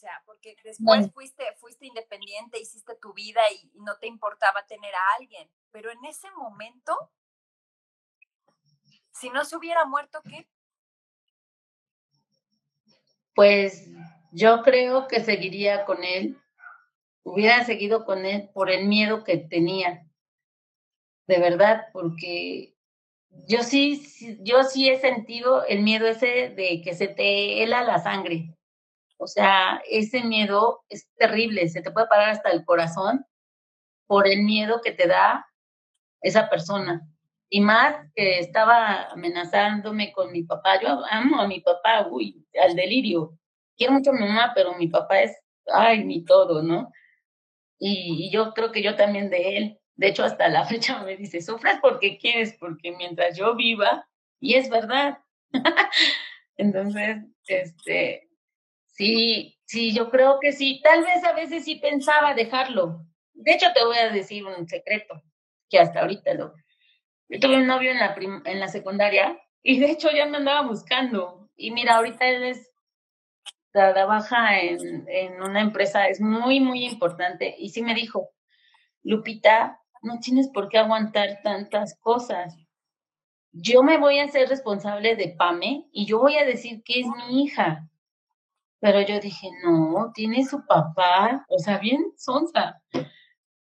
sea, 0.00 0.22
porque 0.24 0.56
después 0.64 1.12
fuiste, 1.12 1.44
fuiste 1.58 1.86
independiente, 1.86 2.58
hiciste 2.58 2.94
tu 2.96 3.12
vida 3.12 3.40
y, 3.52 3.70
no 3.74 3.96
te 3.98 4.06
importaba 4.06 4.66
tener 4.66 4.94
a 4.94 5.16
alguien. 5.18 5.48
Pero 5.70 5.90
en 5.90 6.04
ese 6.04 6.30
momento, 6.32 6.96
si 9.12 9.30
no 9.30 9.44
se 9.44 9.56
hubiera 9.56 9.84
muerto, 9.84 10.20
¿qué? 10.28 10.48
Pues 13.34 13.88
yo 14.32 14.62
creo 14.62 15.06
que 15.06 15.22
seguiría 15.22 15.84
con 15.84 16.02
él, 16.02 16.40
hubiera 17.22 17.64
seguido 17.64 18.04
con 18.04 18.24
él 18.24 18.50
por 18.52 18.70
el 18.70 18.86
miedo 18.86 19.24
que 19.24 19.36
tenía, 19.36 20.06
de 21.26 21.38
verdad, 21.38 21.88
porque 21.92 22.74
yo 23.46 23.62
sí, 23.62 24.02
yo 24.40 24.64
sí 24.64 24.88
he 24.88 25.00
sentido 25.00 25.64
el 25.64 25.82
miedo 25.82 26.06
ese 26.06 26.50
de 26.50 26.82
que 26.82 26.94
se 26.94 27.08
te 27.08 27.62
hela 27.62 27.84
la 27.84 28.02
sangre. 28.02 28.56
O 29.22 29.26
sea, 29.26 29.82
ese 29.86 30.24
miedo 30.24 30.82
es 30.88 31.06
terrible, 31.16 31.68
se 31.68 31.82
te 31.82 31.90
puede 31.90 32.06
parar 32.06 32.30
hasta 32.30 32.48
el 32.48 32.64
corazón 32.64 33.26
por 34.06 34.26
el 34.26 34.42
miedo 34.42 34.80
que 34.82 34.92
te 34.92 35.06
da 35.06 35.46
esa 36.22 36.48
persona. 36.48 37.06
Y 37.50 37.60
más 37.60 37.96
que 38.14 38.38
estaba 38.38 39.10
amenazándome 39.10 40.10
con 40.12 40.32
mi 40.32 40.44
papá. 40.44 40.80
Yo 40.80 41.04
amo 41.10 41.38
a 41.38 41.46
mi 41.46 41.60
papá, 41.60 42.06
uy, 42.10 42.46
al 42.62 42.74
delirio. 42.74 43.38
Quiero 43.76 43.92
mucho 43.92 44.10
a 44.10 44.14
mi 44.14 44.20
mamá, 44.20 44.52
pero 44.54 44.74
mi 44.78 44.88
papá 44.88 45.20
es, 45.20 45.36
ay, 45.66 46.02
mi 46.04 46.24
todo, 46.24 46.62
¿no? 46.62 46.90
Y, 47.78 48.26
y 48.26 48.30
yo 48.30 48.54
creo 48.54 48.72
que 48.72 48.82
yo 48.82 48.96
también 48.96 49.28
de 49.28 49.58
él. 49.58 49.80
De 49.96 50.08
hecho, 50.08 50.24
hasta 50.24 50.48
la 50.48 50.64
fecha 50.66 51.02
me 51.02 51.18
dice, 51.18 51.42
sufres 51.42 51.78
porque 51.82 52.16
quieres, 52.16 52.56
porque 52.58 52.92
mientras 52.92 53.36
yo 53.36 53.54
viva, 53.54 54.08
y 54.40 54.54
es 54.54 54.70
verdad. 54.70 55.18
Entonces, 56.56 57.18
este, 57.46 58.29
sí, 59.06 59.58
sí, 59.64 59.94
yo 59.94 60.10
creo 60.10 60.38
que 60.40 60.52
sí. 60.52 60.80
Tal 60.82 61.02
vez 61.02 61.24
a 61.24 61.32
veces 61.32 61.64
sí 61.64 61.76
pensaba 61.76 62.34
dejarlo. 62.34 63.06
De 63.32 63.52
hecho, 63.52 63.66
te 63.74 63.84
voy 63.84 63.96
a 63.96 64.10
decir 64.10 64.44
un 64.44 64.68
secreto, 64.68 65.22
que 65.68 65.78
hasta 65.78 66.00
ahorita 66.00 66.34
lo... 66.34 66.54
Yo 67.28 67.40
tuve 67.40 67.56
un 67.56 67.66
novio 67.66 67.92
en 67.92 67.98
la, 67.98 68.14
en 68.44 68.60
la 68.60 68.68
secundaria 68.68 69.38
y 69.62 69.78
de 69.78 69.90
hecho 69.90 70.10
ya 70.10 70.26
me 70.26 70.38
andaba 70.38 70.66
buscando. 70.66 71.48
Y 71.56 71.70
mira, 71.70 71.96
ahorita 71.96 72.28
él 72.28 72.42
es 72.44 72.70
trabaja 73.72 74.60
en, 74.60 75.06
en 75.08 75.40
una 75.40 75.60
empresa, 75.60 76.08
es 76.08 76.20
muy, 76.20 76.60
muy 76.60 76.84
importante. 76.84 77.54
Y 77.56 77.70
sí 77.70 77.82
me 77.82 77.94
dijo, 77.94 78.30
Lupita, 79.02 79.80
no 80.02 80.18
tienes 80.18 80.48
por 80.48 80.68
qué 80.68 80.78
aguantar 80.78 81.40
tantas 81.42 81.96
cosas. 82.00 82.56
Yo 83.52 83.82
me 83.82 83.98
voy 83.98 84.18
a 84.18 84.24
hacer 84.24 84.48
responsable 84.48 85.16
de 85.16 85.34
Pame 85.36 85.86
y 85.92 86.06
yo 86.06 86.18
voy 86.18 86.36
a 86.36 86.44
decir 86.44 86.82
que 86.84 87.00
es 87.00 87.06
mi 87.06 87.44
hija. 87.44 87.89
Pero 88.80 89.00
yo 89.02 89.20
dije, 89.20 89.48
no, 89.62 90.10
tiene 90.14 90.44
su 90.44 90.66
papá, 90.66 91.44
o 91.48 91.58
sea, 91.58 91.78
bien 91.78 92.12
sonsa. 92.16 92.82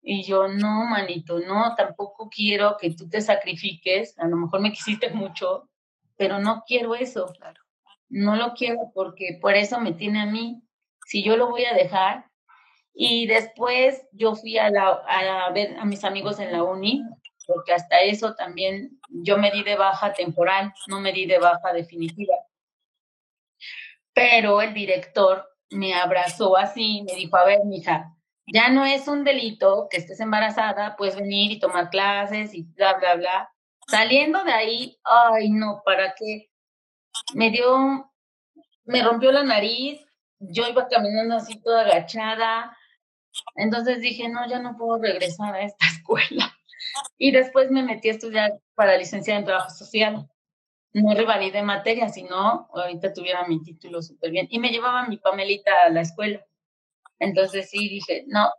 Y 0.02 0.24
yo, 0.24 0.48
no, 0.48 0.86
manito, 0.86 1.40
no, 1.40 1.76
tampoco 1.76 2.30
quiero 2.30 2.78
que 2.80 2.96
tú 2.96 3.10
te 3.10 3.22
sacrifiques. 3.22 4.18
A 4.18 4.28
lo 4.28 4.38
mejor 4.38 4.62
me 4.62 4.72
quisiste 4.72 5.10
mucho, 5.10 5.70
pero 6.16 6.40
no 6.40 6.64
quiero 6.66 6.96
eso. 6.96 7.28
Claro. 7.38 7.62
No 8.08 8.36
lo 8.36 8.54
quiero 8.54 8.92
porque 8.94 9.38
por 9.42 9.56
eso 9.56 9.80
me 9.80 9.94
tiene 9.94 10.22
a 10.22 10.26
mí. 10.26 10.64
Si 11.06 11.24
yo 11.24 11.38
lo 11.38 11.50
voy 11.50 11.66
a 11.66 11.74
dejar, 11.74 12.30
y 13.02 13.28
después 13.28 14.06
yo 14.12 14.36
fui 14.36 14.58
a, 14.58 14.70
la, 14.70 14.90
a 15.08 15.52
ver 15.52 15.78
a 15.78 15.86
mis 15.86 16.04
amigos 16.04 16.40
en 16.40 16.52
la 16.52 16.64
uni, 16.64 17.02
porque 17.48 17.74
hasta 17.74 18.02
eso 18.02 18.36
también 18.36 19.00
yo 19.10 19.38
me 19.38 19.52
di 19.52 19.64
de 19.64 19.76
baja 19.76 20.12
temporal, 20.12 20.74
no 20.88 21.00
me 21.00 21.14
di 21.14 21.26
de 21.26 21.40
baja 21.40 21.72
definitiva. 21.72 22.36
Pero 24.20 24.62
el 24.62 24.74
director 24.74 25.50
me 25.70 25.94
abrazó 25.94 26.58
así, 26.58 27.04
me 27.08 27.16
dijo, 27.16 27.38
a 27.38 27.46
ver, 27.46 27.60
mija, 27.64 28.18
ya 28.54 28.68
no 28.68 28.84
es 28.86 29.08
un 29.08 29.24
delito 29.24 29.88
que 29.90 29.96
estés 29.96 30.20
embarazada, 30.20 30.98
puedes 30.98 31.16
venir 31.16 31.54
y 31.54 31.60
tomar 31.60 31.90
clases 31.90 32.54
y 32.54 32.64
bla, 32.64 32.96
bla, 32.96 33.16
bla. 33.16 33.50
Saliendo 33.88 34.44
de 34.44 34.52
ahí, 34.52 35.00
ay, 35.06 35.52
no, 35.52 35.82
¿para 35.86 36.16
qué? 36.16 36.50
Me 37.34 37.50
dio, 37.50 38.12
me 38.84 39.02
rompió 39.04 39.32
la 39.32 39.44
nariz, 39.44 40.06
yo 40.40 40.68
iba 40.68 40.90
caminando 40.90 41.38
así 41.38 41.62
toda 41.62 41.84
agachada, 41.84 42.78
entonces 43.56 44.02
dije, 44.02 44.28
no, 44.28 44.50
ya 44.50 44.60
no 44.60 44.76
puedo 44.76 45.02
regresar 45.02 45.56
a 45.56 45.62
esta 45.62 45.86
escuela. 45.96 46.54
Y 47.18 47.32
después 47.32 47.72
me 47.72 47.84
metí 47.84 48.10
a 48.10 48.14
estudiar 48.14 48.60
para 48.76 48.98
licenciada 48.98 49.40
en 49.40 49.46
trabajo 49.46 49.70
social. 49.70 50.28
No 50.94 51.14
revalidé 51.14 51.62
materia, 51.62 52.10
sino 52.10 52.68
ahorita 52.74 53.14
tuviera 53.14 53.48
mi 53.48 53.62
título 53.62 54.02
súper 54.02 54.32
bien. 54.32 54.48
Y 54.50 54.60
me 54.60 54.70
llevaba 54.70 55.08
mi 55.08 55.18
Pamelita 55.18 55.72
a 55.86 55.90
la 55.90 56.02
escuela. 56.02 56.44
Entonces 57.20 57.70
sí 57.70 57.90
dije, 57.90 58.24
no, 58.28 58.50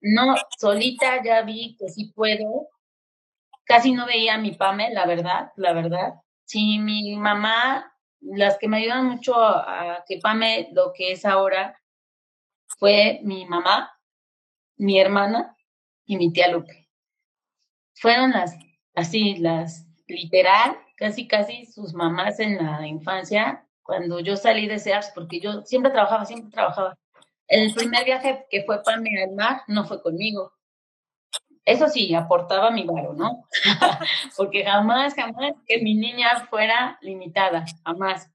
no, 0.00 0.36
solita 0.58 1.22
ya 1.24 1.42
vi 1.42 1.76
que 1.78 1.88
sí 1.88 2.12
puedo. 2.14 2.68
Casi 3.64 3.92
no 3.92 4.06
veía 4.06 4.34
a 4.34 4.38
mi 4.38 4.52
Pame, 4.52 4.92
la 4.92 5.06
verdad, 5.06 5.52
la 5.56 5.72
verdad. 5.72 6.14
Sí, 6.44 6.78
mi 6.78 7.16
mamá, 7.16 7.92
las 8.20 8.58
que 8.58 8.68
me 8.68 8.78
ayudan 8.78 9.06
mucho 9.06 9.34
a 9.36 10.04
que 10.06 10.18
Pame 10.22 10.68
lo 10.72 10.92
que 10.94 11.12
es 11.12 11.24
ahora, 11.24 11.80
fue 12.78 13.20
mi 13.24 13.46
mamá, 13.46 13.90
mi 14.76 15.00
hermana 15.00 15.56
y 16.04 16.16
mi 16.16 16.32
tía 16.32 16.48
Lupe. 16.48 16.88
Fueron 17.94 18.30
las, 18.30 18.56
así, 18.94 19.36
las 19.36 19.86
literal, 20.06 20.76
casi, 20.96 21.28
casi 21.28 21.66
sus 21.66 21.94
mamás 21.94 22.40
en 22.40 22.56
la 22.56 22.86
infancia, 22.86 23.66
cuando 23.82 24.20
yo 24.20 24.36
salí 24.36 24.66
de 24.66 24.78
SEARS, 24.78 25.12
porque 25.14 25.40
yo 25.40 25.62
siempre 25.62 25.92
trabajaba, 25.92 26.24
siempre 26.24 26.50
trabajaba. 26.50 26.96
El 27.46 27.72
primer 27.74 28.04
viaje 28.04 28.46
que 28.50 28.64
fue 28.64 28.82
para 28.82 28.98
mí 28.98 29.10
al 29.16 29.32
mar 29.32 29.62
no 29.68 29.84
fue 29.84 30.02
conmigo. 30.02 30.52
Eso 31.64 31.88
sí, 31.88 32.14
aportaba 32.14 32.70
mi 32.70 32.84
varo, 32.84 33.12
¿no? 33.12 33.46
porque 34.36 34.64
jamás, 34.64 35.14
jamás 35.14 35.52
que 35.66 35.78
mi 35.78 35.94
niña 35.94 36.46
fuera 36.50 36.98
limitada, 37.00 37.64
jamás. 37.84 38.30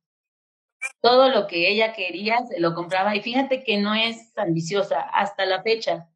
Todo 1.01 1.29
lo 1.29 1.47
que 1.47 1.69
ella 1.69 1.93
quería 1.93 2.45
se 2.45 2.59
lo 2.59 2.73
compraba 2.73 3.15
y 3.15 3.21
fíjate 3.21 3.63
que 3.63 3.77
no 3.77 3.93
es 3.93 4.35
ambiciosa 4.37 5.01
hasta 5.01 5.45
la 5.45 5.61
fecha 5.61 6.11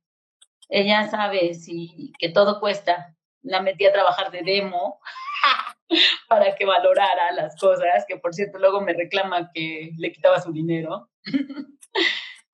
ella 0.70 1.10
sabe 1.10 1.54
si, 1.54 2.14
que 2.20 2.30
todo 2.30 2.60
cuesta. 2.60 3.16
La 3.42 3.62
metí 3.62 3.86
a 3.86 3.94
trabajar 3.94 4.32
de 4.32 4.42
demo 4.42 5.00
para 6.30 6.56
que 6.56 6.66
valorara 6.66 7.32
las 7.32 7.56
cosas, 7.60 8.06
que 8.08 8.18
por 8.18 8.34
cierto 8.34 8.58
luego 8.60 8.82
me 8.82 8.94
reclama 8.94 9.52
que 9.54 9.92
le 9.98 10.12
quitaba 10.12 10.42
su 10.42 10.52
dinero. 10.52 11.10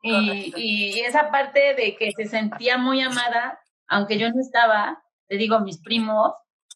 y, 0.03 0.53
y, 0.55 0.99
esa 1.01 1.32
parte 1.32 1.73
de 1.75 1.95
que 1.95 2.11
se 2.11 2.25
sentía 2.25 2.77
muy 2.77 3.01
amada, 3.01 3.59
aunque 3.88 4.17
yo 4.17 4.29
no 4.29 4.41
estaba, 4.41 5.03
te 5.27 5.38
digo, 5.38 5.59
mis 5.59 5.82
primos 5.82 6.34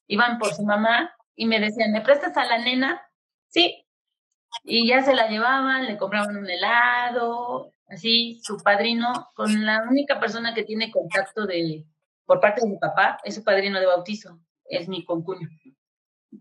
iban 0.08 0.38
por 0.38 0.54
su 0.54 0.64
mamá 0.64 1.14
y 1.36 1.46
me 1.46 1.60
decían, 1.60 1.92
¿me 1.92 2.02
prestas 2.02 2.38
a 2.38 2.46
la 2.46 2.58
nena? 2.58 3.02
Sí. 3.48 3.86
Y 4.64 4.88
ya 4.88 5.04
se 5.04 5.14
la 5.14 5.28
llevaban, 5.28 5.86
le 5.86 5.98
compraban 5.98 6.38
un 6.38 6.50
helado, 6.50 7.72
así 7.88 8.40
su 8.44 8.58
padrino, 8.58 9.30
con 9.36 9.66
la 9.66 9.84
única 9.90 10.20
persona 10.20 10.54
que 10.54 10.64
tiene 10.64 10.92
contacto 10.92 11.46
de, 11.46 11.86
por 12.26 12.40
parte 12.40 12.62
de 12.62 12.70
mi 12.70 12.78
papá, 12.78 13.18
es 13.24 13.36
su 13.36 13.44
padrino 13.44 13.80
de 13.80 13.86
bautizo, 13.86 14.40
es 14.66 14.88
mi 14.88 15.04
concuño. 15.06 15.50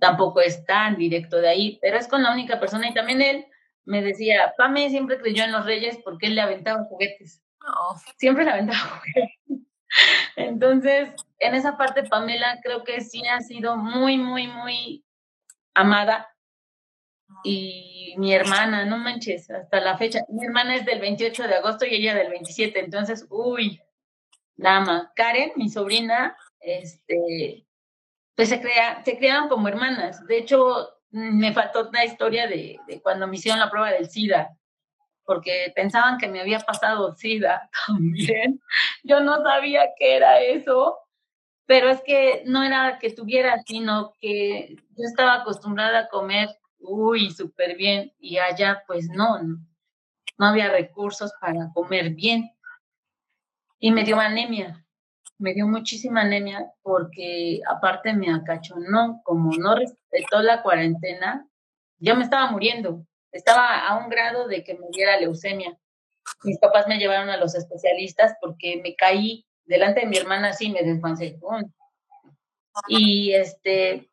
Tampoco 0.00 0.40
es 0.40 0.64
tan 0.64 0.96
directo 0.96 1.38
de 1.38 1.48
ahí, 1.48 1.78
pero 1.80 1.96
es 1.96 2.08
con 2.08 2.22
la 2.22 2.32
única 2.32 2.58
persona 2.58 2.88
y 2.88 2.94
también 2.94 3.22
él 3.22 3.46
me 3.84 4.02
decía, 4.02 4.54
Pame 4.56 4.90
siempre 4.90 5.18
creyó 5.18 5.44
en 5.44 5.52
los 5.52 5.64
reyes 5.64 5.98
porque 6.04 6.26
él 6.26 6.34
le 6.34 6.40
aventaba 6.40 6.84
juguetes. 6.84 7.42
Siempre 8.16 8.44
le 8.44 8.50
aventaba 8.50 8.78
juguetes. 9.04 9.64
Entonces, 10.36 11.10
en 11.38 11.54
esa 11.54 11.76
parte, 11.76 12.02
Pamela 12.04 12.60
creo 12.62 12.84
que 12.84 13.00
sí 13.00 13.22
ha 13.26 13.40
sido 13.40 13.76
muy, 13.76 14.18
muy, 14.18 14.48
muy 14.48 15.04
amada 15.74 16.28
y 17.42 18.14
mi 18.16 18.32
hermana, 18.34 18.84
no 18.84 18.98
manches, 18.98 19.50
hasta 19.50 19.80
la 19.80 19.96
fecha. 19.98 20.20
Mi 20.28 20.44
hermana 20.44 20.76
es 20.76 20.84
del 20.84 21.00
28 21.00 21.48
de 21.48 21.54
agosto 21.54 21.84
y 21.86 21.94
ella 21.94 22.14
del 22.14 22.30
27, 22.30 22.78
entonces, 22.80 23.26
uy, 23.30 23.80
nada 24.56 25.12
Karen, 25.16 25.52
mi 25.56 25.68
sobrina, 25.68 26.36
este, 26.60 27.66
pues 28.34 28.48
se, 28.48 28.60
crea, 28.60 29.02
se 29.04 29.16
crearon 29.16 29.48
como 29.48 29.68
hermanas. 29.68 30.26
De 30.26 30.38
hecho, 30.38 30.88
me 31.10 31.52
faltó 31.52 31.88
una 31.88 32.04
historia 32.04 32.46
de, 32.46 32.78
de 32.86 33.00
cuando 33.00 33.26
me 33.26 33.36
hicieron 33.36 33.60
la 33.60 33.70
prueba 33.70 33.90
del 33.90 34.08
SIDA, 34.08 34.56
porque 35.24 35.72
pensaban 35.74 36.18
que 36.18 36.28
me 36.28 36.40
había 36.40 36.60
pasado 36.60 37.14
SIDA 37.14 37.70
también. 37.86 38.60
Yo 39.02 39.20
no 39.20 39.42
sabía 39.42 39.90
qué 39.98 40.16
era 40.16 40.40
eso, 40.40 40.98
pero 41.66 41.88
es 41.88 42.02
que 42.02 42.42
no 42.46 42.62
era 42.62 42.98
que 42.98 43.10
tuviera, 43.10 43.62
sino 43.66 44.12
que 44.20 44.76
yo 44.96 45.04
estaba 45.04 45.34
acostumbrada 45.34 46.00
a 46.00 46.08
comer 46.08 46.48
uy, 46.84 47.30
súper 47.30 47.76
bien, 47.76 48.12
y 48.18 48.38
allá 48.38 48.84
pues 48.86 49.08
no, 49.08 49.42
no, 49.42 50.46
había 50.46 50.70
recursos 50.70 51.32
para 51.40 51.70
comer 51.72 52.10
bien. 52.10 52.50
Y 53.78 53.90
me 53.90 54.04
dio 54.04 54.18
anemia, 54.18 54.83
me 55.38 55.54
dio 55.54 55.66
muchísima 55.66 56.22
anemia 56.22 56.70
porque 56.82 57.60
aparte 57.68 58.12
me 58.12 58.32
acachonó, 58.32 59.20
como 59.24 59.56
no 59.56 59.74
respetó 59.74 60.42
la 60.42 60.62
cuarentena, 60.62 61.48
yo 61.98 62.16
me 62.16 62.24
estaba 62.24 62.50
muriendo. 62.50 63.06
estaba 63.32 63.86
a 63.86 63.96
un 63.98 64.08
grado 64.08 64.46
de 64.46 64.62
que 64.62 64.74
me 64.74 64.86
diera 64.92 65.18
leucemia. 65.18 65.78
Mis 66.44 66.58
papás 66.58 66.86
me 66.86 66.98
llevaron 66.98 67.30
a 67.30 67.36
los 67.36 67.54
especialistas 67.54 68.34
porque 68.40 68.80
me 68.82 68.94
caí 68.94 69.46
delante 69.64 70.00
de 70.00 70.06
mi 70.06 70.16
hermana 70.16 70.48
así, 70.48 70.70
me 70.70 70.82
desvancé. 70.82 71.38
Y 72.88 73.32
este, 73.32 74.10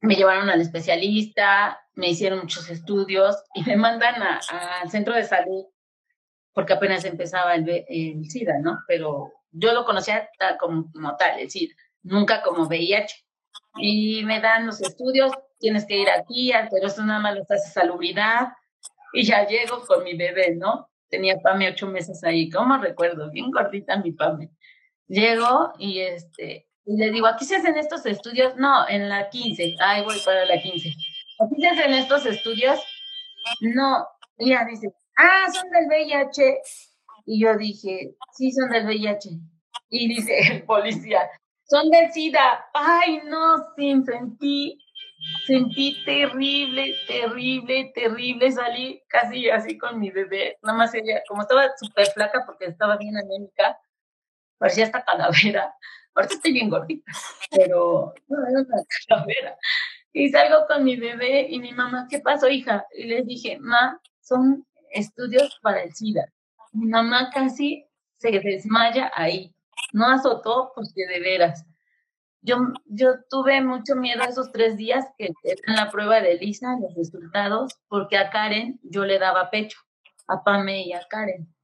me 0.00 0.16
llevaron 0.16 0.50
al 0.50 0.60
especialista, 0.60 1.80
me 1.94 2.08
hicieron 2.08 2.40
muchos 2.40 2.68
estudios 2.70 3.42
y 3.54 3.62
me 3.62 3.76
mandan 3.76 4.22
al 4.22 4.90
centro 4.90 5.14
de 5.14 5.24
salud 5.24 5.66
porque 6.52 6.74
apenas 6.74 7.04
empezaba 7.04 7.54
el, 7.54 7.84
el, 7.88 8.28
SIDA, 8.28 8.58
¿no? 8.58 8.80
Pero 8.86 9.32
yo 9.52 9.72
lo 9.72 9.84
conocía 9.84 10.28
como, 10.58 10.90
tal, 11.16 11.38
el 11.38 11.50
SIDA, 11.50 11.74
nunca 12.02 12.42
como 12.42 12.64
VIH. 12.64 13.14
Y 13.76 14.24
me 14.24 14.40
dan 14.40 14.66
los 14.66 14.80
estudios, 14.80 15.32
tienes 15.58 15.86
que 15.86 15.96
ir 15.96 16.10
aquí, 16.10 16.52
pero 16.70 16.86
esto 16.86 17.02
nada 17.02 17.20
más 17.20 17.36
lo 17.36 17.42
hace 17.48 17.70
salubridad. 17.70 18.48
Y 19.12 19.24
ya 19.24 19.46
llego 19.46 19.84
con 19.86 20.04
mi 20.04 20.14
bebé, 20.14 20.54
¿no? 20.56 20.90
Tenía 21.08 21.38
Pame 21.38 21.68
ocho 21.68 21.86
meses 21.86 22.24
ahí, 22.24 22.50
¿cómo 22.50 22.78
recuerdo? 22.78 23.30
Bien 23.30 23.50
gordita 23.50 23.96
mi 23.98 24.12
Pame. 24.12 24.50
Llego 25.06 25.72
y 25.78 26.00
este, 26.00 26.66
y 26.84 26.96
le 26.96 27.10
digo, 27.10 27.26
¿aquí 27.26 27.44
se 27.44 27.56
hacen 27.56 27.76
estos 27.76 28.04
estudios? 28.06 28.56
No, 28.56 28.88
en 28.88 29.08
la 29.08 29.28
15. 29.28 29.76
Ay, 29.78 30.02
voy 30.02 30.18
para 30.24 30.44
la 30.44 30.60
15. 30.60 30.88
¿Aquí 30.88 31.60
se 31.60 31.68
hacen 31.68 31.94
estos 31.94 32.26
estudios? 32.26 32.80
No. 33.60 34.06
ya 34.38 34.64
dice, 34.64 34.92
ah, 35.16 35.46
son 35.52 35.70
del 35.70 35.86
VIH. 35.86 36.60
Y 37.24 37.42
yo 37.42 37.56
dije, 37.56 38.14
sí, 38.32 38.52
son 38.52 38.70
del 38.70 38.86
VIH. 38.86 39.30
Y 39.90 40.08
dice 40.08 40.38
el 40.50 40.62
policía, 40.64 41.28
son 41.64 41.90
del 41.90 42.12
SIDA. 42.12 42.66
Ay, 42.74 43.20
no, 43.24 43.56
sí, 43.76 43.94
sentí, 44.04 44.78
sentí 45.46 46.04
terrible, 46.04 46.94
terrible, 47.06 47.92
terrible. 47.94 48.52
Salí 48.52 49.02
casi 49.08 49.48
así 49.50 49.78
con 49.78 49.98
mi 49.98 50.10
bebé. 50.10 50.58
Nada 50.62 50.76
más 50.76 50.94
ella, 50.94 51.22
como 51.28 51.42
estaba 51.42 51.70
súper 51.78 52.06
flaca 52.08 52.44
porque 52.46 52.66
estaba 52.66 52.96
bien 52.96 53.16
anémica, 53.16 53.78
parecía 54.58 54.84
esta 54.84 55.04
calavera. 55.04 55.74
Ahorita 56.14 56.34
estoy 56.34 56.52
bien 56.52 56.68
gordita, 56.68 57.10
pero 57.50 58.12
no, 58.28 58.46
era 58.46 58.60
una 58.60 58.84
calavera. 59.08 59.56
Y 60.12 60.28
salgo 60.28 60.66
con 60.66 60.84
mi 60.84 60.96
bebé 60.96 61.46
y 61.48 61.58
mi 61.58 61.72
mamá, 61.72 62.06
¿qué 62.10 62.20
pasó, 62.20 62.48
hija? 62.48 62.86
Y 62.94 63.04
les 63.04 63.26
dije, 63.26 63.58
ma, 63.58 63.98
son 64.20 64.66
estudios 64.90 65.58
para 65.62 65.82
el 65.82 65.94
SIDA. 65.94 66.30
Mi 66.72 66.86
mamá 66.86 67.30
casi 67.30 67.86
se 68.18 68.30
desmaya 68.30 69.10
ahí. 69.14 69.54
No 69.92 70.06
azotó 70.06 70.72
porque 70.74 71.06
de 71.06 71.20
veras. 71.20 71.66
Yo, 72.40 72.56
yo 72.86 73.22
tuve 73.30 73.60
mucho 73.62 73.94
miedo 73.94 74.22
esos 74.24 74.50
tres 74.50 74.76
días 74.76 75.06
que 75.16 75.26
en 75.44 75.76
la 75.76 75.90
prueba 75.90 76.20
de 76.20 76.36
Lisa, 76.36 76.76
los 76.80 76.94
resultados, 76.94 77.72
porque 77.88 78.16
a 78.16 78.30
Karen 78.30 78.80
yo 78.82 79.04
le 79.04 79.18
daba 79.18 79.50
pecho, 79.50 79.78
a 80.26 80.42
Pame 80.42 80.82
y 80.82 80.92
a 80.92 81.06
Karen. 81.08 81.54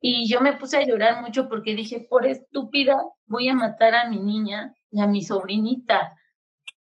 Y 0.00 0.28
yo 0.30 0.40
me 0.40 0.54
puse 0.54 0.78
a 0.78 0.86
llorar 0.86 1.20
mucho 1.20 1.48
porque 1.48 1.74
dije, 1.74 2.06
por 2.08 2.26
estúpida, 2.26 3.02
voy 3.26 3.48
a 3.48 3.54
matar 3.54 3.94
a 3.94 4.08
mi 4.08 4.18
niña 4.18 4.74
y 4.90 5.00
a 5.00 5.06
mi 5.06 5.22
sobrinita. 5.22 6.16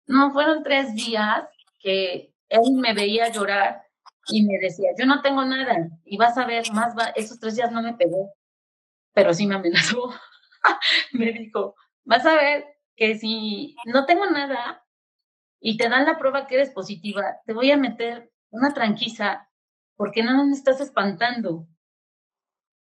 No, 0.06 0.32
fueron 0.32 0.64
tres 0.64 0.94
días 0.94 1.48
que 1.80 2.34
él 2.50 2.74
me 2.74 2.94
veía 2.94 3.30
llorar 3.30 3.87
y 4.30 4.44
me 4.46 4.58
decía, 4.60 4.90
yo 4.98 5.06
no 5.06 5.22
tengo 5.22 5.46
nada 5.46 5.90
y 6.06 6.18
vas 6.18 6.38
a 6.38 6.46
ver, 6.46 6.72
más 6.74 6.96
va, 6.98 7.06
esos 7.16 7.40
tres 7.40 7.56
días 7.56 7.72
no 7.72 7.82
me 7.82 7.94
pegó, 7.94 8.34
pero 9.14 9.34
sí 9.34 9.48
me 9.48 9.56
amenazó. 9.56 10.14
me 11.14 11.32
dijo, 11.32 11.76
vas 12.04 12.26
a 12.26 12.36
ver 12.36 12.66
que 12.96 13.18
si 13.18 13.76
no 13.86 14.06
tengo 14.06 14.26
nada 14.26 14.84
y 15.60 15.78
te 15.78 15.90
dan 15.90 16.06
la 16.06 16.18
prueba 16.18 16.48
que 16.48 16.56
eres 16.56 16.72
positiva, 16.72 17.38
te 17.46 17.54
voy 17.54 17.72
a 17.72 17.78
meter 17.78 18.32
una 18.50 18.74
tranquila 18.74 19.50
porque 19.96 20.24
no 20.24 20.46
me 20.46 20.52
estás 20.52 20.82
espantando. 20.82 21.68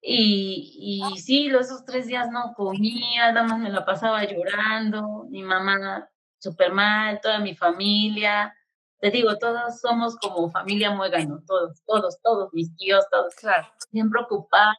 Y, 0.01 1.01
y 1.13 1.17
sí, 1.17 1.47
esos 1.47 1.85
tres 1.85 2.07
días 2.07 2.29
no 2.29 2.53
comía, 2.55 3.31
nada 3.31 3.47
más 3.47 3.59
me 3.59 3.69
la 3.69 3.85
pasaba 3.85 4.25
llorando, 4.25 5.25
mi 5.29 5.43
mamá 5.43 6.09
súper 6.39 6.73
mal, 6.73 7.21
toda 7.21 7.39
mi 7.39 7.55
familia. 7.55 8.53
Te 9.03 9.11
digo, 9.11 9.37
todos 9.37 9.81
somos 9.81 10.15
como 10.15 10.49
familia 10.49 10.91
muégano, 10.91 11.43
todos, 11.45 11.83
todos, 11.85 12.21
todos, 12.21 12.53
mis 12.53 12.73
tíos, 12.77 13.05
todos. 13.11 13.35
Claro. 13.35 13.67
Bien 13.91 14.09
preocupados. 14.09 14.77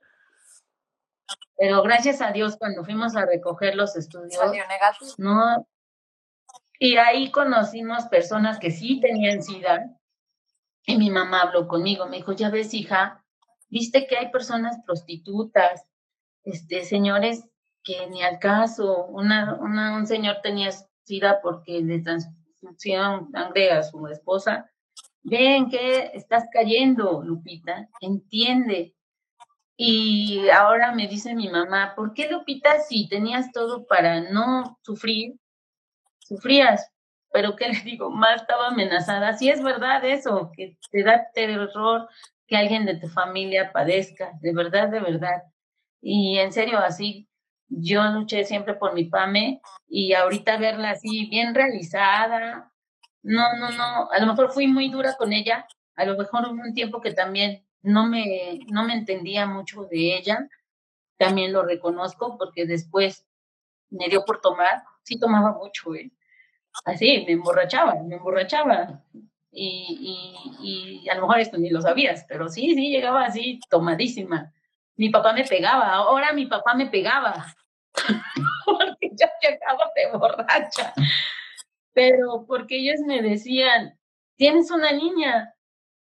Pero 1.59 1.83
gracias 1.83 2.23
a 2.23 2.33
Dios, 2.33 2.57
cuando 2.57 2.85
fuimos 2.85 3.17
a 3.17 3.27
recoger 3.27 3.75
los 3.75 3.97
estudios, 3.97 4.41
no. 5.19 5.69
Y 6.79 6.97
ahí 6.97 7.31
conocimos 7.31 8.07
personas 8.07 8.59
que 8.59 8.71
sí 8.71 8.99
tenían 8.99 9.43
SIDA. 9.43 9.95
Y 10.87 10.97
mi 10.97 11.11
mamá 11.11 11.43
habló 11.43 11.69
conmigo, 11.69 12.07
me 12.07 12.17
dijo, 12.17 12.33
ya 12.33 12.49
ves, 12.49 12.73
hija, 12.73 13.23
viste 13.69 14.07
que 14.07 14.17
hay 14.17 14.31
personas 14.31 14.79
prostitutas, 14.87 15.85
este, 16.45 16.87
señores 16.87 17.45
que 17.83 18.07
ni 18.07 18.23
al 18.23 18.39
caso, 18.39 19.05
una, 19.05 19.57
una, 19.61 19.99
un 19.99 20.07
señor 20.07 20.39
tenía 20.43 20.71
sida 21.03 21.41
porque 21.43 21.83
le 21.83 22.01
transfusión 22.01 22.44
sangre 22.77 23.71
a 23.73 23.83
su 23.83 24.07
esposa. 24.09 24.71
Ven 25.23 25.71
que 25.71 26.11
estás 26.15 26.45
cayendo, 26.53 27.23
Lupita, 27.23 27.89
entiende. 28.01 28.95
Y 29.77 30.49
ahora 30.51 30.93
me 30.93 31.09
dice 31.09 31.35
mi 31.35 31.49
mamá, 31.49 31.95
¿por 31.97 32.15
qué 32.15 32.31
Lupita 32.31 32.81
si 32.81 33.09
tenías 33.09 33.51
todo 33.53 33.87
para 33.87 34.21
no 34.31 34.79
sufrir, 34.83 35.35
sufrías? 36.19 36.91
Pero 37.33 37.57
¿qué 37.57 37.69
le 37.69 37.81
digo? 37.81 38.11
Más 38.11 38.43
estaba 38.43 38.69
amenazada. 38.69 39.37
Sí 39.37 39.51
es 39.51 39.63
verdad 39.63 40.05
eso, 40.05 40.53
que 40.55 40.79
te 40.91 41.03
da 41.03 41.27
terror 41.35 42.09
que 42.47 42.57
alguien 42.57 42.87
de 42.87 42.97
tu 42.97 43.09
familia 43.09 43.73
padezca, 43.73 44.33
de 44.41 44.53
verdad, 44.53 44.89
de 44.89 45.01
verdad. 45.01 45.43
Y 46.01 46.39
en 46.39 46.53
serio, 46.53 46.79
así, 46.79 47.29
yo 47.69 48.05
luché 48.05 48.45
siempre 48.45 48.75
por 48.75 48.95
mi 48.95 49.05
PAME 49.05 49.61
y 49.89 50.13
ahorita 50.13 50.57
verla 50.59 50.91
así, 50.91 51.29
bien 51.29 51.55
realizada, 51.55 52.73
no, 53.23 53.57
no, 53.57 53.71
no, 53.71 54.11
a 54.11 54.19
lo 54.19 54.27
mejor 54.27 54.53
fui 54.53 54.67
muy 54.67 54.91
dura 54.91 55.15
con 55.17 55.33
ella, 55.33 55.67
a 55.97 56.05
lo 56.05 56.17
mejor 56.17 56.47
hubo 56.47 56.63
un 56.63 56.75
tiempo 56.75 57.01
que 57.01 57.13
también 57.13 57.67
no 57.83 58.07
me, 58.07 58.61
no 58.69 58.85
me 58.85 58.95
entendía 58.95 59.47
mucho 59.47 59.85
de 59.85 60.17
ella, 60.17 60.49
también 61.17 61.53
lo 61.53 61.63
reconozco 61.65 62.37
porque 62.39 62.67
después 62.67 63.27
me 63.91 64.09
dio 64.09 64.25
por 64.25 64.41
tomar, 64.41 64.83
sí 65.03 65.19
tomaba 65.19 65.53
mucho, 65.53 65.95
¿eh? 65.95 66.11
Así, 66.85 67.25
me 67.27 67.35
emborrachaba, 67.35 67.95
me 68.03 68.17
emborrachaba 68.17 69.03
y, 69.53 70.19
y, 70.61 71.09
a 71.09 71.15
lo 71.15 71.23
mejor 71.23 71.39
esto 71.39 71.57
ni 71.57 71.71
lo 71.71 71.81
sabías, 71.81 72.25
pero 72.29 72.49
sí, 72.49 72.75
sí, 72.75 72.91
llegaba 72.91 73.25
así 73.25 73.61
tomadísima. 73.71 74.53
Mi 74.97 75.11
papá 75.11 75.33
me 75.33 75.45
pegaba, 75.45 75.93
ahora 75.95 76.33
mi 76.33 76.47
papá 76.47 76.75
me 76.75 76.87
pegaba, 76.87 77.47
porque 78.67 79.11
yo 79.11 79.27
llegaba 79.43 79.91
de 79.95 80.17
borracha, 80.17 80.93
pero 81.93 82.45
porque 82.47 82.79
ellos 82.79 83.01
me 83.07 83.23
decían, 83.23 83.99
tienes 84.37 84.71
una 84.71 84.93
niña, 84.93 85.55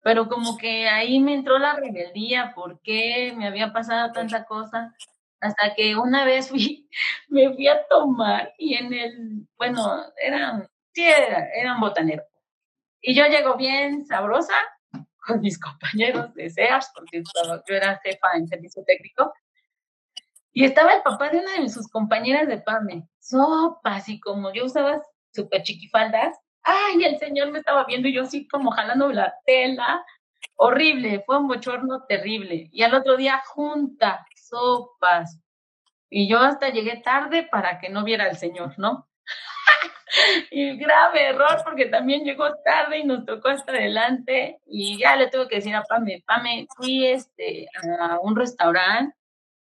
pero 0.03 0.28
como 0.28 0.57
que 0.59 0.88
ahí 0.88 1.20
me 1.20 1.34
entró 1.34 1.59
la 1.59 1.74
rebeldía, 1.74 2.53
¿por 2.55 2.80
qué 2.82 3.32
me 3.36 3.47
había 3.47 3.72
pasado 3.72 4.12
tanta 4.12 4.45
cosa? 4.45 4.95
Hasta 5.40 5.74
que 5.74 5.97
una 5.97 6.24
vez 6.24 6.51
fui, 6.51 6.88
me 7.28 7.53
fui 7.55 7.68
a 7.68 7.86
tomar 7.88 8.53
y 8.59 8.74
en 8.74 8.93
el, 8.93 9.49
bueno, 9.57 9.82
eran, 10.22 10.68
sí, 10.93 11.05
era, 11.05 11.49
eran 11.55 11.80
botaneros 11.80 12.26
y 13.03 13.14
yo 13.14 13.26
llego 13.26 13.57
bien 13.57 14.07
sabrosa 14.07 14.55
con 15.26 15.40
mis 15.40 15.58
compañeros 15.58 16.34
de 16.34 16.50
SEARS, 16.50 16.90
porque 16.94 17.22
yo 17.68 17.74
era 17.74 18.00
jefa 18.02 18.28
en 18.34 18.46
servicio 18.46 18.82
técnico. 18.84 19.32
Y 20.52 20.64
estaba 20.64 20.92
el 20.92 21.02
papá 21.02 21.30
de 21.30 21.38
una 21.38 21.60
de 21.60 21.68
sus 21.68 21.88
compañeras 21.88 22.46
de 22.46 22.58
PAME, 22.58 23.08
sopas, 23.18 24.08
y 24.08 24.20
como 24.20 24.52
yo 24.52 24.66
usaba 24.66 25.00
súper 25.32 25.62
chiquifaldas, 25.62 26.38
ay, 26.62 27.04
el 27.04 27.18
señor 27.18 27.50
me 27.50 27.60
estaba 27.60 27.84
viendo 27.84 28.08
y 28.08 28.14
yo 28.14 28.22
así 28.22 28.46
como 28.48 28.70
jalando 28.70 29.08
la 29.10 29.34
tela, 29.46 30.04
horrible, 30.56 31.22
fue 31.26 31.38
un 31.38 31.48
bochorno 31.48 32.04
terrible. 32.06 32.68
Y 32.70 32.82
al 32.82 32.94
otro 32.94 33.16
día, 33.16 33.42
junta, 33.46 34.26
sopas. 34.36 35.40
Y 36.10 36.28
yo 36.28 36.38
hasta 36.40 36.68
llegué 36.68 36.98
tarde 36.98 37.48
para 37.50 37.78
que 37.78 37.88
no 37.88 38.04
viera 38.04 38.24
al 38.24 38.36
señor, 38.36 38.78
¿no? 38.78 39.08
y 40.50 40.76
grave 40.76 41.28
error 41.28 41.62
porque 41.64 41.86
también 41.86 42.24
llegó 42.24 42.54
tarde 42.64 42.98
y 42.98 43.04
nos 43.04 43.24
tocó 43.24 43.48
hasta 43.48 43.72
adelante 43.72 44.60
y 44.66 44.98
ya 44.98 45.16
le 45.16 45.28
tuve 45.28 45.48
que 45.48 45.56
decir 45.56 45.74
a 45.74 45.82
Pame, 45.82 46.22
Pame, 46.26 46.66
fui 46.76 47.06
este, 47.06 47.66
a 47.98 48.18
un 48.20 48.36
restaurante 48.36 49.16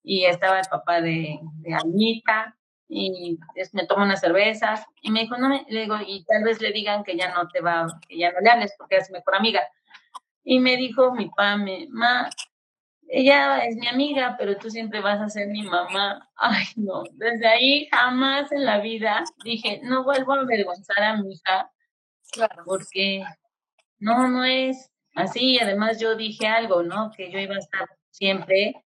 y 0.02 0.24
estaba 0.24 0.60
el 0.60 0.66
papá 0.70 1.00
de, 1.00 1.40
Anita 1.82 2.56
y 2.88 3.38
me 3.72 3.86
tomó 3.86 4.04
unas 4.04 4.20
cervezas 4.20 4.84
y 5.02 5.10
me 5.10 5.20
dijo, 5.20 5.36
no, 5.36 5.48
me, 5.48 5.64
le 5.68 5.82
digo, 5.82 5.96
y 6.06 6.24
tal 6.24 6.44
vez 6.44 6.60
le 6.60 6.70
digan 6.70 7.02
que 7.02 7.16
ya 7.16 7.34
no 7.34 7.48
te 7.48 7.60
va, 7.60 7.86
que 8.08 8.16
ya 8.16 8.30
no 8.30 8.40
le 8.40 8.50
hables 8.50 8.74
porque 8.78 8.96
es 8.96 9.10
mejor 9.10 9.34
amiga. 9.34 9.62
Y 10.44 10.60
me 10.60 10.76
dijo 10.76 11.12
mi 11.12 11.28
Pame, 11.30 11.88
ma, 11.90 12.30
ella 13.08 13.64
es 13.64 13.76
mi 13.76 13.86
amiga, 13.86 14.36
pero 14.38 14.56
tú 14.56 14.70
siempre 14.70 15.00
vas 15.00 15.20
a 15.20 15.28
ser 15.28 15.48
mi 15.48 15.62
mamá. 15.62 16.28
Ay, 16.36 16.64
no, 16.76 17.04
desde 17.12 17.46
ahí 17.46 17.88
jamás 17.90 18.50
en 18.52 18.64
la 18.64 18.80
vida 18.80 19.24
dije, 19.44 19.80
no 19.82 20.04
vuelvo 20.04 20.32
a 20.32 20.40
avergonzar 20.40 21.02
a 21.02 21.16
mi 21.16 21.32
hija. 21.32 21.70
Claro. 22.32 22.64
Porque 22.64 23.24
no, 23.98 24.28
no 24.28 24.44
es, 24.44 24.90
así, 25.14 25.58
además 25.58 26.00
yo 26.00 26.16
dije 26.16 26.46
algo, 26.46 26.82
¿no? 26.82 27.10
Que 27.16 27.30
yo 27.30 27.38
iba 27.38 27.54
a 27.54 27.58
estar 27.58 27.88
siempre 28.10 28.84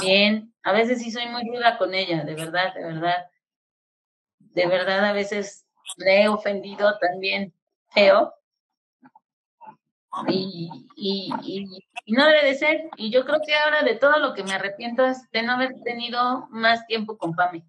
bien. 0.00 0.54
A 0.62 0.72
veces 0.72 1.02
sí 1.02 1.10
soy 1.10 1.26
muy 1.26 1.46
ruda 1.48 1.78
con 1.78 1.94
ella, 1.94 2.24
de 2.24 2.34
verdad, 2.34 2.74
de 2.74 2.84
verdad. 2.84 3.26
De 4.38 4.66
verdad, 4.66 5.04
a 5.04 5.12
veces 5.12 5.66
le 5.96 6.22
he 6.22 6.28
ofendido 6.28 6.98
también 6.98 7.54
feo. 7.90 8.34
Y, 10.28 10.70
y, 10.96 11.30
no 12.06 12.26
debe 12.26 12.44
de 12.44 12.54
ser. 12.54 12.90
Y 12.96 13.10
yo 13.10 13.24
creo 13.24 13.40
que 13.44 13.54
ahora 13.54 13.82
de 13.82 13.96
todo 13.96 14.18
lo 14.18 14.34
que 14.34 14.44
me 14.44 14.52
arrepiento 14.52 15.06
es 15.06 15.30
de 15.30 15.42
no 15.42 15.52
haber 15.52 15.80
tenido 15.82 16.48
más 16.50 16.86
tiempo 16.86 17.16
con 17.16 17.34
Pame. 17.34 17.64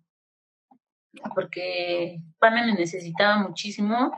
Porque 1.34 2.20
Pame 2.40 2.66
me 2.66 2.74
necesitaba 2.74 3.38
muchísimo 3.38 4.12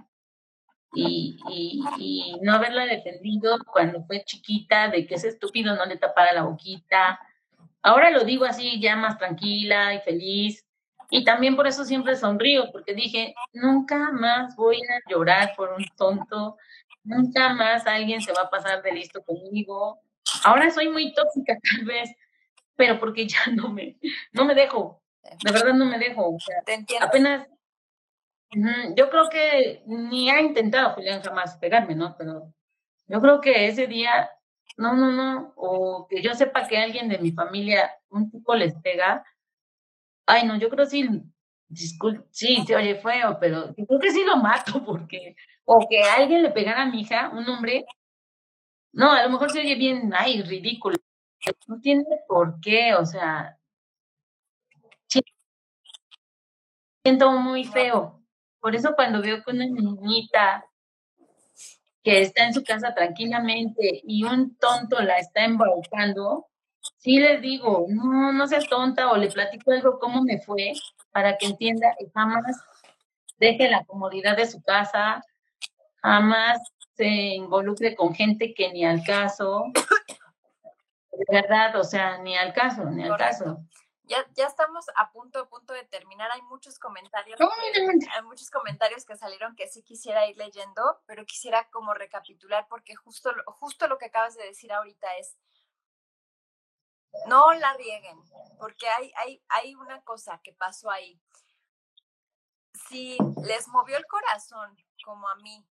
y, 0.96 1.38
y, 1.50 2.40
no 2.42 2.54
haberla 2.54 2.86
defendido 2.86 3.58
cuando 3.72 4.04
fue 4.06 4.24
chiquita, 4.24 4.90
de 4.90 5.06
que 5.06 5.16
ese 5.16 5.28
estúpido 5.28 5.76
no 5.76 5.86
le 5.86 5.98
tapara 5.98 6.34
la 6.34 6.44
boquita. 6.44 7.20
Ahora 7.82 8.10
lo 8.10 8.24
digo 8.24 8.46
así, 8.46 8.80
ya 8.80 8.96
más 8.96 9.18
tranquila 9.18 9.94
y 9.94 10.00
feliz. 10.00 10.66
Y 11.10 11.24
también 11.24 11.56
por 11.56 11.68
eso 11.68 11.86
siempre 11.86 12.16
sonrío, 12.16 12.72
porque 12.72 12.94
dije, 12.94 13.36
nunca 13.54 14.12
más 14.12 14.56
voy 14.56 14.78
a 14.78 15.10
llorar 15.10 15.54
por 15.56 15.74
un 15.74 15.86
tonto, 15.96 16.58
nunca 17.06 17.54
más 17.54 17.88
alguien 17.88 18.22
se 18.22 18.34
va 18.34 18.42
a 18.42 18.50
pasar 18.50 18.82
de 18.82 18.92
listo 18.92 19.24
conmigo. 19.24 20.02
Ahora 20.44 20.70
soy 20.70 20.90
muy 20.90 21.14
tóxica 21.14 21.58
tal 21.78 21.86
vez, 21.86 22.10
pero 22.76 23.00
porque 23.00 23.28
ya 23.28 23.48
no 23.54 23.70
me, 23.70 23.98
no 24.34 24.46
me 24.46 24.54
dejo, 24.56 25.02
de 25.24 25.52
verdad 25.52 25.74
no 25.74 25.86
me 25.86 25.98
dejo. 25.98 26.38
Te 26.66 26.74
entiendo. 26.74 27.06
Apenas 27.06 27.48
yo 28.96 29.10
creo 29.10 29.30
que 29.30 29.84
ni 29.86 30.30
ha 30.30 30.42
intentado 30.42 30.94
Julián 30.94 31.22
jamás 31.22 31.58
pegarme, 31.58 31.96
¿no? 31.96 32.16
Pero 32.18 32.54
yo 33.08 33.22
creo 33.22 33.42
que 33.42 33.68
ese 33.68 33.88
día, 33.88 34.30
no, 34.78 34.94
no, 34.94 35.12
no, 35.12 35.54
o 35.56 36.08
que 36.08 36.22
yo 36.22 36.34
sepa 36.34 36.68
que 36.68 36.78
alguien 36.78 37.10
de 37.10 37.18
mi 37.18 37.32
familia, 37.32 37.92
un 38.10 38.32
tipo 38.32 38.56
les 38.56 38.74
pega, 38.76 39.26
ay, 40.26 40.48
no, 40.48 40.58
yo 40.58 40.70
creo 40.70 40.86
que 40.86 40.92
sí, 40.92 41.10
disculpe, 41.68 42.26
sí, 42.32 42.64
se 42.66 42.76
oye 42.76 42.96
feo, 42.96 43.38
pero 43.40 43.76
yo 43.76 43.86
creo 43.86 44.00
que 44.00 44.12
sí 44.12 44.24
lo 44.24 44.38
mato, 44.38 44.84
porque, 44.86 45.36
o 45.66 45.88
que 45.90 46.04
alguien 46.04 46.44
le 46.44 46.52
pegara 46.52 46.84
a 46.84 46.86
mi 46.86 47.02
hija, 47.02 47.30
un 47.34 47.48
hombre, 47.50 47.86
no, 48.94 49.12
a 49.12 49.24
lo 49.24 49.30
mejor 49.30 49.52
se 49.52 49.60
oye 49.60 49.76
bien, 49.76 50.12
ay, 50.16 50.42
ridículo, 50.44 50.98
no 51.68 51.80
tiene 51.82 52.06
por 52.28 52.60
qué, 52.62 52.94
o 52.96 53.06
sea, 53.06 53.58
siento 57.04 57.32
muy 57.34 57.66
feo, 57.66 58.24
por 58.60 58.76
eso 58.76 58.94
cuando 58.96 59.22
veo 59.22 59.44
que 59.44 59.52
una 59.52 59.66
niñita 59.66 60.66
que 62.04 62.22
está 62.22 62.46
en 62.46 62.54
su 62.54 62.64
casa 62.64 62.94
tranquilamente 62.94 64.02
y 64.04 64.24
un 64.24 64.56
tonto 64.58 65.02
la 65.02 65.18
está 65.18 65.44
embaucando, 65.44 66.48
sí 66.98 67.20
les 67.20 67.42
digo, 67.42 67.86
no, 67.90 68.32
no 68.32 68.48
seas 68.48 68.68
tonta 68.70 69.12
o 69.12 69.18
le 69.18 69.30
platico 69.30 69.72
algo 69.72 70.00
cómo 70.00 70.24
me 70.24 70.40
fue 70.40 70.74
para 71.12 71.38
que 71.38 71.48
entienda 71.48 71.96
y 72.00 72.10
jamás 72.14 72.44
deje 73.38 73.70
la 73.70 73.84
comodidad 73.86 74.38
de 74.38 74.46
su 74.46 74.62
casa, 74.62 75.24
jamás 76.06 76.62
se 76.96 77.06
involucre 77.06 77.96
con 77.96 78.14
gente 78.14 78.54
que 78.54 78.72
ni 78.72 78.86
al 78.86 79.04
caso, 79.04 79.66
de 81.12 81.26
verdad, 81.30 81.76
o 81.78 81.84
sea, 81.84 82.20
ni 82.20 82.38
al 82.38 82.54
caso, 82.54 82.86
ni 82.86 83.04
al 83.04 83.18
caso. 83.18 83.58
Ya, 84.04 84.24
ya 84.36 84.46
estamos 84.46 84.86
a 84.96 85.12
punto, 85.12 85.40
a 85.40 85.50
punto 85.50 85.74
de 85.74 85.84
terminar. 85.86 86.30
Hay 86.32 86.44
muchos 86.44 86.78
comentarios. 86.78 87.40
hay 87.42 88.22
muchos 88.22 88.52
comentarios 88.52 89.04
que 89.04 89.18
salieron 89.18 89.56
que 89.56 89.68
sí 89.68 89.82
quisiera 89.82 90.28
ir 90.28 90.38
leyendo, 90.38 91.02
pero 91.08 91.26
quisiera 91.26 91.68
como 91.72 91.96
recapitular 91.96 92.68
porque 92.70 92.94
justo, 92.96 93.32
justo 93.48 93.88
lo 93.88 93.98
que 93.98 94.06
acabas 94.06 94.36
de 94.36 94.44
decir 94.44 94.72
ahorita 94.72 95.08
es, 95.18 95.36
no 97.26 97.52
la 97.54 97.74
rieguen, 97.74 98.20
porque 98.60 98.88
hay, 98.90 99.12
hay, 99.18 99.44
hay 99.50 99.74
una 99.74 100.04
cosa 100.04 100.40
que 100.44 100.54
pasó 100.54 100.92
ahí. 100.92 101.20
Si 102.90 103.18
les 103.44 103.68
movió 103.70 103.98
el 103.98 104.06
corazón, 104.06 104.78
como 105.04 105.28
a 105.28 105.36
mí, 105.36 105.66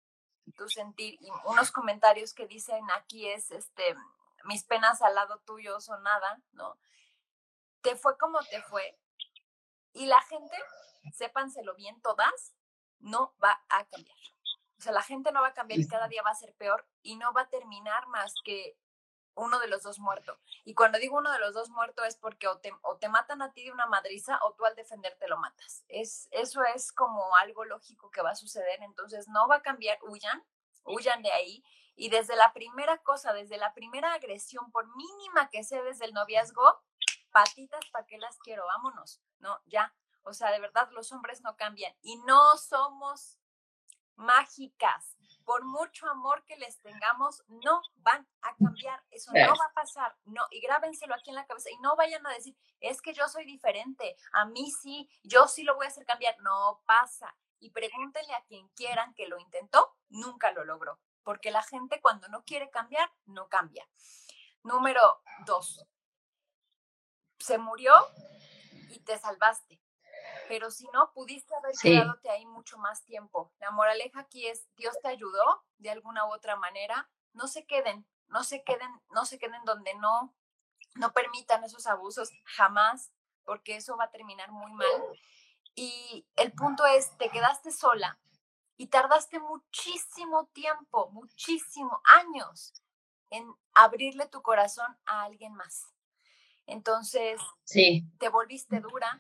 tu 0.57 0.69
sentir, 0.69 1.15
y 1.21 1.29
unos 1.45 1.71
comentarios 1.71 2.33
que 2.33 2.47
dicen 2.47 2.83
aquí 2.91 3.27
es, 3.27 3.51
este, 3.51 3.95
mis 4.45 4.63
penas 4.63 5.01
al 5.01 5.15
lado 5.15 5.39
tuyo 5.45 5.79
son 5.79 6.01
nada, 6.03 6.41
¿no? 6.53 6.77
te 7.81 7.95
fue 7.95 8.17
como 8.17 8.39
te 8.39 8.61
fue. 8.61 8.97
Y 9.93 10.05
la 10.05 10.21
gente, 10.21 10.55
sépanselo 11.13 11.75
bien 11.75 11.99
todas, 12.01 12.55
no 12.99 13.33
va 13.43 13.61
a 13.69 13.85
cambiar. 13.85 14.17
O 14.77 14.81
sea, 14.81 14.93
la 14.93 15.03
gente 15.03 15.31
no 15.31 15.41
va 15.41 15.49
a 15.49 15.53
cambiar 15.53 15.79
y 15.79 15.87
cada 15.87 16.07
día 16.07 16.23
va 16.23 16.31
a 16.31 16.35
ser 16.35 16.55
peor 16.55 16.87
y 17.03 17.15
no 17.17 17.33
va 17.33 17.41
a 17.41 17.49
terminar 17.49 18.07
más 18.07 18.33
que 18.43 18.77
uno 19.35 19.59
de 19.59 19.67
los 19.67 19.83
dos 19.83 19.99
muerto. 19.99 20.37
Y 20.65 20.73
cuando 20.73 20.99
digo 20.99 21.17
uno 21.17 21.31
de 21.31 21.39
los 21.39 21.53
dos 21.53 21.69
muerto 21.69 22.03
es 22.03 22.15
porque 22.15 22.47
o 22.47 22.59
te, 22.59 22.71
o 22.81 22.97
te 22.97 23.09
matan 23.09 23.41
a 23.41 23.53
ti 23.53 23.63
de 23.65 23.71
una 23.71 23.85
madriza 23.85 24.39
o 24.43 24.53
tú 24.53 24.65
al 24.65 24.75
defenderte 24.75 25.27
lo 25.27 25.37
matas. 25.37 25.83
Es, 25.87 26.27
eso 26.31 26.63
es 26.63 26.91
como 26.91 27.35
algo 27.37 27.65
lógico 27.65 28.11
que 28.11 28.21
va 28.21 28.31
a 28.31 28.35
suceder. 28.35 28.81
Entonces 28.83 29.27
no 29.27 29.47
va 29.47 29.57
a 29.57 29.61
cambiar, 29.61 29.97
huyan, 30.03 30.43
huyan 30.83 31.21
de 31.21 31.31
ahí. 31.31 31.63
Y 31.95 32.09
desde 32.09 32.35
la 32.35 32.53
primera 32.53 32.97
cosa, 32.99 33.33
desde 33.33 33.57
la 33.57 33.73
primera 33.73 34.13
agresión, 34.13 34.71
por 34.71 34.87
mínima 34.95 35.49
que 35.49 35.63
sea 35.63 35.81
desde 35.83 36.05
el 36.05 36.13
noviazgo, 36.13 36.81
patitas, 37.31 37.85
¿para 37.91 38.05
qué 38.05 38.17
las 38.17 38.37
quiero? 38.39 38.65
Vámonos, 38.65 39.21
¿no? 39.39 39.59
Ya. 39.65 39.93
O 40.23 40.33
sea, 40.33 40.51
de 40.51 40.59
verdad 40.59 40.89
los 40.91 41.11
hombres 41.11 41.41
no 41.41 41.55
cambian 41.55 41.95
y 42.01 42.17
no 42.17 42.57
somos 42.57 43.39
mágicas. 44.15 45.17
Por 45.45 45.63
mucho 45.63 46.07
amor 46.07 46.43
que 46.45 46.55
les 46.55 46.79
tengamos, 46.81 47.43
no 47.47 47.81
van 47.97 48.27
a 48.41 48.55
cambiar. 48.55 49.03
Eso 49.09 49.31
no 49.33 49.55
va 49.55 49.65
a 49.65 49.73
pasar. 49.73 50.15
No, 50.25 50.45
y 50.51 50.61
grábenselo 50.61 51.15
aquí 51.15 51.29
en 51.29 51.35
la 51.35 51.45
cabeza 51.45 51.69
y 51.71 51.77
no 51.77 51.95
vayan 51.95 52.25
a 52.27 52.33
decir, 52.33 52.55
es 52.79 53.01
que 53.01 53.13
yo 53.13 53.27
soy 53.27 53.45
diferente. 53.45 54.15
A 54.33 54.45
mí 54.45 54.71
sí, 54.71 55.09
yo 55.23 55.47
sí 55.47 55.63
lo 55.63 55.75
voy 55.75 55.85
a 55.85 55.89
hacer 55.89 56.05
cambiar. 56.05 56.37
No 56.39 56.81
pasa. 56.85 57.35
Y 57.59 57.71
pregúntenle 57.71 58.33
a 58.33 58.43
quien 58.45 58.67
quieran 58.69 59.13
que 59.13 59.27
lo 59.27 59.37
intentó, 59.39 59.95
nunca 60.09 60.51
lo 60.51 60.63
logró. 60.63 60.99
Porque 61.23 61.51
la 61.51 61.61
gente 61.61 62.01
cuando 62.01 62.27
no 62.27 62.43
quiere 62.43 62.69
cambiar, 62.71 63.11
no 63.25 63.47
cambia. 63.49 63.87
Número 64.63 65.21
dos, 65.45 65.85
se 67.39 67.57
murió 67.57 67.93
y 68.89 68.99
te 68.99 69.17
salvaste. 69.17 69.81
Pero 70.51 70.69
si 70.69 70.85
no, 70.91 71.13
pudiste 71.13 71.55
haber 71.55 71.73
quedado 71.81 72.19
ahí 72.29 72.45
mucho 72.45 72.77
más 72.77 73.05
tiempo. 73.05 73.53
La 73.59 73.71
moraleja 73.71 74.19
aquí 74.19 74.47
es, 74.47 74.67
Dios 74.75 74.93
te 75.01 75.07
ayudó 75.07 75.63
de 75.77 75.89
alguna 75.89 76.25
u 76.25 76.33
otra 76.33 76.57
manera. 76.57 77.09
No 77.31 77.47
se 77.47 77.65
queden, 77.65 78.05
no 78.27 78.43
se 78.43 78.61
queden, 78.61 78.91
no 79.11 79.23
se 79.23 79.39
queden 79.39 79.63
donde 79.63 79.93
no, 79.93 80.35
no 80.95 81.13
permitan 81.13 81.63
esos 81.63 81.87
abusos 81.87 82.31
jamás, 82.43 83.13
porque 83.45 83.77
eso 83.77 83.95
va 83.95 84.03
a 84.03 84.11
terminar 84.11 84.51
muy 84.51 84.73
mal. 84.73 84.87
Y 85.73 86.27
el 86.35 86.51
punto 86.51 86.85
es, 86.85 87.17
te 87.17 87.29
quedaste 87.29 87.71
sola 87.71 88.19
y 88.75 88.87
tardaste 88.87 89.39
muchísimo 89.39 90.47
tiempo, 90.47 91.11
muchísimo, 91.11 92.01
años 92.19 92.73
en 93.29 93.55
abrirle 93.73 94.25
tu 94.25 94.41
corazón 94.41 94.97
a 95.05 95.23
alguien 95.23 95.53
más. 95.53 95.87
Entonces, 96.67 97.39
sí. 97.63 98.05
te 98.19 98.29
volviste 98.29 98.81
dura, 98.81 99.17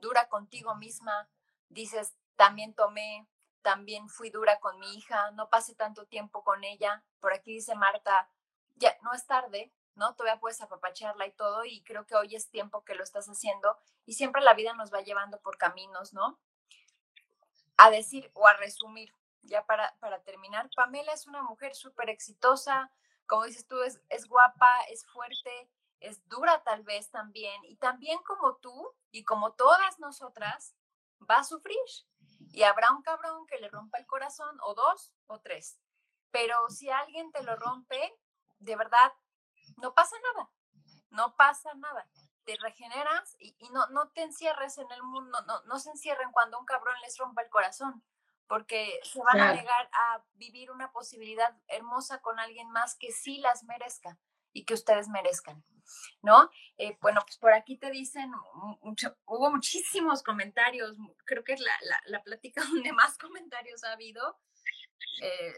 dura 0.00 0.28
contigo 0.28 0.74
misma, 0.74 1.28
dices, 1.68 2.14
también 2.36 2.74
tomé, 2.74 3.26
también 3.62 4.08
fui 4.08 4.30
dura 4.30 4.58
con 4.60 4.78
mi 4.78 4.94
hija, 4.96 5.30
no 5.32 5.48
pasé 5.48 5.74
tanto 5.74 6.06
tiempo 6.06 6.42
con 6.42 6.64
ella. 6.64 7.02
Por 7.20 7.32
aquí 7.32 7.52
dice 7.52 7.74
Marta, 7.74 8.28
ya 8.76 8.96
no 9.02 9.12
es 9.12 9.26
tarde, 9.26 9.72
¿no? 9.94 10.14
Todavía 10.14 10.40
puedes 10.40 10.60
apapacharla 10.60 11.26
y 11.26 11.32
todo, 11.32 11.64
y 11.64 11.82
creo 11.82 12.06
que 12.06 12.14
hoy 12.14 12.34
es 12.34 12.48
tiempo 12.48 12.84
que 12.84 12.94
lo 12.94 13.02
estás 13.02 13.26
haciendo, 13.28 13.78
y 14.06 14.14
siempre 14.14 14.42
la 14.42 14.54
vida 14.54 14.72
nos 14.72 14.92
va 14.92 15.02
llevando 15.02 15.38
por 15.40 15.58
caminos, 15.58 16.12
¿no? 16.14 16.38
A 17.76 17.90
decir 17.90 18.30
o 18.34 18.46
a 18.46 18.54
resumir, 18.54 19.14
ya 19.42 19.64
para, 19.66 19.94
para 20.00 20.22
terminar, 20.22 20.70
Pamela 20.74 21.12
es 21.12 21.26
una 21.26 21.42
mujer 21.42 21.74
súper 21.74 22.08
exitosa, 22.08 22.90
como 23.26 23.44
dices 23.44 23.66
tú, 23.66 23.80
es, 23.82 24.00
es 24.08 24.26
guapa, 24.26 24.80
es 24.88 25.06
fuerte, 25.06 25.68
es 26.00 26.26
dura 26.28 26.62
tal 26.62 26.82
vez 26.82 27.10
también, 27.10 27.64
y 27.64 27.76
también 27.76 28.18
como 28.22 28.56
tú 28.56 28.94
y 29.10 29.24
como 29.24 29.52
todas 29.52 29.98
nosotras, 29.98 30.74
va 31.28 31.36
a 31.36 31.44
sufrir. 31.44 31.78
Y 32.52 32.62
habrá 32.62 32.90
un 32.92 33.02
cabrón 33.02 33.46
que 33.46 33.58
le 33.58 33.68
rompa 33.68 33.98
el 33.98 34.06
corazón, 34.06 34.58
o 34.62 34.74
dos, 34.74 35.12
o 35.26 35.40
tres. 35.40 35.78
Pero 36.30 36.68
si 36.70 36.90
alguien 36.90 37.30
te 37.32 37.42
lo 37.42 37.56
rompe, 37.56 38.18
de 38.58 38.76
verdad, 38.76 39.12
no 39.76 39.94
pasa 39.94 40.16
nada, 40.34 40.50
no 41.10 41.36
pasa 41.36 41.74
nada. 41.74 42.08
Te 42.44 42.56
regeneras 42.56 43.36
y, 43.38 43.56
no, 43.70 43.86
no 43.88 44.08
te 44.10 44.22
encierres 44.22 44.78
en 44.78 44.90
el 44.90 45.02
mundo, 45.02 45.40
no, 45.42 45.62
no 45.64 45.78
se 45.78 45.90
encierren 45.90 46.32
cuando 46.32 46.58
un 46.58 46.64
cabrón 46.64 46.94
les 47.02 47.18
rompa 47.18 47.42
el 47.42 47.50
corazón, 47.50 48.02
porque 48.46 49.00
se 49.04 49.20
van 49.22 49.40
a 49.40 49.52
negar 49.52 49.90
a 49.92 50.24
vivir 50.32 50.70
una 50.70 50.90
posibilidad 50.92 51.56
hermosa 51.68 52.20
con 52.22 52.40
alguien 52.40 52.70
más 52.70 52.96
que 52.96 53.12
sí 53.12 53.38
las 53.38 53.62
merezca 53.64 54.18
y 54.52 54.64
que 54.64 54.74
ustedes 54.74 55.08
merezcan. 55.08 55.64
¿no? 56.22 56.50
Eh, 56.76 56.96
bueno, 57.00 57.20
pues 57.24 57.38
por 57.38 57.52
aquí 57.52 57.76
te 57.76 57.90
dicen, 57.90 58.30
hubo 59.26 59.50
muchísimos 59.50 60.22
comentarios, 60.22 60.96
creo 61.24 61.44
que 61.44 61.54
es 61.54 61.60
la, 61.60 61.72
la, 62.06 62.22
plática 62.22 62.62
donde 62.70 62.92
más 62.92 63.18
comentarios 63.18 63.84
ha 63.84 63.92
habido. 63.92 64.38
eh, 65.22 65.54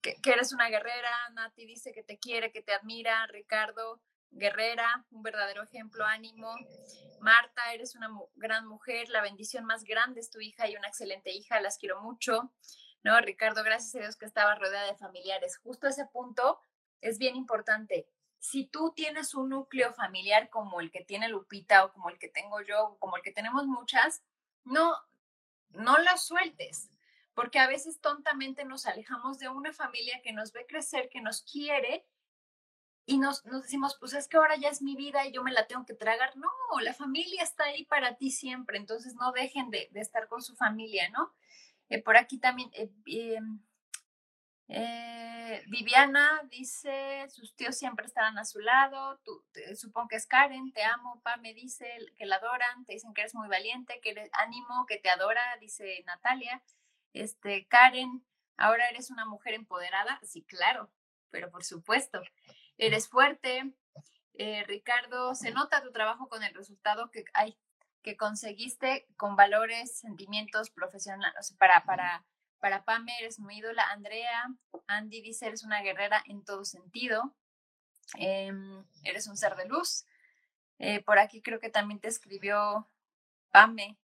que, 0.00 0.30
eres 0.30 0.52
una 0.52 0.68
guerrera, 0.68 1.10
Nati 1.32 1.66
dice 1.66 1.92
que 1.92 2.02
te 2.02 2.18
quiere, 2.18 2.52
que 2.52 2.62
te 2.62 2.72
admira, 2.74 3.26
Ricardo, 3.26 4.00
guerrera, 4.30 5.04
un 5.10 5.22
verdadero 5.22 5.62
ejemplo, 5.62 6.04
ánimo. 6.04 6.54
Marta, 7.20 7.72
eres 7.72 7.94
una 7.94 8.10
gran 8.34 8.66
mujer, 8.66 9.08
la 9.08 9.22
bendición 9.22 9.64
más 9.64 9.84
grande 9.84 10.20
es 10.20 10.30
tu 10.30 10.40
hija 10.40 10.68
y 10.68 10.76
una 10.76 10.88
excelente 10.88 11.30
hija, 11.30 11.60
las 11.60 11.78
quiero 11.78 12.00
mucho. 12.00 12.52
No, 13.04 13.20
Ricardo, 13.20 13.62
gracias 13.64 13.94
a 13.96 13.98
Dios 13.98 14.16
que 14.16 14.26
estaba 14.26 14.54
rodeada 14.54 14.86
de 14.86 14.96
familiares. 14.96 15.58
Justo 15.58 15.88
ese 15.88 16.06
punto 16.06 16.60
es 17.00 17.18
bien 17.18 17.36
importante. 17.36 18.08
Si 18.42 18.66
tú 18.66 18.92
tienes 18.92 19.34
un 19.34 19.50
núcleo 19.50 19.94
familiar 19.94 20.50
como 20.50 20.80
el 20.80 20.90
que 20.90 21.04
tiene 21.04 21.28
Lupita 21.28 21.84
o 21.84 21.92
como 21.92 22.10
el 22.10 22.18
que 22.18 22.26
tengo 22.26 22.60
yo, 22.60 22.86
o 22.86 22.98
como 22.98 23.16
el 23.16 23.22
que 23.22 23.30
tenemos 23.30 23.66
muchas, 23.68 24.24
no, 24.64 24.96
no 25.70 25.96
la 25.98 26.16
sueltes, 26.16 26.90
porque 27.34 27.60
a 27.60 27.68
veces 27.68 28.00
tontamente 28.00 28.64
nos 28.64 28.86
alejamos 28.86 29.38
de 29.38 29.48
una 29.48 29.72
familia 29.72 30.20
que 30.22 30.32
nos 30.32 30.50
ve 30.50 30.66
crecer, 30.66 31.08
que 31.08 31.20
nos 31.20 31.42
quiere 31.42 32.04
y 33.06 33.18
nos, 33.18 33.44
nos, 33.44 33.62
decimos, 33.62 33.96
pues 34.00 34.12
es 34.12 34.26
que 34.26 34.38
ahora 34.38 34.56
ya 34.56 34.70
es 34.70 34.82
mi 34.82 34.96
vida 34.96 35.24
y 35.24 35.30
yo 35.30 35.44
me 35.44 35.52
la 35.52 35.68
tengo 35.68 35.86
que 35.86 35.94
tragar. 35.94 36.36
No, 36.36 36.50
la 36.80 36.94
familia 36.94 37.44
está 37.44 37.64
ahí 37.66 37.84
para 37.84 38.16
ti 38.16 38.32
siempre, 38.32 38.76
entonces 38.76 39.14
no 39.14 39.30
dejen 39.30 39.70
de, 39.70 39.88
de 39.92 40.00
estar 40.00 40.26
con 40.26 40.42
su 40.42 40.56
familia, 40.56 41.08
¿no? 41.10 41.32
Eh, 41.90 42.02
por 42.02 42.16
aquí 42.16 42.38
también, 42.38 42.70
eh, 42.74 42.90
em, 43.06 43.60
eh, 44.74 45.62
Viviana 45.68 46.42
dice, 46.50 47.26
sus 47.28 47.54
tíos 47.54 47.76
siempre 47.76 48.06
estarán 48.06 48.38
a 48.38 48.44
su 48.44 48.58
lado, 48.60 49.18
tú, 49.24 49.44
supongo 49.76 50.08
que 50.08 50.16
es 50.16 50.26
Karen, 50.26 50.72
te 50.72 50.82
amo, 50.82 51.20
pa, 51.22 51.36
me 51.36 51.52
dice 51.52 51.86
que 52.16 52.26
la 52.26 52.36
adoran, 52.36 52.84
te 52.86 52.94
dicen 52.94 53.12
que 53.12 53.20
eres 53.20 53.34
muy 53.34 53.48
valiente, 53.48 54.00
que 54.00 54.10
eres 54.10 54.30
ánimo, 54.32 54.86
que 54.86 54.98
te 54.98 55.10
adora, 55.10 55.42
dice 55.60 56.02
Natalia. 56.06 56.62
Este, 57.12 57.66
Karen, 57.66 58.24
ahora 58.56 58.88
eres 58.88 59.10
una 59.10 59.26
mujer 59.26 59.54
empoderada, 59.54 60.18
sí, 60.22 60.42
claro, 60.44 60.90
pero 61.30 61.50
por 61.50 61.64
supuesto, 61.64 62.22
eres 62.78 63.08
fuerte. 63.08 63.74
Ricardo, 64.66 65.34
se 65.34 65.52
nota 65.52 65.82
tu 65.82 65.92
trabajo 65.92 66.28
con 66.28 66.42
el 66.42 66.54
resultado 66.54 67.10
que 67.10 67.24
hay 67.34 67.56
que 68.02 68.16
conseguiste 68.16 69.06
con 69.16 69.36
valores, 69.36 69.98
sentimientos 69.98 70.70
profesionales. 70.70 71.54
para, 71.58 71.84
para, 71.84 72.24
para 72.62 72.84
Pame 72.84 73.12
eres 73.18 73.40
muy 73.40 73.58
ídola. 73.58 73.82
Andrea, 73.90 74.46
Andy 74.86 75.20
dice, 75.20 75.46
eres 75.48 75.64
una 75.64 75.82
guerrera 75.82 76.22
en 76.26 76.44
todo 76.44 76.64
sentido. 76.64 77.34
Em, 78.14 78.84
eres 79.02 79.26
un 79.26 79.36
ser 79.36 79.56
de 79.56 79.66
luz. 79.66 80.06
Eh, 80.78 81.02
por 81.02 81.18
aquí 81.18 81.42
creo 81.42 81.58
que 81.58 81.70
también 81.70 81.98
te 81.98 82.06
escribió 82.06 82.88
Pame. 83.50 83.98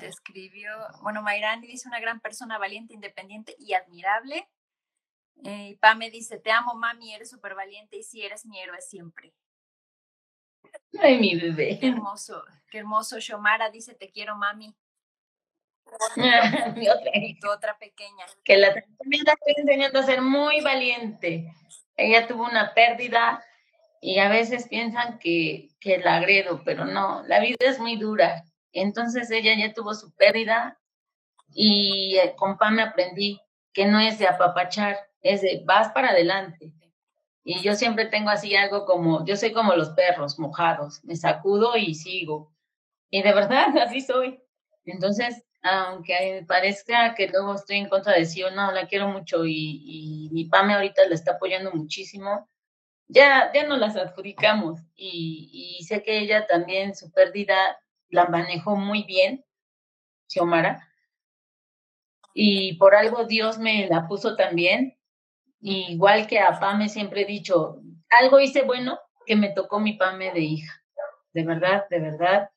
Te 0.00 0.06
escribió, 0.06 0.70
bueno, 1.02 1.20
Mayrani 1.20 1.66
dice 1.66 1.88
una 1.88 2.00
gran 2.00 2.20
persona 2.20 2.56
valiente, 2.56 2.94
independiente 2.94 3.54
y 3.58 3.74
admirable. 3.74 4.48
Eh, 5.44 5.76
Pame 5.78 6.10
dice, 6.10 6.38
te 6.38 6.50
amo, 6.50 6.74
mami, 6.74 7.14
eres 7.14 7.28
súper 7.28 7.54
valiente 7.54 7.98
y 7.98 8.02
sí, 8.02 8.22
eres 8.22 8.46
mi 8.46 8.58
héroe 8.58 8.80
siempre. 8.80 9.34
Ay, 10.98 11.18
mi 11.18 11.38
bebé. 11.38 11.78
Qué 11.78 11.88
hermoso, 11.88 12.42
qué 12.70 12.78
hermoso. 12.78 13.18
Shomara 13.20 13.70
dice, 13.70 13.94
te 13.94 14.10
quiero, 14.10 14.36
mami. 14.36 14.74
mi 16.76 16.88
otra. 16.88 17.12
Tu 17.40 17.50
otra 17.50 17.78
pequeña. 17.78 18.26
Que 18.44 18.56
la 18.56 18.74
también 18.98 19.24
la 19.24 19.32
estoy 19.32 19.54
enseñando 19.56 20.00
a 20.00 20.04
ser 20.04 20.22
muy 20.22 20.60
valiente. 20.60 21.52
Ella 21.96 22.26
tuvo 22.26 22.44
una 22.44 22.74
pérdida 22.74 23.44
y 24.00 24.18
a 24.18 24.28
veces 24.28 24.68
piensan 24.68 25.18
que, 25.18 25.70
que 25.80 25.98
la 25.98 26.16
agredo, 26.16 26.62
pero 26.64 26.84
no, 26.84 27.22
la 27.26 27.40
vida 27.40 27.56
es 27.60 27.78
muy 27.78 27.96
dura. 27.96 28.44
Entonces 28.72 29.30
ella 29.30 29.54
ya 29.56 29.72
tuvo 29.72 29.94
su 29.94 30.12
pérdida 30.14 30.78
y 31.52 32.16
eh, 32.16 32.34
con 32.36 32.58
Pam 32.58 32.76
me 32.76 32.82
aprendí 32.82 33.40
que 33.72 33.86
no 33.86 33.98
es 34.00 34.18
de 34.18 34.26
apapachar, 34.26 34.96
es 35.22 35.42
de 35.42 35.62
vas 35.64 35.90
para 35.92 36.10
adelante. 36.10 36.72
Y 37.44 37.62
yo 37.62 37.74
siempre 37.74 38.06
tengo 38.06 38.30
así 38.30 38.54
algo 38.54 38.84
como, 38.84 39.24
yo 39.24 39.36
soy 39.36 39.52
como 39.52 39.74
los 39.74 39.90
perros 39.90 40.38
mojados, 40.38 41.02
me 41.04 41.16
sacudo 41.16 41.76
y 41.76 41.94
sigo. 41.94 42.52
Y 43.10 43.22
de 43.22 43.32
verdad, 43.32 43.68
así 43.82 44.00
soy. 44.00 44.40
Entonces, 44.84 45.42
aunque 45.70 46.44
parezca 46.46 47.14
que 47.14 47.28
luego 47.28 47.54
estoy 47.54 47.78
en 47.78 47.88
contra 47.88 48.14
de 48.14 48.26
sí 48.26 48.42
o 48.42 48.50
no, 48.50 48.72
la 48.72 48.86
quiero 48.86 49.08
mucho 49.08 49.44
y, 49.46 49.82
y 49.84 50.30
mi 50.32 50.46
PAME 50.46 50.74
ahorita 50.74 51.06
la 51.08 51.14
está 51.14 51.32
apoyando 51.32 51.72
muchísimo, 51.72 52.48
ya, 53.08 53.50
ya 53.52 53.66
nos 53.66 53.78
las 53.78 53.96
adjudicamos 53.96 54.80
y, 54.94 55.76
y 55.78 55.84
sé 55.84 56.02
que 56.02 56.18
ella 56.18 56.46
también 56.46 56.94
su 56.94 57.10
pérdida 57.12 57.56
la 58.10 58.26
manejó 58.26 58.76
muy 58.76 59.04
bien, 59.04 59.44
Xiomara, 60.28 60.88
y 62.34 62.74
por 62.74 62.94
algo 62.94 63.24
Dios 63.24 63.58
me 63.58 63.88
la 63.88 64.06
puso 64.06 64.36
también 64.36 64.98
igual 65.60 66.26
que 66.26 66.38
a 66.38 66.58
Pame 66.58 66.88
siempre 66.88 67.22
he 67.22 67.26
dicho, 67.26 67.80
algo 68.10 68.40
hice 68.40 68.62
bueno 68.62 68.98
que 69.26 69.36
me 69.36 69.50
tocó 69.50 69.80
mi 69.80 69.94
Pame 69.94 70.32
de 70.32 70.40
hija. 70.40 70.82
De 71.32 71.44
verdad, 71.44 71.84
de 71.90 72.00
verdad. 72.00 72.50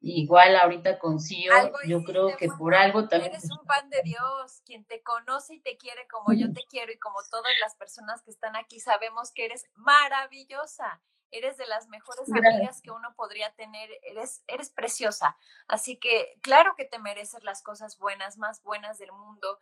Igual 0.00 0.56
ahorita 0.56 0.98
con 0.98 1.18
Cío, 1.18 1.52
yo 1.86 2.02
creo 2.04 2.36
que 2.36 2.48
por 2.48 2.74
algo 2.74 3.08
también. 3.08 3.32
Eres 3.32 3.50
un 3.50 3.66
pan 3.66 3.88
de 3.88 4.02
Dios, 4.02 4.60
quien 4.64 4.84
te 4.84 5.02
conoce 5.02 5.54
y 5.54 5.60
te 5.60 5.76
quiere 5.76 6.06
como 6.06 6.32
yo 6.32 6.52
te 6.52 6.64
quiero 6.68 6.92
y 6.92 6.98
como 6.98 7.16
todas 7.30 7.52
las 7.60 7.74
personas 7.76 8.22
que 8.22 8.30
están 8.30 8.56
aquí 8.56 8.78
sabemos 8.78 9.32
que 9.32 9.46
eres 9.46 9.64
maravillosa. 9.74 11.00
Eres 11.32 11.56
de 11.56 11.66
las 11.66 11.88
mejores 11.88 12.30
amigas 12.30 12.80
que 12.82 12.92
uno 12.92 13.14
podría 13.16 13.52
tener, 13.54 13.90
eres, 14.02 14.44
eres 14.46 14.70
preciosa. 14.70 15.36
Así 15.66 15.96
que 15.96 16.38
claro 16.40 16.74
que 16.76 16.84
te 16.84 17.00
mereces 17.00 17.42
las 17.42 17.62
cosas 17.62 17.98
buenas, 17.98 18.38
más 18.38 18.62
buenas 18.62 18.98
del 18.98 19.10
mundo 19.10 19.58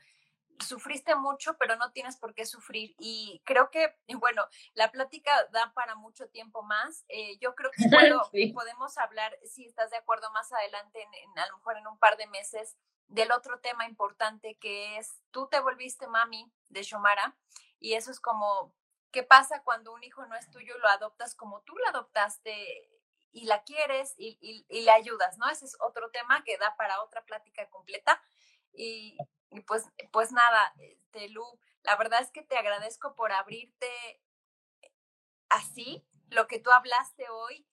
sufriste 0.61 1.15
mucho, 1.15 1.57
pero 1.59 1.77
no 1.77 1.93
tienes 1.93 2.17
por 2.17 2.35
qué 2.35 2.47
sufrir. 2.47 2.95
Y 2.99 3.43
creo 3.45 3.71
que, 3.71 3.95
bueno, 4.19 4.47
la 4.75 4.91
plática 4.91 5.33
da 5.53 5.73
para 5.75 5.95
mucho 5.95 6.29
tiempo 6.29 6.63
más. 6.63 7.05
Eh, 7.09 7.39
yo 7.39 7.55
creo 7.55 7.71
que 7.71 7.83
podemos 8.55 8.99
hablar, 8.99 9.37
si 9.45 9.67
estás 9.67 9.91
de 9.91 9.97
acuerdo, 9.97 10.31
más 10.33 10.53
adelante, 10.53 11.03
en, 11.03 11.39
a 11.39 11.47
lo 11.49 11.59
mejor 11.59 11.77
en 11.77 11.87
un 11.87 11.99
par 11.99 12.17
de 12.17 12.27
meses, 12.27 12.77
del 13.07 13.33
otro 13.33 13.61
tema 13.61 13.87
importante 13.87 14.57
que 14.59 14.97
es, 14.97 15.21
tú 15.31 15.47
te 15.49 15.61
volviste 15.61 16.07
mami 16.07 16.51
de 16.69 16.83
Shomara 16.83 17.37
y 17.79 17.95
eso 17.95 18.11
es 18.11 18.19
como, 18.19 18.75
¿qué 19.13 19.23
pasa 19.23 19.63
cuando 19.63 19.93
un 19.93 20.03
hijo 20.03 20.25
no 20.27 20.35
es 20.35 20.51
tuyo, 20.51 20.77
lo 20.79 20.89
adoptas 20.89 21.35
como 21.35 21.61
tú 21.63 21.77
lo 21.77 21.87
adoptaste 21.89 22.91
y 23.31 23.45
la 23.45 23.63
quieres 23.63 24.15
y, 24.17 24.39
y, 24.41 24.65
y 24.71 24.83
le 24.85 24.91
ayudas, 24.91 25.37
¿no? 25.37 25.51
Ese 25.51 25.67
es 25.67 25.77
otro 25.81 26.11
tema 26.11 26.43
que 26.45 26.57
da 26.57 26.75
para 26.77 27.03
otra 27.03 27.23
plática 27.27 27.69
completa. 27.69 28.23
Y, 28.73 29.19
y 29.55 29.61
pues, 29.61 29.89
pues 30.11 30.33
nada, 30.33 30.75
este, 30.79 31.29
Lu, 31.29 31.45
la 31.83 31.97
verdad 31.97 32.21
es 32.21 32.31
que 32.33 32.43
te 32.43 32.59
agradezco 32.59 33.15
por 33.15 33.33
abrirte 33.33 34.21
así, 35.49 36.05
lo 36.31 36.49
que 36.49 36.59
tú 36.59 36.71
hablaste 36.71 37.29
hoy. 37.29 37.67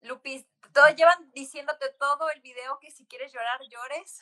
Lupis, 0.00 0.46
todo, 0.72 0.88
llevan 0.90 1.30
diciéndote 1.32 1.90
todo 1.98 2.30
el 2.30 2.40
video 2.40 2.78
que 2.78 2.90
si 2.90 3.06
quieres 3.06 3.32
llorar, 3.32 3.60
llores. 3.68 4.20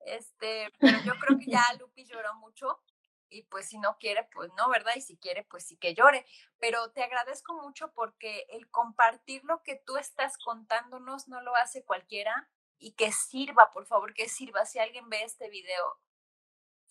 Este, 0.00 0.72
pero 0.80 0.98
yo 1.04 1.12
creo 1.20 1.38
que 1.38 1.50
ya 1.50 1.62
Lupis 1.78 2.08
lloró 2.08 2.34
mucho 2.36 2.82
y 3.28 3.44
pues 3.44 3.68
si 3.68 3.78
no 3.78 3.96
quiere, 3.98 4.28
pues 4.32 4.50
no, 4.56 4.68
¿verdad? 4.70 4.94
Y 4.96 5.02
si 5.02 5.16
quiere, 5.18 5.44
pues 5.44 5.64
sí 5.66 5.76
que 5.76 5.94
llore. 5.94 6.26
Pero 6.58 6.90
te 6.90 7.04
agradezco 7.04 7.54
mucho 7.54 7.92
porque 7.92 8.46
el 8.48 8.68
compartir 8.70 9.44
lo 9.44 9.62
que 9.62 9.76
tú 9.76 9.98
estás 9.98 10.36
contándonos 10.38 11.28
no 11.28 11.40
lo 11.42 11.54
hace 11.54 11.84
cualquiera 11.84 12.50
y 12.80 12.92
que 12.92 13.12
sirva, 13.12 13.70
por 13.72 13.86
favor, 13.86 14.12
que 14.14 14.28
sirva. 14.28 14.64
Si 14.64 14.78
alguien 14.78 15.08
ve 15.08 15.22
este 15.22 15.48
video, 15.48 16.00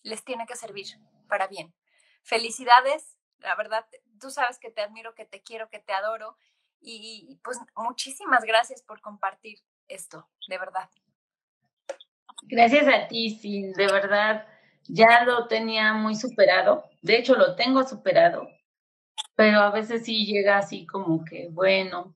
les 0.03 0.23
tiene 0.23 0.45
que 0.45 0.55
servir 0.55 0.87
para 1.27 1.47
bien. 1.47 1.73
Felicidades, 2.23 3.17
la 3.39 3.55
verdad, 3.55 3.85
tú 4.21 4.29
sabes 4.29 4.59
que 4.59 4.71
te 4.71 4.81
admiro, 4.81 5.15
que 5.15 5.25
te 5.25 5.41
quiero, 5.41 5.69
que 5.69 5.79
te 5.79 5.91
adoro 5.91 6.37
y 6.81 7.37
pues 7.43 7.59
muchísimas 7.75 8.45
gracias 8.45 8.81
por 8.81 9.01
compartir 9.01 9.59
esto, 9.89 10.29
de 10.47 10.57
verdad. 10.57 10.89
Gracias 12.43 12.87
a 12.87 13.07
ti, 13.07 13.31
sí, 13.31 13.73
de 13.73 13.87
verdad, 13.87 14.47
ya 14.83 15.23
lo 15.25 15.47
tenía 15.47 15.93
muy 15.93 16.15
superado, 16.15 16.89
de 17.01 17.17
hecho 17.17 17.35
lo 17.35 17.55
tengo 17.55 17.83
superado, 17.83 18.47
pero 19.35 19.59
a 19.59 19.71
veces 19.71 20.05
sí 20.05 20.25
llega 20.25 20.57
así 20.57 20.85
como 20.85 21.25
que, 21.25 21.49
bueno, 21.51 22.15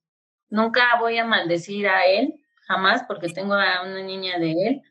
nunca 0.50 0.98
voy 1.00 1.18
a 1.18 1.26
maldecir 1.26 1.88
a 1.88 2.06
él, 2.06 2.43
jamás, 2.74 3.04
porque 3.08 3.30
tengo 3.30 3.54
a 3.54 3.84
una 3.84 4.02
niña 4.02 4.40
de 4.40 4.52
él, 4.52 4.82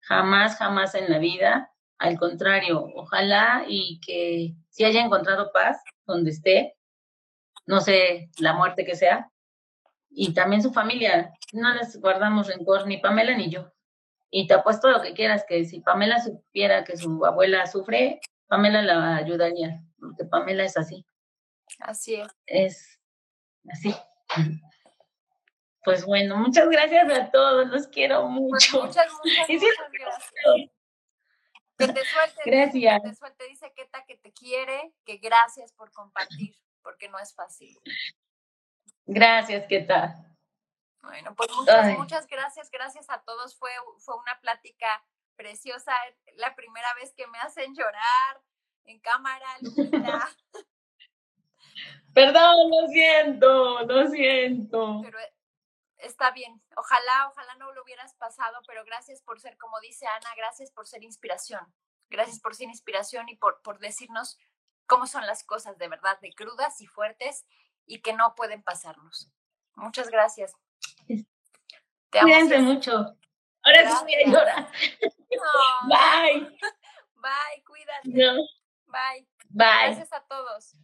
jamás, 0.00 0.56
jamás 0.56 0.94
en 0.94 1.10
la 1.10 1.18
vida. 1.18 1.72
Al 1.98 2.18
contrario, 2.18 2.86
ojalá 2.94 3.64
y 3.66 4.00
que 4.00 4.54
si 4.68 4.84
haya 4.84 5.00
encontrado 5.04 5.50
paz 5.52 5.82
donde 6.06 6.30
esté, 6.30 6.76
no 7.66 7.80
sé, 7.80 8.30
la 8.38 8.52
muerte 8.52 8.84
que 8.84 8.94
sea, 8.94 9.30
y 10.10 10.32
también 10.32 10.62
su 10.62 10.72
familia, 10.72 11.32
no 11.52 11.74
les 11.74 12.00
guardamos 12.00 12.46
rencor 12.46 12.86
ni 12.86 12.98
Pamela 12.98 13.36
ni 13.36 13.50
yo. 13.50 13.72
Y 14.30 14.46
te 14.46 14.54
apuesto 14.54 14.90
lo 14.90 15.02
que 15.02 15.14
quieras, 15.14 15.44
que 15.48 15.64
si 15.64 15.80
Pamela 15.80 16.20
supiera 16.20 16.84
que 16.84 16.96
su 16.96 17.24
abuela 17.24 17.66
sufre, 17.66 18.20
Pamela 18.46 18.82
la 18.82 19.16
ayudaría, 19.16 19.82
porque 19.98 20.24
Pamela 20.24 20.64
es 20.64 20.76
así. 20.76 21.04
Así 21.80 22.14
es. 22.14 22.28
Es 22.46 23.00
así. 23.68 23.94
Pues 25.84 26.04
bueno, 26.04 26.36
muchas 26.36 26.68
gracias 26.68 27.10
a 27.10 27.30
todos, 27.30 27.68
los 27.68 27.86
quiero 27.88 28.22
pues 28.22 28.30
mucho. 28.30 28.84
muchas, 28.84 29.12
muchas, 29.24 29.48
muchas 29.48 29.92
gracias. 29.92 30.70
Que 31.76 31.88
te 31.88 32.04
suelte. 32.04 32.42
Gracias. 32.46 33.02
Que 33.02 33.08
te 33.08 33.14
suelte. 33.14 33.48
Dice 33.48 33.72
Keta 33.74 34.04
que 34.06 34.16
te 34.16 34.32
quiere, 34.32 34.94
que 35.04 35.18
gracias 35.18 35.72
por 35.72 35.92
compartir, 35.92 36.56
porque 36.82 37.08
no 37.08 37.18
es 37.18 37.34
fácil. 37.34 37.78
Gracias, 39.06 39.66
Keta. 39.68 40.14
Bueno, 41.02 41.34
pues 41.34 41.50
muchas, 41.54 41.98
muchas 41.98 42.26
gracias. 42.28 42.70
Gracias 42.70 43.10
a 43.10 43.22
todos. 43.22 43.56
Fue, 43.58 43.70
fue 43.98 44.16
una 44.16 44.40
plática 44.40 45.04
preciosa. 45.36 45.92
La 46.36 46.54
primera 46.54 46.94
vez 46.94 47.12
que 47.14 47.26
me 47.26 47.38
hacen 47.40 47.74
llorar 47.74 48.40
en 48.84 49.00
cámara, 49.00 49.46
Perdón, 52.14 52.70
lo 52.70 52.86
siento, 52.88 53.80
lo 53.82 54.06
siento. 54.06 55.00
Pero 55.02 55.18
está 56.04 56.30
bien. 56.30 56.62
Ojalá, 56.76 57.28
ojalá 57.28 57.54
no 57.56 57.72
lo 57.72 57.82
hubieras 57.82 58.14
pasado, 58.14 58.58
pero 58.66 58.84
gracias 58.84 59.22
por 59.22 59.40
ser, 59.40 59.56
como 59.58 59.78
dice 59.80 60.06
Ana, 60.06 60.30
gracias 60.36 60.70
por 60.70 60.86
ser 60.86 61.02
inspiración. 61.02 61.74
Gracias 62.08 62.40
por 62.40 62.54
ser 62.54 62.68
inspiración 62.68 63.28
y 63.28 63.36
por, 63.36 63.60
por 63.62 63.78
decirnos 63.78 64.38
cómo 64.86 65.06
son 65.06 65.26
las 65.26 65.44
cosas 65.44 65.78
de 65.78 65.88
verdad, 65.88 66.18
de 66.20 66.32
crudas 66.32 66.80
y 66.80 66.86
fuertes 66.86 67.46
y 67.86 68.00
que 68.00 68.12
no 68.12 68.34
pueden 68.34 68.62
pasarnos. 68.62 69.30
Muchas 69.76 70.08
gracias. 70.10 70.54
Te 71.06 72.20
Cuídense 72.20 72.58
mucho. 72.58 73.16
Ahora 73.62 73.90
sí 73.90 74.04
voy 74.04 74.14
a 74.14 74.26
llorar. 74.26 74.72
Bye. 75.88 76.58
Bye, 77.16 77.64
cuídate. 77.66 78.08
No. 78.08 78.34
Bye. 78.86 79.26
Bye. 79.48 79.94
Gracias 79.94 80.12
a 80.12 80.22
todos. 80.26 80.76